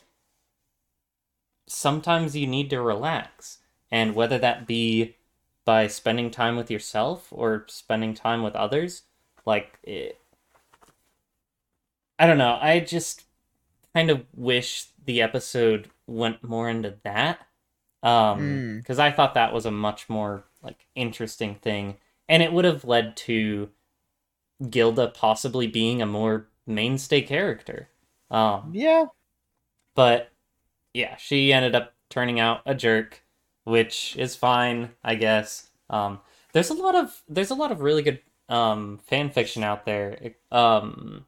sometimes 1.68 2.36
you 2.36 2.46
need 2.46 2.70
to 2.70 2.80
relax. 2.80 3.58
And 3.90 4.14
whether 4.14 4.38
that 4.38 4.66
be 4.66 5.16
by 5.64 5.86
spending 5.86 6.30
time 6.30 6.56
with 6.56 6.70
yourself 6.70 7.28
or 7.30 7.64
spending 7.68 8.14
time 8.14 8.42
with 8.42 8.56
others 8.56 9.02
like 9.46 9.78
it, 9.82 10.18
i 12.18 12.26
don't 12.26 12.38
know. 12.38 12.58
I 12.60 12.80
just 12.80 13.24
kind 13.94 14.10
of 14.10 14.24
wish 14.34 14.86
the 15.04 15.22
episode 15.22 15.90
went 16.06 16.42
more 16.42 16.68
into 16.68 16.96
that 17.04 17.46
um 18.03 18.40
Mm. 18.40 18.78
because 18.78 18.98
i 18.98 19.11
thought 19.11 19.34
that 19.34 19.53
was 19.53 19.66
a 19.66 19.70
much 19.70 20.09
more 20.09 20.44
like 20.62 20.86
interesting 20.94 21.55
thing 21.57 21.96
and 22.28 22.42
it 22.42 22.53
would 22.53 22.64
have 22.64 22.84
led 22.84 23.16
to 23.18 23.68
gilda 24.70 25.09
possibly 25.09 25.66
being 25.66 26.00
a 26.03 26.07
more 26.07 26.48
mainstay 26.66 27.20
character 27.22 27.88
um 28.30 28.70
yeah. 28.74 29.07
but 29.94 30.30
yeah 30.94 31.16
she 31.16 31.53
ended 31.53 31.74
up 31.74 31.92
turning 32.09 32.38
out 32.40 32.61
a 32.66 32.74
jerk 32.74 33.22
which 33.64 34.16
is 34.16 34.36
fine 34.36 34.90
i 35.05 35.14
guess 35.14 35.70
um 35.90 36.20
there's 36.53 36.70
a 36.70 36.74
lot 36.74 36.94
of 36.94 37.22
there's 37.28 37.50
a 37.50 37.55
lot 37.55 37.72
of 37.72 37.80
really 37.80 38.03
good 38.03 38.20
um 38.48 38.98
fan 39.07 39.30
fiction 39.30 39.62
out 39.64 39.84
there 39.84 40.32
um 40.50 41.24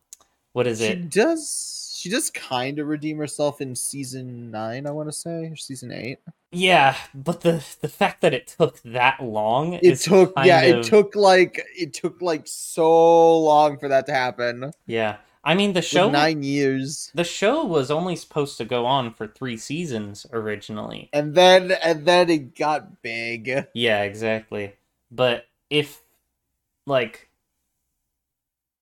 what 0.52 0.68
is 0.68 0.80
it? 0.80 0.86
She 0.86 0.92
it 0.92 1.10
does. 1.10 1.83
She 2.04 2.10
does 2.10 2.28
kind 2.28 2.78
of 2.78 2.86
redeem 2.86 3.16
herself 3.16 3.62
in 3.62 3.74
season 3.74 4.50
nine. 4.50 4.86
I 4.86 4.90
want 4.90 5.08
to 5.08 5.12
say 5.14 5.46
or 5.46 5.56
season 5.56 5.90
eight. 5.90 6.18
yeah 6.52 6.96
but 7.14 7.40
the 7.40 7.64
the 7.80 7.88
fact 7.88 8.20
that 8.20 8.34
it 8.34 8.46
took 8.58 8.78
that 8.82 9.22
long 9.24 9.72
It 9.72 9.84
is 9.84 10.04
took. 10.04 10.34
Yeah, 10.44 10.60
of- 10.60 10.80
it 10.80 10.82
took 10.84 11.16
like 11.16 11.64
it 11.74 11.94
took 11.94 12.20
like 12.20 12.42
so 12.44 13.38
long 13.40 13.78
for 13.78 13.88
that 13.88 14.04
to 14.06 14.12
happen. 14.12 14.70
yeah 14.86 15.16
i 15.42 15.54
mean 15.54 15.72
the 15.72 15.80
show 15.80 16.10
nine 16.10 16.42
years, 16.42 17.10
the 17.14 17.24
show 17.24 17.64
was 17.64 17.90
only 17.90 18.16
supposed 18.16 18.58
to 18.58 18.66
go 18.66 18.84
on 18.84 19.14
for 19.14 19.26
three 19.26 19.56
seasons 19.56 20.26
originally 20.30 21.08
and 21.14 21.34
then 21.34 21.72
and 21.82 22.04
then 22.04 22.28
it 22.28 22.54
got 22.54 23.00
big. 23.00 23.66
Yeah, 23.72 24.02
exactly. 24.02 24.74
But 25.10 25.46
if 25.70 26.02
like 26.86 27.30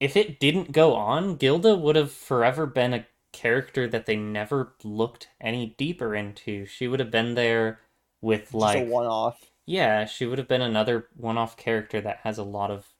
if 0.00 0.16
it 0.16 0.40
didn't 0.40 0.72
go 0.72 0.94
on, 0.94 1.36
Gilda 1.36 1.76
would 1.76 1.94
have 1.94 2.10
forever 2.10 2.66
been 2.66 2.92
a 2.92 3.06
character 3.32 3.88
that 3.88 4.06
they 4.06 4.16
never 4.16 4.74
looked 4.84 5.28
any 5.40 5.74
deeper 5.78 6.14
into. 6.14 6.66
She 6.66 6.88
would 6.88 7.00
have 7.00 7.10
been 7.10 7.34
there 7.34 7.80
with 8.20 8.52
Just 8.56 8.74
a 8.74 8.80
like 8.80 8.84
one-off. 8.84 9.52
yeah, 9.66 10.04
she 10.06 10.26
would 10.26 10.38
have 10.38 10.48
been 10.48 10.62
another 10.62 11.08
one-off 11.16 11.56
character 11.56 12.00
that 12.00 12.18
has 12.18 12.38
a 12.38 12.44
lot 12.44 12.70
of 12.70 12.94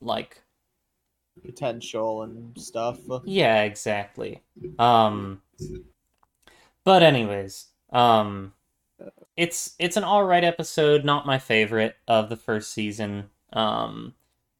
like 0.00 0.42
potential 1.44 2.22
and 2.22 2.58
stuff. 2.58 2.98
yeah, 3.22 3.62
exactly. 3.62 4.42
Um 4.78 5.42
but 6.84 7.02
anyways, 7.02 7.68
um 7.92 8.52
it's 9.36 9.74
it's 9.78 9.96
an 9.96 10.04
all 10.04 10.24
right 10.24 10.44
episode, 10.44 11.04
not 11.04 11.26
my 11.26 11.38
favorite 11.38 11.96
of 12.08 12.28
the 12.28 12.36
first 12.36 12.72
season. 12.72 13.30
Um 13.52 14.14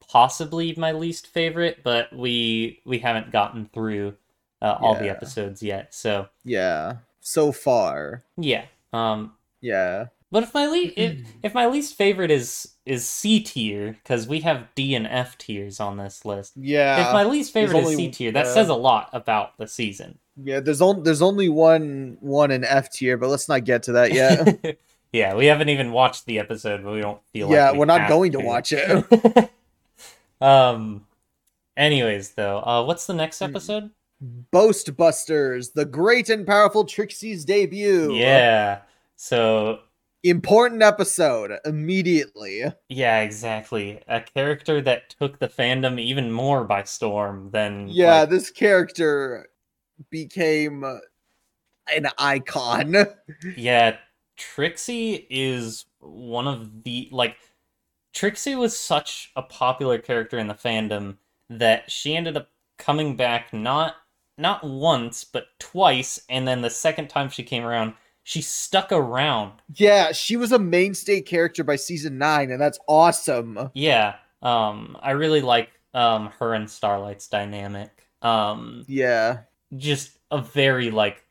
possibly 0.07 0.73
my 0.77 0.91
least 0.91 1.27
favorite, 1.27 1.81
but 1.83 2.13
we 2.15 2.81
we 2.85 2.99
haven't 2.99 3.31
gotten 3.31 3.67
through 3.73 4.15
uh, 4.61 4.77
all 4.79 4.95
the 4.95 5.09
episodes 5.09 5.63
yet. 5.63 5.93
So, 5.93 6.27
Yeah, 6.43 6.97
so 7.21 7.51
far. 7.51 8.23
yeah. 8.37 8.65
Um 8.93 9.33
Yeah, 9.61 10.07
but 10.31 10.43
if 10.43 10.53
my 10.53 10.67
least 10.67 10.93
if, 10.97 11.17
if 11.43 11.53
my 11.53 11.67
least 11.67 11.95
favorite 11.95 12.31
is 12.31 12.75
is 12.85 13.07
C 13.07 13.39
tier 13.39 13.93
because 13.93 14.27
we 14.27 14.41
have 14.41 14.67
D 14.75 14.95
and 14.95 15.07
F 15.07 15.37
tiers 15.37 15.79
on 15.79 15.97
this 15.97 16.25
list. 16.25 16.53
Yeah. 16.55 17.07
if 17.07 17.13
my 17.13 17.23
least 17.23 17.53
favorite 17.53 17.73
there's 17.73 17.91
is 17.91 17.97
C 17.97 18.09
tier, 18.09 18.31
that 18.31 18.47
uh, 18.47 18.53
says 18.53 18.69
a 18.69 18.75
lot 18.75 19.09
about 19.13 19.57
the 19.57 19.67
season. 19.67 20.19
Yeah, 20.41 20.59
there's 20.59 20.81
only 20.81 21.03
there's 21.03 21.21
only 21.21 21.49
one 21.49 22.17
one 22.19 22.51
in 22.51 22.63
F 22.63 22.91
tier, 22.91 23.17
but 23.17 23.29
let's 23.29 23.49
not 23.49 23.63
get 23.65 23.83
to 23.83 23.93
that 23.93 24.13
yet. 24.13 24.79
yeah, 25.11 25.35
we 25.35 25.47
haven't 25.47 25.69
even 25.69 25.91
watched 25.91 26.25
the 26.25 26.39
episode, 26.39 26.83
but 26.83 26.93
we 26.93 27.01
don't 27.01 27.21
feel 27.33 27.49
yeah, 27.49 27.65
like 27.65 27.73
we 27.73 27.79
we're 27.79 27.85
not 27.85 28.07
going 28.07 28.31
to 28.33 28.39
watch 28.39 28.71
it. 28.73 29.51
um. 30.41 31.05
Anyways, 31.75 32.31
though, 32.31 32.59
uh, 32.59 32.83
what's 32.83 33.07
the 33.07 33.13
next 33.13 33.41
episode? 33.41 33.91
Boastbusters, 34.51 35.73
the 35.73 35.85
great 35.85 36.29
and 36.29 36.45
powerful 36.45 36.85
Trixie's 36.85 37.45
debut. 37.45 38.13
Yeah. 38.13 38.81
So 39.15 39.79
Important 40.23 40.81
episode 40.83 41.51
immediately. 41.63 42.63
yeah, 42.89 43.19
exactly. 43.21 44.01
A 44.09 44.19
character 44.19 44.81
that 44.81 45.15
took 45.17 45.39
the 45.39 45.47
fandom 45.47 45.97
even 45.99 46.29
more 46.29 46.65
by 46.65 46.83
storm 46.83 47.49
than 47.51 47.87
Yeah, 47.87 48.21
like, 48.21 48.29
this 48.29 48.51
character 48.51 49.47
became 50.09 50.83
an 50.83 52.07
icon. 52.17 52.95
Yeah, 53.55 53.95
Trixie 54.35 55.25
is 55.29 55.85
one 55.99 56.47
of 56.47 56.83
the 56.83 57.07
like 57.11 57.37
Trixie 58.13 58.55
was 58.55 58.77
such 58.77 59.31
a 59.37 59.41
popular 59.41 59.97
character 59.99 60.37
in 60.37 60.47
the 60.47 60.53
fandom 60.53 61.15
that 61.49 61.89
she 61.89 62.15
ended 62.17 62.35
up 62.35 62.49
coming 62.77 63.15
back 63.15 63.53
not 63.53 63.95
not 64.39 64.63
once 64.63 65.23
but 65.23 65.47
twice 65.59 66.19
and 66.29 66.47
then 66.47 66.61
the 66.61 66.69
second 66.69 67.09
time 67.09 67.29
she 67.29 67.43
came 67.43 67.63
around 67.65 67.93
she 68.23 68.41
stuck 68.41 68.91
around. 68.91 69.53
yeah, 69.75 70.11
she 70.11 70.37
was 70.37 70.51
a 70.51 70.59
mainstay 70.59 71.19
character 71.21 71.63
by 71.63 71.75
season 71.75 72.17
9 72.19 72.51
and 72.51 72.61
that's 72.61 72.79
awesome. 72.87 73.71
Yeah. 73.73 74.15
Um 74.41 74.97
I 75.01 75.11
really 75.11 75.41
like 75.41 75.69
um 75.93 76.27
her 76.39 76.53
and 76.53 76.69
Starlight's 76.69 77.27
dynamic. 77.27 77.89
Um 78.21 78.85
Yeah. 78.87 79.39
just 79.77 80.11
a 80.31 80.41
very 80.41 80.91
like 80.91 81.25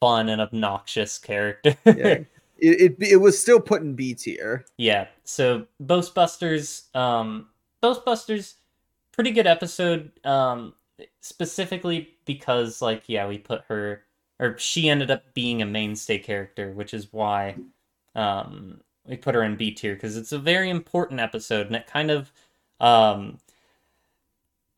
fun 0.00 0.28
and 0.28 0.40
obnoxious 0.40 1.18
character. 1.18 1.74
Yeah. 1.84 1.92
it, 2.58 2.80
it 2.80 2.96
it 3.00 3.16
was 3.16 3.40
still 3.40 3.58
put 3.60 3.82
in 3.82 3.94
B 3.94 4.14
tier. 4.14 4.64
Yeah. 4.76 5.08
So 5.24 5.66
Boast 5.80 6.14
Busters, 6.14 6.84
um, 6.94 7.48
Boast 7.80 8.04
Busters, 8.04 8.54
pretty 9.12 9.32
good 9.32 9.46
episode. 9.48 10.12
Um, 10.24 10.74
specifically 11.20 12.08
because 12.24 12.82
like 12.82 13.04
yeah, 13.06 13.26
we 13.28 13.38
put 13.38 13.62
her 13.68 14.02
or 14.40 14.56
she 14.58 14.88
ended 14.88 15.10
up 15.10 15.34
being 15.34 15.62
a 15.62 15.66
mainstay 15.66 16.18
character, 16.18 16.72
which 16.72 16.94
is 16.94 17.12
why 17.12 17.56
um 18.14 18.80
we 19.06 19.16
put 19.16 19.34
her 19.34 19.42
in 19.42 19.56
B 19.56 19.70
tier 19.70 19.94
because 19.94 20.16
it's 20.16 20.32
a 20.32 20.38
very 20.38 20.70
important 20.70 21.20
episode 21.20 21.66
and 21.66 21.76
it 21.76 21.86
kind 21.86 22.10
of 22.10 22.32
um 22.80 23.38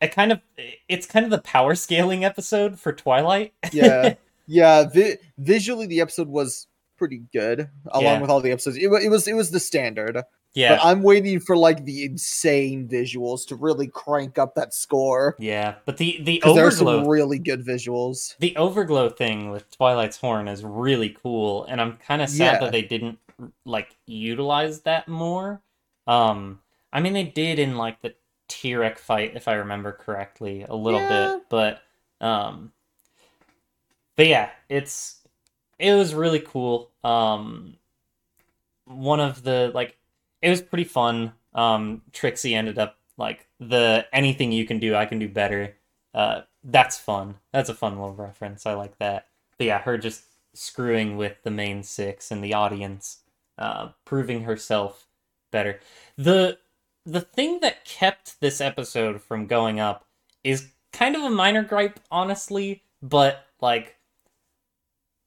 it 0.00 0.12
kind 0.12 0.32
of 0.32 0.40
it's 0.88 1.06
kind 1.06 1.24
of 1.24 1.30
the 1.30 1.40
power 1.42 1.74
scaling 1.74 2.24
episode 2.24 2.78
for 2.78 2.92
Twilight. 2.92 3.52
Yeah. 3.72 4.14
yeah, 4.46 4.84
vi- 4.88 5.18
visually 5.38 5.86
the 5.86 6.00
episode 6.00 6.28
was 6.28 6.66
pretty 6.96 7.22
good 7.32 7.68
along 7.88 8.04
Yeah. 8.04 8.20
with 8.20 8.30
all 8.30 8.40
the 8.40 8.50
episodes. 8.52 8.76
It, 8.76 8.84
it 8.84 9.10
was 9.10 9.26
it 9.28 9.34
was 9.34 9.50
the 9.50 9.60
standard. 9.60 10.22
Yeah. 10.54 10.76
But 10.76 10.84
I'm 10.84 11.02
waiting 11.02 11.38
for 11.40 11.56
like 11.56 11.84
the 11.84 12.04
insane 12.04 12.88
visuals 12.88 13.46
to 13.48 13.56
really 13.56 13.86
crank 13.86 14.38
up 14.38 14.54
that 14.56 14.74
score. 14.74 15.36
yeah. 15.38 15.76
But 15.84 15.96
the 15.96 16.18
the 16.22 16.36
Because 16.36 16.56
there 16.56 16.66
are 16.66 16.70
some 16.70 17.06
really 17.06 17.38
good 17.38 17.64
visuals. 17.64 18.36
the 18.38 18.56
overglow 18.56 19.08
thing 19.10 19.50
with 19.50 19.70
Twilight's 19.70 20.16
horn 20.16 20.48
is 20.48 20.64
really 20.64 21.10
cool, 21.22 21.64
and 21.66 21.80
I'm 21.80 21.96
kind 21.98 22.20
of 22.22 22.28
sad 22.28 22.54
Yeah. 22.54 22.60
that 22.60 22.72
they 22.72 22.82
didn't 22.82 23.18
like 23.64 23.94
utilize 24.06 24.80
that 24.80 25.08
more. 25.08 25.60
Um, 26.06 26.60
I 26.92 27.00
mean, 27.00 27.12
they 27.12 27.24
did 27.24 27.58
in 27.58 27.76
like 27.76 28.02
the 28.02 28.14
T-Rex 28.48 29.00
fight, 29.00 29.36
if 29.36 29.46
I 29.46 29.54
remember 29.54 29.92
correctly, 29.92 30.66
a 30.68 30.74
little 30.74 31.00
Yeah. 31.00 31.36
bit, 31.36 31.42
but 31.48 31.82
um, 32.20 32.72
but 34.16 34.26
yeah, 34.26 34.50
it's 34.68 35.16
it 35.78 35.94
was 35.94 36.12
really 36.14 36.40
cool. 36.40 36.90
Um, 37.04 37.76
one 38.84 39.20
of 39.20 39.42
the 39.44 39.70
like 39.74 39.96
it 40.42 40.50
was 40.50 40.62
pretty 40.62 40.84
fun. 40.84 41.32
Um, 41.54 42.02
Trixie 42.12 42.54
ended 42.54 42.78
up 42.78 42.96
like 43.16 43.46
the 43.58 44.06
anything 44.12 44.52
you 44.52 44.66
can 44.66 44.78
do, 44.78 44.94
I 44.94 45.06
can 45.06 45.18
do 45.18 45.28
better. 45.28 45.74
Uh, 46.14 46.42
that's 46.64 46.98
fun. 46.98 47.36
That's 47.52 47.68
a 47.68 47.74
fun 47.74 47.98
little 47.98 48.14
reference. 48.14 48.66
I 48.66 48.74
like 48.74 48.98
that. 48.98 49.28
But 49.58 49.66
yeah, 49.66 49.78
her 49.78 49.98
just 49.98 50.24
screwing 50.54 51.16
with 51.16 51.42
the 51.42 51.50
main 51.50 51.82
six 51.82 52.30
and 52.30 52.42
the 52.42 52.54
audience, 52.54 53.18
uh, 53.58 53.90
proving 54.04 54.42
herself 54.42 55.06
better. 55.50 55.80
The 56.16 56.58
the 57.06 57.20
thing 57.20 57.60
that 57.60 57.84
kept 57.84 58.40
this 58.40 58.60
episode 58.60 59.22
from 59.22 59.46
going 59.46 59.80
up 59.80 60.06
is 60.44 60.68
kind 60.92 61.16
of 61.16 61.22
a 61.22 61.30
minor 61.30 61.62
gripe, 61.62 62.00
honestly, 62.10 62.82
but 63.02 63.46
like 63.60 63.96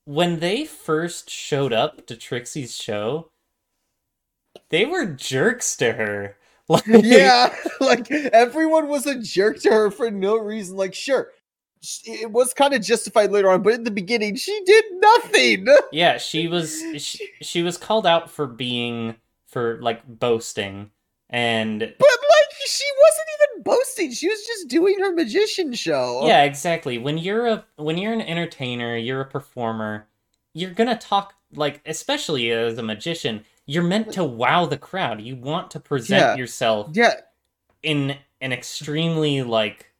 when 0.05 0.39
they 0.39 0.65
first 0.65 1.29
showed 1.29 1.73
up 1.73 2.05
to 2.07 2.15
Trixie's 2.15 2.75
show, 2.75 3.29
they 4.69 4.85
were 4.85 5.05
jerks 5.05 5.75
to 5.77 5.93
her. 5.93 6.37
Like, 6.69 6.85
yeah, 6.87 7.53
like 7.81 8.09
everyone 8.09 8.87
was 8.87 9.05
a 9.05 9.19
jerk 9.19 9.59
to 9.63 9.69
her 9.69 9.91
for 9.91 10.09
no 10.09 10.37
reason. 10.37 10.77
Like, 10.77 10.93
sure, 10.93 11.31
it 12.05 12.31
was 12.31 12.53
kind 12.53 12.73
of 12.73 12.81
justified 12.81 13.31
later 13.31 13.51
on, 13.51 13.61
but 13.63 13.73
in 13.73 13.83
the 13.83 13.91
beginning, 13.91 14.37
she 14.37 14.61
did 14.65 14.85
nothing. 14.93 15.67
yeah, 15.91 16.17
she 16.17 16.47
was 16.47 16.81
she, 16.97 17.27
she 17.41 17.61
was 17.63 17.77
called 17.77 18.07
out 18.07 18.31
for 18.31 18.47
being 18.47 19.15
for 19.45 19.77
like 19.81 20.07
boasting 20.07 20.89
and 21.29 21.79
But 21.79 21.89
like, 21.99 22.49
she 22.65 22.85
wasn't 23.01 23.27
even 23.35 23.63
boasting. 23.63 24.11
She 24.13 24.29
was 24.29 24.45
just 24.45 24.67
doing 24.69 24.99
her 24.99 25.13
magician 25.13 25.73
show. 25.73 26.25
yeah, 26.25 26.43
exactly. 26.43 26.97
When 26.97 27.17
you're 27.17 27.47
a 27.47 27.65
when 27.75 27.97
you're 27.97 28.13
an 28.13 28.21
entertainer, 28.21 28.95
you're 28.95 29.21
a 29.21 29.25
performer, 29.25 30.07
you're 30.53 30.71
going 30.71 30.89
to 30.89 30.95
talk 30.95 31.33
like 31.55 31.81
especially 31.85 32.51
as 32.51 32.77
a 32.77 32.83
magician, 32.83 33.43
you're 33.65 33.83
meant 33.83 34.13
to 34.13 34.23
wow 34.23 34.65
the 34.65 34.77
crowd. 34.77 35.21
You 35.21 35.35
want 35.35 35.71
to 35.71 35.79
present 35.79 36.21
Yeah. 36.21 36.35
yourself 36.35 36.89
yeah, 36.93 37.13
in 37.81 38.17
an 38.41 38.51
extremely 38.53 39.41
like 39.43 39.91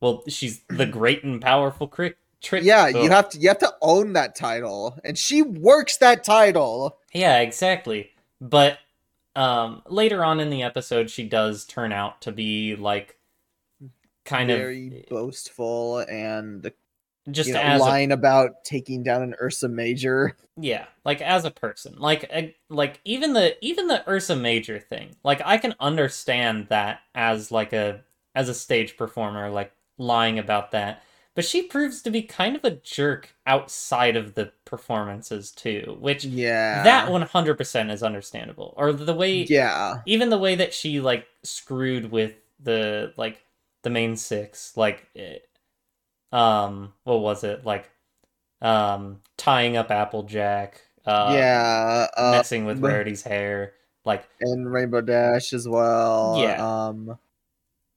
well, 0.00 0.22
she's 0.28 0.60
the 0.68 0.86
great 0.98 1.24
and 1.24 1.40
powerful 1.40 1.88
cri- 1.88 2.14
trick. 2.40 2.62
yeah. 2.64 2.86
You 2.88 2.98
oh, 2.98 3.08
have 3.10 3.30
to 3.30 3.38
you 3.38 3.48
have 3.48 3.58
to 3.58 3.74
own 3.80 4.12
that 4.14 4.36
title, 4.36 4.98
and 5.04 5.16
she 5.18 5.42
works 5.42 5.96
that 5.98 6.24
title. 6.24 6.98
Yeah, 7.12 7.38
exactly. 7.40 8.10
But 8.40 8.78
um 9.36 9.82
later 9.86 10.24
on 10.24 10.40
in 10.40 10.50
the 10.50 10.62
episode 10.62 11.10
she 11.10 11.22
does 11.28 11.64
turn 11.64 11.92
out 11.92 12.20
to 12.22 12.32
be 12.32 12.74
like 12.76 13.16
kind 14.24 14.48
Very 14.48 14.86
of 14.86 14.92
very 14.92 15.04
boastful 15.08 15.98
and 16.00 16.70
just 17.30 17.48
you 17.48 17.54
know, 17.54 17.60
as 17.60 17.80
a, 17.80 17.84
lying 17.84 18.12
about 18.12 18.64
taking 18.64 19.02
down 19.02 19.22
an 19.22 19.34
Ursa 19.40 19.68
Major. 19.68 20.36
yeah, 20.56 20.86
like 21.04 21.20
as 21.20 21.44
a 21.44 21.50
person. 21.50 21.94
Like 21.98 22.24
a, 22.24 22.54
like 22.68 23.00
even 23.04 23.32
the 23.32 23.56
even 23.64 23.88
the 23.88 24.08
Ursa 24.08 24.36
Major 24.36 24.78
thing. 24.78 25.16
Like 25.24 25.40
I 25.44 25.58
can 25.58 25.74
understand 25.80 26.68
that 26.68 27.00
as 27.14 27.50
like 27.50 27.72
a 27.72 28.02
as 28.34 28.48
a 28.48 28.54
stage 28.54 28.96
performer 28.96 29.50
like 29.50 29.72
lying 29.98 30.38
about 30.38 30.70
that. 30.72 31.02
But 31.34 31.44
she 31.44 31.62
proves 31.62 32.02
to 32.02 32.10
be 32.10 32.22
kind 32.22 32.56
of 32.56 32.64
a 32.64 32.72
jerk 32.72 33.32
outside 33.46 34.16
of 34.16 34.34
the 34.34 34.50
performances 34.64 35.52
too, 35.52 35.96
which 36.00 36.24
Yeah, 36.24 36.82
that 36.82 37.08
100% 37.08 37.90
is 37.92 38.02
understandable. 38.02 38.74
Or 38.76 38.92
the 38.92 39.14
way 39.14 39.44
Yeah, 39.44 40.00
even 40.04 40.30
the 40.30 40.38
way 40.38 40.56
that 40.56 40.74
she 40.74 41.00
like 41.00 41.26
screwed 41.44 42.10
with 42.10 42.34
the 42.60 43.12
like 43.16 43.44
the 43.82 43.90
main 43.90 44.16
six 44.16 44.76
like 44.76 45.06
it, 45.14 45.47
um 46.32 46.92
what 47.04 47.20
was 47.20 47.44
it 47.44 47.64
like 47.64 47.90
um 48.60 49.20
tying 49.36 49.76
up 49.76 49.90
applejack 49.90 50.82
uh 51.06 51.32
yeah, 51.34 52.06
uh, 52.16 52.32
messing 52.32 52.64
with 52.64 52.80
rarity's 52.80 53.22
hair 53.22 53.72
like 54.04 54.28
and 54.40 54.70
Rainbow 54.70 55.00
Dash 55.00 55.52
as 55.52 55.68
well. 55.68 56.36
Yeah. 56.38 56.86
um, 56.86 57.18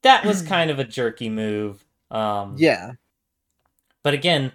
that 0.02 0.26
was 0.26 0.42
kind 0.56 0.72
of 0.72 0.80
a 0.80 0.84
jerky 0.84 1.30
move 1.30 1.84
um 2.10 2.56
yeah, 2.58 2.92
but 4.04 4.14
again 4.14 4.52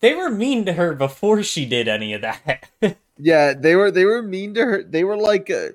they 0.00 0.14
were 0.14 0.30
mean 0.30 0.64
to 0.66 0.72
her 0.72 0.94
before 0.94 1.42
she 1.42 1.64
did 1.66 1.88
any 1.88 2.12
of 2.12 2.22
that 2.22 2.68
yeah. 3.18 3.54
They 3.54 3.76
were 3.76 3.90
they 3.90 4.04
were 4.04 4.22
mean 4.22 4.54
to 4.54 4.64
her. 4.64 4.82
They 4.82 5.04
were 5.04 5.16
like 5.16 5.50
uh, 5.50 5.68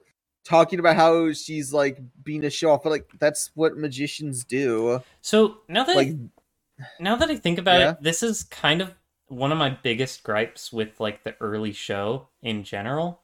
talking 0.43 0.79
about 0.79 0.95
how 0.95 1.31
she's 1.33 1.73
like 1.73 1.99
being 2.23 2.43
a 2.45 2.49
show 2.49 2.71
off, 2.71 2.83
but 2.83 2.89
like 2.89 3.09
that's 3.19 3.51
what 3.55 3.77
magicians 3.77 4.43
do. 4.43 5.01
so 5.21 5.59
now 5.67 5.83
that 5.83 5.95
Like, 5.95 6.15
now 6.99 7.15
that 7.15 7.29
I 7.29 7.35
think 7.35 7.59
about 7.59 7.79
Yeah. 7.79 7.91
it, 7.91 7.97
this 8.01 8.23
is 8.23 8.43
kind 8.43 8.81
of 8.81 8.93
one 9.27 9.51
of 9.51 9.57
my 9.57 9.69
biggest 9.69 10.23
gripes 10.23 10.71
with 10.71 10.99
like 10.99 11.23
the 11.23 11.35
early 11.41 11.73
show 11.73 12.29
in 12.41 12.63
general 12.63 13.21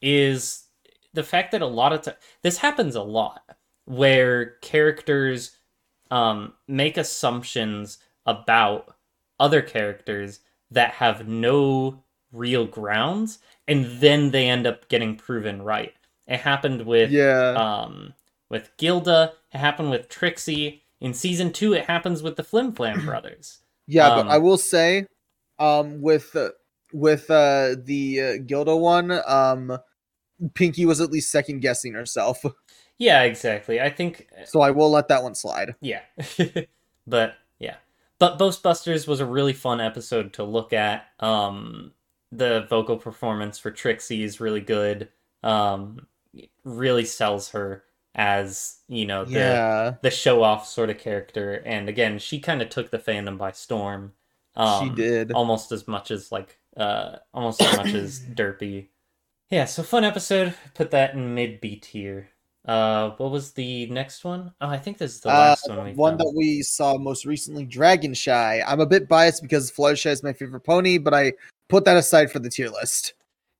is 0.00 0.64
the 1.12 1.22
fact 1.22 1.52
that 1.52 1.62
a 1.62 1.66
lot 1.66 1.92
of 1.92 2.02
time 2.02 2.14
this 2.42 2.58
happens 2.58 2.94
a 2.96 3.02
lot 3.02 3.42
where 3.84 4.56
characters 4.62 5.56
um 6.10 6.54
make 6.68 6.96
assumptions 6.96 7.98
about 8.26 8.96
other 9.38 9.60
characters 9.60 10.40
that 10.70 10.92
have 10.92 11.28
no 11.28 12.02
real 12.32 12.64
grounds 12.66 13.38
and 13.68 13.84
then 14.00 14.30
they 14.30 14.48
end 14.48 14.66
up 14.66 14.88
getting 14.88 15.16
proven 15.16 15.60
right. 15.60 15.92
It 16.26 16.38
happened 16.40 16.86
with 16.86 17.10
Yeah. 17.10 17.50
um 17.52 18.14
with 18.48 18.70
Gilda. 18.78 19.32
It 19.52 19.58
happened 19.58 19.90
with 19.90 20.08
Trixie. 20.08 20.82
In 21.02 21.12
season 21.12 21.52
two, 21.52 21.74
it 21.74 21.84
happens 21.84 22.22
with 22.22 22.36
the 22.36 22.44
Flim 22.44 22.72
Flam 22.72 23.04
brothers. 23.04 23.58
Yeah, 23.86 24.08
Um, 24.08 24.26
but 24.26 24.32
I 24.32 24.38
will 24.38 24.56
say, 24.56 25.06
um, 25.58 26.00
with 26.00 26.34
uh, 26.34 26.50
with 26.92 27.30
uh, 27.30 27.76
the 27.82 28.20
uh, 28.20 28.36
Gilda 28.46 28.76
one, 28.76 29.10
um, 29.26 29.78
Pinkie 30.54 30.86
was 30.86 31.00
at 31.00 31.10
least 31.10 31.30
second 31.30 31.60
guessing 31.60 31.94
herself, 31.94 32.44
Yeah, 32.98 33.22
exactly. 33.22 33.80
I 33.80 33.90
think 33.90 34.28
so 34.44 34.60
I 34.60 34.70
will 34.70 34.90
let 34.90 35.08
that 35.08 35.24
one 35.24 35.34
slide. 35.34 35.74
Yeah. 35.80 36.02
but 37.06 37.34
yeah. 37.58 37.76
But 38.20 38.38
Boast 38.38 38.62
Busters 38.62 39.08
was 39.08 39.18
a 39.18 39.26
really 39.26 39.52
fun 39.52 39.80
episode 39.80 40.32
to 40.34 40.44
look 40.44 40.72
at. 40.72 41.06
Um 41.18 41.92
the 42.30 42.64
vocal 42.70 42.96
performance 42.96 43.58
for 43.58 43.72
Trixie 43.72 44.22
is 44.22 44.40
really 44.40 44.60
good. 44.60 45.08
Um 45.42 46.06
really 46.64 47.04
sells 47.04 47.50
her 47.50 47.82
as, 48.14 48.76
you 48.88 49.06
know, 49.06 49.24
the 49.24 49.32
Yeah, 49.32 49.94
the 50.02 50.10
show 50.10 50.42
off 50.42 50.66
sort 50.66 50.90
of 50.90 50.98
character. 50.98 51.62
And 51.64 51.88
again, 51.88 52.18
she 52.18 52.38
kind 52.40 52.60
of 52.62 52.68
took 52.68 52.90
the 52.90 52.98
fandom 52.98 53.38
by 53.38 53.52
storm. 53.52 54.12
Um, 54.54 54.90
she 54.90 54.94
did. 54.94 55.32
almost 55.32 55.72
as 55.72 55.88
much 55.88 56.10
as 56.10 56.30
like 56.30 56.58
uh 56.76 57.16
almost 57.32 57.62
as 57.62 57.76
much 57.76 57.94
as 57.94 58.20
Derpy. 58.34 58.88
Yeah, 59.50 59.64
so 59.66 59.82
fun 59.82 60.04
episode. 60.04 60.54
Put 60.74 60.90
that 60.90 61.14
in 61.14 61.34
mid 61.34 61.60
B 61.60 61.76
tier. 61.76 62.28
Uh, 62.64 63.10
what 63.16 63.30
was 63.32 63.52
the 63.52 63.86
next 63.86 64.24
one? 64.24 64.52
Oh, 64.60 64.68
I 64.68 64.78
think 64.78 64.96
this 64.98 65.14
is 65.14 65.20
the 65.20 65.30
Uh, 65.30 65.32
last 65.32 65.68
one 65.68 65.84
we've 65.84 65.96
one 65.96 66.16
done. 66.16 66.18
that 66.26 66.32
we 66.36 66.62
saw 66.62 66.96
most 66.96 67.24
recently, 67.26 67.66
Dragonshy. 67.66 68.62
I'm 68.66 68.78
a 68.80 68.86
bit 68.86 69.08
biased 69.08 69.42
because 69.42 69.70
Fluttershy 69.72 70.10
is 70.10 70.22
my 70.22 70.32
favorite 70.32 70.60
pony, 70.60 70.96
but 70.98 71.12
I 71.12 71.32
put 71.68 71.84
that 71.86 71.96
aside 71.96 72.30
for 72.30 72.38
the 72.38 72.48
tier 72.48 72.68
list. 72.68 73.14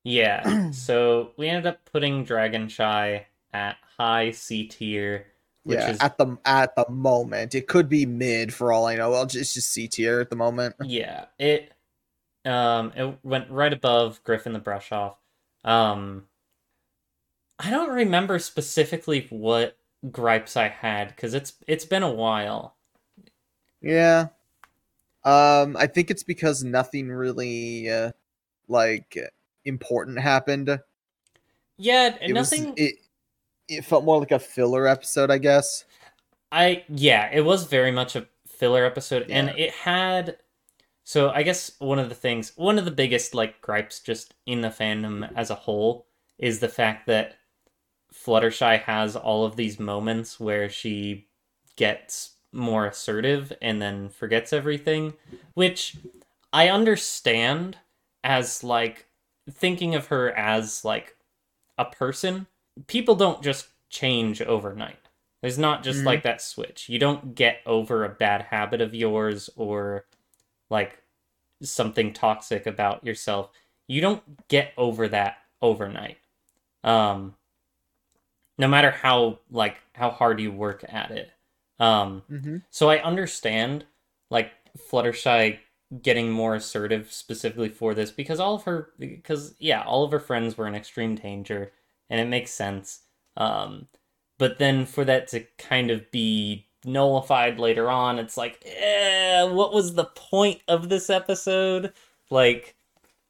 Yeah, 0.05 0.71
so 0.73 1.33
we 1.37 1.49
ended 1.49 1.67
up 1.67 1.81
putting 1.93 2.25
Dragonshy 2.25 3.23
at 3.53 3.77
high 4.03 4.31
C 4.33 4.67
tier, 4.69 5.27
which 5.65 5.79
yeah, 5.79 5.89
is 5.89 6.01
at 6.01 6.19
the 6.19 6.37
at 6.45 6.75
the 6.77 6.87
moment, 6.91 7.55
it 7.55 7.69
could 7.69 7.89
be 7.89 8.05
mid 8.07 8.53
for 8.53 8.73
all 8.73 8.87
I 8.87 8.97
know. 8.97 9.11
Well, 9.11 9.23
it's 9.25 9.35
just 9.55 9.71
C 9.71 9.89
tier 9.89 10.21
at 10.21 10.31
the 10.31 10.37
moment. 10.37 10.75
yeah 10.85 11.27
it 11.39 11.73
um 12.45 12.93
it 12.97 13.19
went 13.25 13.51
right 13.51 13.73
above 13.73 14.23
Griffon 14.25 14.53
the 14.53 14.59
Brush 14.61 14.93
Off. 14.93 15.17
Um, 15.65 16.29
I 17.59 17.71
don't 17.71 17.89
remember 17.91 18.39
specifically 18.39 19.27
what 19.31 19.79
gripes 20.11 20.55
I 20.55 20.69
had 20.69 21.09
because 21.09 21.33
it's 21.33 21.55
it's 21.67 21.87
been 21.87 22.03
a 22.03 22.11
while. 22.13 22.77
Yeah. 23.81 24.29
Um, 25.25 25.77
I 25.77 25.87
think 25.87 26.11
it's 26.11 26.25
because 26.25 26.65
nothing 26.65 27.09
really 27.11 27.91
uh, 27.91 28.13
like 28.69 29.19
important 29.65 30.21
happened. 30.21 30.81
Yeah, 31.77 32.17
It 32.21 32.35
nothing. 32.35 32.71
was 32.71 32.73
it. 32.77 32.97
It 33.77 33.85
felt 33.85 34.05
more 34.05 34.19
like 34.19 34.31
a 34.31 34.39
filler 34.39 34.87
episode, 34.87 35.31
I 35.31 35.39
guess. 35.39 35.85
I 36.51 36.85
yeah, 36.89 37.31
it 37.33 37.43
was 37.43 37.65
very 37.65 37.91
much 37.91 38.17
a 38.17 38.27
filler 38.47 38.85
episode, 38.85 39.31
and 39.31 39.51
it 39.51 39.71
had. 39.71 40.37
So 41.05 41.31
I 41.31 41.43
guess 41.43 41.73
one 41.79 41.99
of 41.99 42.09
the 42.09 42.15
things, 42.15 42.53
one 42.57 42.79
of 42.79 42.85
the 42.85 42.91
biggest 42.91 43.35
like 43.35 43.61
gripes 43.61 44.01
just 44.01 44.35
in 44.47 44.61
the 44.61 44.69
fandom 44.69 45.29
as 45.35 45.51
a 45.51 45.57
whole 45.57 46.07
is 46.39 46.61
the 46.61 46.69
fact 46.69 47.07
that 47.07 47.37
Fluttershy 48.13 48.81
has 48.83 49.17
all 49.17 49.45
of 49.45 49.57
these 49.57 49.81
moments 49.81 50.39
where 50.39 50.69
she 50.69 51.27
gets 51.77 52.37
more 52.53 52.87
assertive 52.87 53.53
and 53.63 53.81
then 53.81 54.09
forgets 54.09 54.53
everything, 54.53 55.15
which 55.55 55.97
I 56.53 56.69
understand 56.69 57.79
as 58.23 58.63
like 58.63 59.07
thinking 59.51 59.95
of 59.95 60.07
her 60.07 60.31
as 60.37 60.85
like 60.85 61.17
a 61.79 61.85
person. 61.87 62.47
People 62.87 63.15
don't 63.15 63.43
just 63.43 63.69
change 63.91 64.41
overnight. 64.43 64.99
There's 65.41 65.59
not 65.59 65.83
just 65.83 66.01
Mhm. 66.03 66.07
like 66.07 66.23
that 66.23 66.41
switch. 66.41 66.89
You 66.89 66.99
don't 66.99 67.35
get 67.35 67.61
over 67.67 68.05
a 68.05 68.09
bad 68.09 68.43
habit 68.43 68.81
of 68.81 68.95
yours 68.95 69.51
or 69.57 70.07
like 70.71 71.03
something 71.63 72.13
toxic 72.13 72.67
about 72.67 73.05
yourself. 73.05 73.51
You 73.89 74.01
don't 74.01 74.49
get 74.49 74.73
over 74.77 75.09
that 75.09 75.39
overnight. 75.61 76.19
Um 76.85 77.37
no 78.59 78.69
matter 78.69 78.91
how 78.91 79.39
like 79.51 79.77
how 79.95 80.11
hard 80.11 80.41
you 80.41 80.53
work 80.53 80.85
at 80.89 81.11
it. 81.11 81.31
Um 81.79 82.23
Mm-hmm. 82.31 82.57
so 82.71 82.89
I 82.91 82.99
understand 83.03 83.85
like 84.31 84.53
Fluttershy 84.79 85.59
getting 86.01 86.31
more 86.31 86.55
assertive 86.55 87.13
specifically 87.13 87.69
for 87.69 87.95
this 87.95 88.11
because 88.11 88.41
all 88.41 88.55
of 88.55 88.63
her 88.65 88.93
because 88.99 89.55
yeah, 89.59 89.83
all 89.83 90.05
of 90.05 90.13
her 90.13 90.21
friends 90.21 90.57
were 90.57 90.67
in 90.67 90.75
extreme 90.75 91.15
danger 91.17 91.73
and 92.13 92.21
it 92.21 92.29
makes 92.29 92.53
sense. 92.53 93.01
Um 93.37 93.89
but 94.39 94.59
then 94.61 94.87
for 94.87 95.05
that 95.07 95.29
to 95.31 95.41
kind 95.59 95.91
of 95.91 96.11
be 96.13 96.69
nullified 96.85 97.61
later 97.61 97.91
on, 97.91 98.19
it's 98.21 98.37
like, 98.37 98.63
eh, 98.67 99.45
what 99.45 99.73
was 99.73 99.95
the 99.95 100.07
point 100.07 100.63
of 100.69 100.89
this 100.89 101.11
episode? 101.11 101.93
Like 102.31 102.77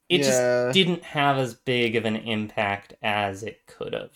it 0.08 0.18
Yeah. 0.18 0.24
just 0.24 0.74
didn't 0.74 1.04
have 1.04 1.38
as 1.38 1.54
big 1.54 1.96
of 1.96 2.04
an 2.06 2.16
impact 2.16 2.94
as 3.02 3.42
it 3.42 3.66
could 3.66 3.92
have. 3.94 4.12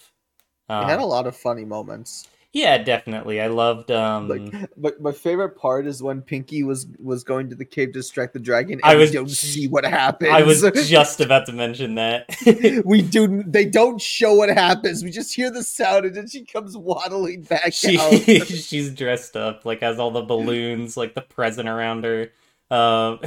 Um, 0.69 0.85
it 0.85 0.91
had 0.91 1.01
a 1.01 1.05
lot 1.07 1.27
of 1.27 1.37
funny 1.37 1.65
moments. 1.65 2.29
Yeah, 2.57 2.79
definitely. 2.79 3.39
I 3.43 3.49
loved 3.49 3.91
um 3.91 4.29
Like, 4.29 4.71
but 4.79 4.99
my 4.99 5.13
favorite 5.13 5.59
part 5.59 5.87
is 5.87 6.03
when 6.03 6.23
Pinkie 6.23 6.63
was 6.63 6.87
was 6.99 7.23
going 7.23 7.51
to 7.51 7.55
the 7.55 7.67
cave 7.67 7.89
to 7.89 7.93
distract 7.93 8.33
the 8.33 8.39
dragon. 8.39 8.81
And 8.83 8.83
I 8.83 8.95
was- 8.95 9.11
we 9.11 9.17
don't 9.17 9.29
see 9.29 9.69
what 9.69 9.85
happens. 9.85 10.31
I 10.33 10.41
was 10.43 10.63
just 10.89 11.21
about 11.21 11.45
to 11.47 11.53
mention 11.53 11.97
that. 11.97 12.35
we 12.87 13.03
do. 13.03 13.43
They 13.47 13.67
don't 13.67 14.01
show 14.01 14.33
what 14.33 14.49
happens. 14.49 15.05
We 15.05 15.11
just 15.11 15.35
hear 15.35 15.51
the 15.51 15.63
sound, 15.63 16.07
and 16.07 16.15
then 16.15 16.29
she 16.29 16.47
comes 16.47 16.79
waddling 16.79 17.43
back 17.43 17.75
she 17.75 17.99
out. 17.99 18.15
she's 18.47 18.95
dressed 18.95 19.37
up 19.37 19.67
like 19.67 19.81
has 19.81 19.99
all 19.99 20.11
the 20.11 20.23
balloons 20.23 20.97
like 20.97 21.15
the 21.15 21.21
present 21.21 21.69
around 21.69 22.05
her. 22.05 22.31
Um 22.71 23.21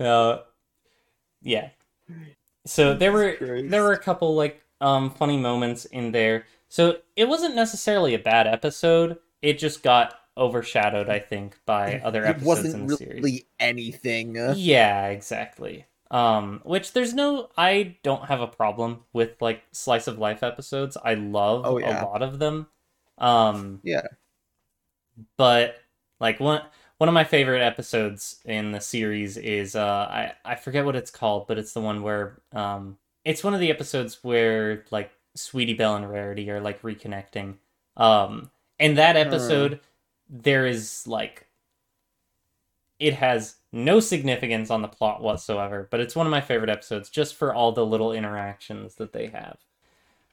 uh, 0.00 0.38
yeah. 1.42 1.68
So 2.64 2.94
there 2.94 3.12
were 3.12 3.34
Christ. 3.34 3.68
there 3.68 3.82
were 3.82 3.92
a 3.92 3.98
couple 3.98 4.34
like 4.34 4.62
um 4.80 5.10
funny 5.10 5.36
moments 5.36 5.84
in 5.84 6.12
there. 6.12 6.46
So 6.68 6.98
it 7.16 7.28
wasn't 7.28 7.54
necessarily 7.54 8.14
a 8.14 8.18
bad 8.18 8.46
episode. 8.46 9.18
It 9.42 9.58
just 9.58 9.82
got 9.82 10.18
overshadowed, 10.36 11.08
I 11.08 11.18
think, 11.18 11.58
by 11.64 12.00
other 12.04 12.24
it 12.24 12.28
episodes 12.28 12.74
in 12.74 12.86
wasn't 12.86 12.88
the 12.88 13.06
really 13.06 13.20
series. 13.22 13.44
anything. 13.60 14.36
Yeah, 14.56 15.06
exactly. 15.08 15.86
Um, 16.10 16.60
which 16.64 16.92
there's 16.92 17.14
no, 17.14 17.48
I 17.56 17.96
don't 18.02 18.26
have 18.26 18.40
a 18.40 18.46
problem 18.46 19.04
with 19.12 19.40
like 19.40 19.62
slice 19.72 20.06
of 20.06 20.18
life 20.18 20.42
episodes. 20.42 20.96
I 21.02 21.14
love 21.14 21.62
Oh, 21.66 21.78
yeah. 21.78 22.02
a 22.02 22.06
lot 22.06 22.22
of 22.22 22.38
them. 22.38 22.68
Um, 23.18 23.80
Yeah. 23.82 24.02
but 25.36 25.76
like 26.20 26.40
one 26.40 26.62
one 26.98 27.08
of 27.08 27.14
my 27.14 27.24
favorite 27.24 27.60
episodes 27.62 28.40
in 28.46 28.72
the 28.72 28.80
series 28.80 29.36
is 29.36 29.76
uh, 29.76 29.84
I 30.10 30.32
I 30.44 30.54
forget 30.54 30.84
what 30.84 30.96
it's 30.96 31.10
called, 31.10 31.46
but 31.46 31.58
it's 31.58 31.72
the 31.72 31.80
one 31.80 32.02
where 32.02 32.40
um, 32.52 32.98
it's 33.24 33.44
one 33.44 33.54
of 33.54 33.60
the 33.60 33.70
episodes 33.70 34.22
where 34.22 34.84
like 34.90 35.10
Sweetie 35.36 35.74
Belle 35.74 35.96
and 35.96 36.10
Rarity 36.10 36.50
are 36.50 36.60
like 36.60 36.82
reconnecting. 36.82 37.56
Um, 37.96 38.50
and 38.78 38.98
that 38.98 39.16
episode, 39.16 39.80
there 40.28 40.66
is 40.66 41.06
like 41.06 41.46
it 42.98 43.14
has 43.14 43.56
no 43.72 44.00
significance 44.00 44.70
on 44.70 44.82
the 44.82 44.88
plot 44.88 45.22
whatsoever, 45.22 45.86
but 45.90 46.00
it's 46.00 46.16
one 46.16 46.26
of 46.26 46.30
my 46.30 46.40
favorite 46.40 46.70
episodes 46.70 47.10
just 47.10 47.34
for 47.34 47.54
all 47.54 47.72
the 47.72 47.84
little 47.84 48.12
interactions 48.12 48.94
that 48.94 49.12
they 49.12 49.26
have. 49.26 49.58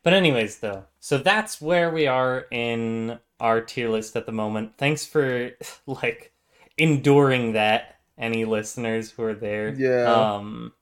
But 0.04 0.14
anyways, 0.14 0.60
though, 0.60 0.86
so 1.00 1.18
that's 1.18 1.62
where 1.62 1.90
we 1.90 2.08
are 2.08 2.46
in 2.52 3.20
our 3.40 3.62
tier 3.62 3.90
list 3.90 4.16
at 4.16 4.26
the 4.26 4.32
moment. 4.32 4.78
Thanks 4.78 5.06
for 5.06 5.52
like 5.86 6.34
enduring 6.78 7.54
that, 7.54 8.00
any 8.18 8.46
listeners 8.46 9.12
who 9.12 9.24
are 9.24 9.34
there. 9.34 9.74
Yeah. 9.74 10.12
Um, 10.12 10.74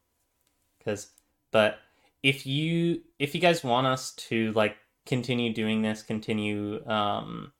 because, 0.78 1.07
but 1.51 1.80
if 2.24 2.45
you 2.45 3.01
if 3.19 3.34
you 3.34 3.41
guys 3.41 3.63
want 3.63 3.88
us 3.88 4.11
to 4.13 4.51
like 4.53 4.78
continue 5.05 5.53
doing 5.53 5.82
this, 5.82 6.03
continue 6.03 6.86
um 6.88 7.51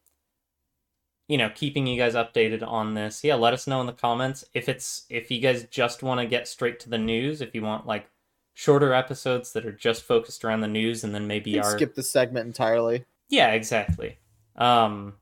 you 1.32 1.38
know 1.38 1.50
keeping 1.56 1.88
you 1.88 1.98
guys 1.98 2.14
updated 2.14 2.62
on 2.62 2.94
this 2.94 3.24
yeah 3.24 3.36
let 3.36 3.54
us 3.54 3.66
know 3.66 3.80
in 3.80 3.88
the 3.88 3.94
comments 3.94 4.44
if 4.54 4.68
it's 4.68 5.06
if 5.10 5.32
you 5.32 5.40
guys 5.40 5.66
just 5.72 6.04
want 6.04 6.20
to 6.20 6.26
get 6.26 6.46
straight 6.46 6.78
to 6.78 6.90
the 6.90 6.98
news 6.98 7.40
if 7.40 7.56
you 7.56 7.62
want 7.62 7.88
like 7.88 8.10
shorter 8.54 8.94
episodes 8.94 9.54
that 9.54 9.66
are 9.66 9.72
just 9.72 10.04
focused 10.04 10.44
around 10.44 10.60
the 10.60 10.68
news 10.68 11.06
and 11.06 11.16
then 11.16 11.28
maybe 11.28 11.58
our 11.58 11.72
skip 11.72 11.96
the 11.96 12.04
segment 12.04 12.46
entirely. 12.46 13.06
yeah 13.30 13.52
exactly 13.52 14.18
um 14.58 15.14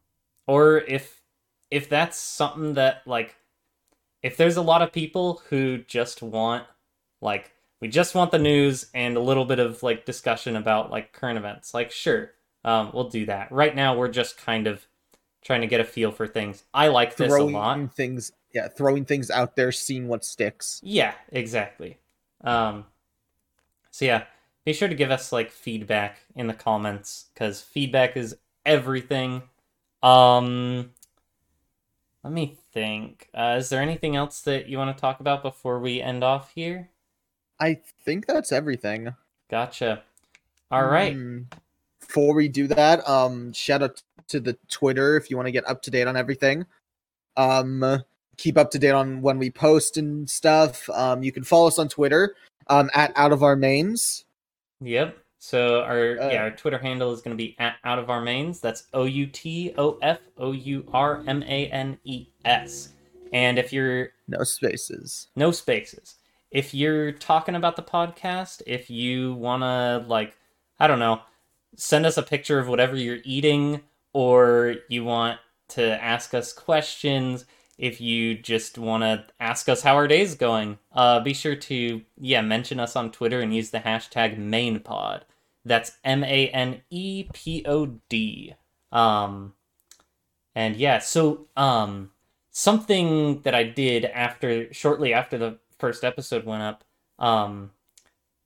or 0.47 0.79
if 0.79 1.21
if 1.69 1.87
that's 1.87 2.17
something 2.17 2.73
that 2.73 3.03
like 3.05 3.35
if 4.23 4.35
there's 4.35 4.57
a 4.57 4.63
lot 4.63 4.81
of 4.81 4.91
people 4.91 5.43
who 5.49 5.77
just 5.77 6.23
want 6.23 6.63
like 7.21 7.51
we 7.79 7.87
just 7.87 8.15
want 8.15 8.31
the 8.31 8.39
news 8.39 8.87
and 8.93 9.15
a 9.17 9.21
little 9.21 9.45
bit 9.45 9.59
of 9.59 9.81
like 9.83 10.05
discussion 10.05 10.55
about 10.55 10.91
like 10.91 11.13
current 11.13 11.37
events 11.37 11.73
like 11.73 11.91
sure 11.91 12.31
um 12.65 12.91
we'll 12.93 13.09
do 13.09 13.25
that 13.25 13.51
right 13.51 13.75
now 13.75 13.95
we're 13.95 14.07
just 14.09 14.37
kind 14.37 14.67
of 14.67 14.85
trying 15.43 15.61
to 15.61 15.67
get 15.67 15.79
a 15.79 15.85
feel 15.85 16.11
for 16.11 16.27
things 16.27 16.63
i 16.73 16.87
like 16.87 17.15
this 17.15 17.27
a 17.27 17.29
throwing 17.29 17.53
lot 17.53 17.95
things, 17.95 18.31
yeah, 18.53 18.67
throwing 18.67 19.05
things 19.05 19.29
out 19.31 19.55
there, 19.55 19.71
seeing 19.71 20.07
what 20.07 20.25
sticks. 20.25 20.81
yeah 20.83 21.13
exactly 21.31 21.97
um 22.43 22.85
so 23.91 24.05
yeah 24.05 24.23
be 24.65 24.73
sure 24.73 24.87
to 24.87 24.95
give 24.95 25.09
us 25.09 25.31
like 25.31 25.49
feedback 25.49 26.19
in 26.35 26.47
the 26.47 26.53
comments 26.53 27.25
because 27.33 27.59
feedback 27.59 28.15
is 28.15 28.35
everything. 28.65 29.41
Um, 30.03 30.91
let 32.23 32.31
me 32.33 32.57
think. 32.71 33.29
Uh, 33.33 33.55
is 33.57 33.69
there 33.69 33.81
anything 33.81 34.15
else 34.15 34.41
that 34.41 34.67
you 34.67 34.77
want 34.77 34.95
to 34.95 35.01
talk 35.01 35.19
about 35.19 35.41
before 35.41 35.79
we 35.79 36.01
end 36.01 36.23
off 36.23 36.51
here? 36.53 36.89
I 37.59 37.79
think 38.05 38.25
that's 38.25 38.51
everything. 38.51 39.13
Gotcha. 39.49 40.03
All 40.71 40.85
right. 40.85 41.15
Mm. 41.15 41.45
Before 41.99 42.33
we 42.33 42.47
do 42.47 42.67
that, 42.67 43.07
um, 43.07 43.53
shout 43.53 43.83
out 43.83 44.01
to 44.29 44.39
the 44.39 44.57
Twitter 44.69 45.17
if 45.17 45.29
you 45.29 45.35
want 45.37 45.47
to 45.47 45.51
get 45.51 45.67
up 45.67 45.81
to 45.83 45.91
date 45.91 46.07
on 46.07 46.15
everything. 46.17 46.65
Um, 47.37 48.03
keep 48.37 48.57
up 48.57 48.71
to 48.71 48.79
date 48.79 48.91
on 48.91 49.21
when 49.21 49.37
we 49.37 49.49
post 49.51 49.97
and 49.97 50.29
stuff. 50.29 50.89
Um, 50.89 51.23
you 51.23 51.31
can 51.31 51.43
follow 51.43 51.67
us 51.67 51.77
on 51.79 51.89
Twitter 51.89 52.35
um, 52.67 52.89
at 52.93 53.11
Out 53.15 53.31
of 53.31 53.43
Our 53.43 53.55
Manes. 53.55 54.25
Yep. 54.81 55.17
So 55.41 55.81
our 55.83 56.19
Uh, 56.19 56.29
yeah 56.31 56.41
our 56.43 56.51
Twitter 56.51 56.77
handle 56.77 57.13
is 57.13 57.21
going 57.21 57.35
to 57.35 57.41
be 57.41 57.55
at 57.59 57.75
out 57.85 57.97
of 57.97 58.09
our 58.09 58.21
manes. 58.21 58.59
That's 58.59 58.83
O 58.93 59.05
U 59.05 59.25
T 59.25 59.73
O 59.77 59.97
F 60.01 60.19
O 60.37 60.51
U 60.51 60.85
R 60.93 61.23
M 61.27 61.43
A 61.43 61.67
N 61.67 61.97
E 62.03 62.27
S. 62.43 62.89
And 63.31 63.57
if 63.57 63.71
you're 63.71 64.09
No 64.27 64.43
spaces. 64.43 65.27
no 65.37 65.51
spaces, 65.51 66.15
if 66.51 66.73
you're 66.73 67.11
talking 67.11 67.55
about 67.55 67.75
the 67.75 67.83
podcast, 67.83 68.61
if 68.65 68.89
you 68.89 69.33
want 69.35 69.63
to 69.63 70.05
like 70.07 70.35
I 70.79 70.87
don't 70.87 70.99
know, 70.99 71.21
send 71.75 72.05
us 72.05 72.17
a 72.17 72.23
picture 72.23 72.59
of 72.59 72.67
whatever 72.67 72.95
you're 72.95 73.19
eating, 73.23 73.81
or 74.13 74.75
you 74.87 75.03
want 75.03 75.39
to 75.69 76.03
ask 76.03 76.33
us 76.33 76.53
questions. 76.53 77.45
If 77.77 78.01
you 78.01 78.37
just 78.37 78.77
want 78.77 79.03
to 79.03 79.25
ask 79.39 79.69
us 79.69 79.81
how 79.81 79.95
our 79.95 80.07
day's 80.07 80.35
going, 80.35 80.79
uh, 80.91 81.21
be 81.21 81.33
sure 81.33 81.55
to 81.55 82.01
yeah 82.19 82.41
mention 82.41 82.79
us 82.79 82.95
on 82.95 83.11
Twitter 83.11 83.41
and 83.41 83.55
use 83.55 83.69
the 83.69 83.79
hashtag 83.79 84.37
ManePod. 84.37 85.21
That's 85.65 85.97
M 86.03 86.23
A 86.23 86.49
N 86.49 86.81
E 86.89 87.25
P 87.33 87.63
O 87.65 87.99
D. 88.09 88.55
Um, 88.91 89.53
and 90.55 90.75
yeah, 90.75 90.99
so 90.99 91.47
um, 91.55 92.11
something 92.51 93.41
that 93.41 93.53
I 93.55 93.63
did 93.63 94.05
after 94.05 94.73
shortly 94.73 95.13
after 95.13 95.37
the 95.37 95.57
first 95.79 96.03
episode 96.03 96.45
went 96.45 96.61
up. 96.61 96.83
Um, 97.17 97.71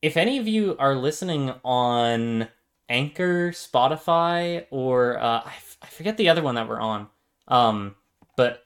if 0.02 0.18
any 0.18 0.38
of 0.38 0.48
you 0.48 0.76
are 0.80 0.96
listening 0.96 1.54
on 1.64 2.48
Anchor, 2.90 3.52
Spotify, 3.52 4.66
or 4.72 5.18
uh, 5.18 5.42
I, 5.46 5.54
f- 5.56 5.78
I 5.82 5.88
forget 5.88 6.18
the 6.18 6.30
other 6.30 6.42
one 6.42 6.56
that 6.56 6.68
we're 6.68 6.80
on, 6.82 7.08
um, 7.48 7.96
but 8.36 8.66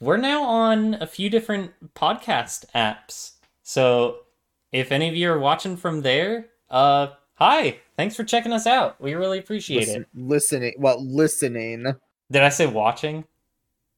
we're 0.00 0.18
now 0.18 0.42
on 0.44 0.94
a 0.94 1.06
few 1.06 1.30
different 1.30 1.72
podcast 1.94 2.66
apps. 2.74 3.32
So 3.62 4.18
if 4.72 4.92
any 4.92 5.08
of 5.08 5.16
you 5.16 5.30
are 5.30 5.38
watching 5.38 5.76
from 5.76 6.02
there, 6.02 6.46
uh, 6.70 7.08
hi, 7.34 7.78
thanks 7.96 8.14
for 8.14 8.24
checking 8.24 8.52
us 8.52 8.66
out. 8.66 9.00
We 9.00 9.14
really 9.14 9.38
appreciate 9.38 9.80
Listen, 9.86 10.02
it. 10.02 10.08
listening. 10.14 10.74
Well, 10.78 11.02
listening. 11.04 11.84
Did 12.30 12.42
I 12.42 12.50
say 12.50 12.66
watching? 12.66 13.24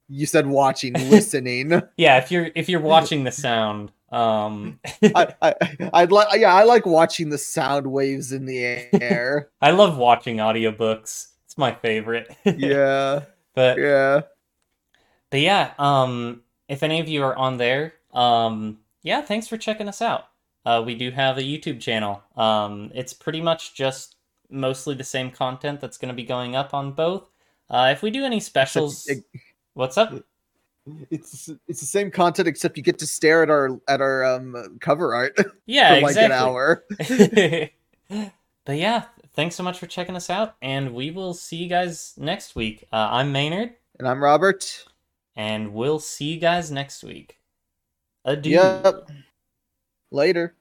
You 0.09 0.25
said 0.27 0.47
watching, 0.47 0.93
listening. 1.11 1.83
Yeah, 1.97 2.19
if 2.19 2.31
you're 2.31 2.51
if 2.55 2.69
you're 2.69 2.81
watching 2.95 3.25
the 3.25 3.33
sound, 3.33 3.91
um, 4.11 4.81
I, 5.15 5.35
I, 5.43 5.55
I'd 5.93 6.13
like. 6.13 6.41
Yeah, 6.41 6.55
I 6.55 6.65
like 6.65 6.87
watching 6.87 7.29
the 7.29 7.39
sound 7.39 7.87
waves 7.87 8.33
in 8.33 8.47
the 8.47 8.65
air. 9.01 9.51
I 9.61 9.71
love 9.73 9.99
watching 9.99 10.37
audiobooks. 10.39 11.29
It's 11.45 11.59
my 11.59 11.73
favorite. 11.75 12.35
yeah, 12.45 13.23
but 13.55 13.79
yeah. 13.79 14.23
but 15.31 15.41
yeah, 15.41 15.73
um, 15.79 16.43
if 16.69 16.83
any 16.83 17.01
of 17.01 17.09
you 17.09 17.23
are 17.23 17.37
on 17.37 17.59
there, 17.59 17.95
um, 18.15 18.79
yeah, 19.03 19.21
thanks 19.21 19.47
for 19.47 19.59
checking 19.59 19.89
us 19.89 20.01
out. 20.01 20.25
Uh, 20.65 20.83
we 20.85 20.95
do 20.95 21.11
have 21.11 21.39
a 21.39 21.43
YouTube 21.43 21.81
channel. 21.81 22.23
Um, 22.37 22.91
it's 22.95 23.13
pretty 23.13 23.41
much 23.41 23.75
just 23.75 24.17
mostly 24.51 24.95
the 24.95 25.05
same 25.05 25.31
content 25.31 25.81
that's 25.81 25.99
going 25.99 26.09
to 26.09 26.15
be 26.15 26.25
going 26.25 26.57
up 26.57 26.75
on 26.75 26.93
both. 26.93 27.31
Uh, 27.71 27.91
if 27.93 28.03
we 28.03 28.11
do 28.11 28.25
any 28.25 28.41
specials, 28.41 29.09
what's 29.75 29.99
up? 29.99 30.15
It's 31.11 31.49
it's 31.68 31.80
the 31.80 31.86
same 31.86 32.11
content 32.11 32.49
except 32.49 32.76
you 32.76 32.82
get 32.82 32.99
to 32.99 33.07
stare 33.07 33.43
at 33.43 33.51
our 33.51 33.80
at 33.89 34.01
our 34.01 34.24
um 34.24 34.78
cover 34.80 35.14
art 35.14 35.36
Yeah, 35.66 35.97
for 35.97 36.01
like 36.03 36.16
exactly. 36.16 36.24
an 36.24 36.32
hour. 36.32 36.84
but 38.64 38.76
yeah, 38.76 39.05
thanks 39.34 39.55
so 39.57 39.62
much 39.62 39.78
for 39.78 39.86
checking 39.86 40.16
us 40.16 40.30
out, 40.30 40.57
and 40.62 40.95
we 40.95 41.11
will 41.11 41.34
see 41.34 41.57
you 41.57 41.68
guys 41.68 42.14
next 42.16 42.55
week. 42.55 42.84
Uh, 42.93 43.09
I'm 43.11 43.32
Maynard, 43.32 43.74
And 43.99 44.07
I'm 44.09 44.22
Robert. 44.22 44.84
and 45.36 45.72
we'll 45.72 46.01
see 46.01 46.34
you 46.34 46.41
guys 46.41 46.70
next 46.70 47.03
week. 47.05 47.39
Adieu. 48.24 48.53
Yep. 48.53 49.11
Later. 50.11 50.55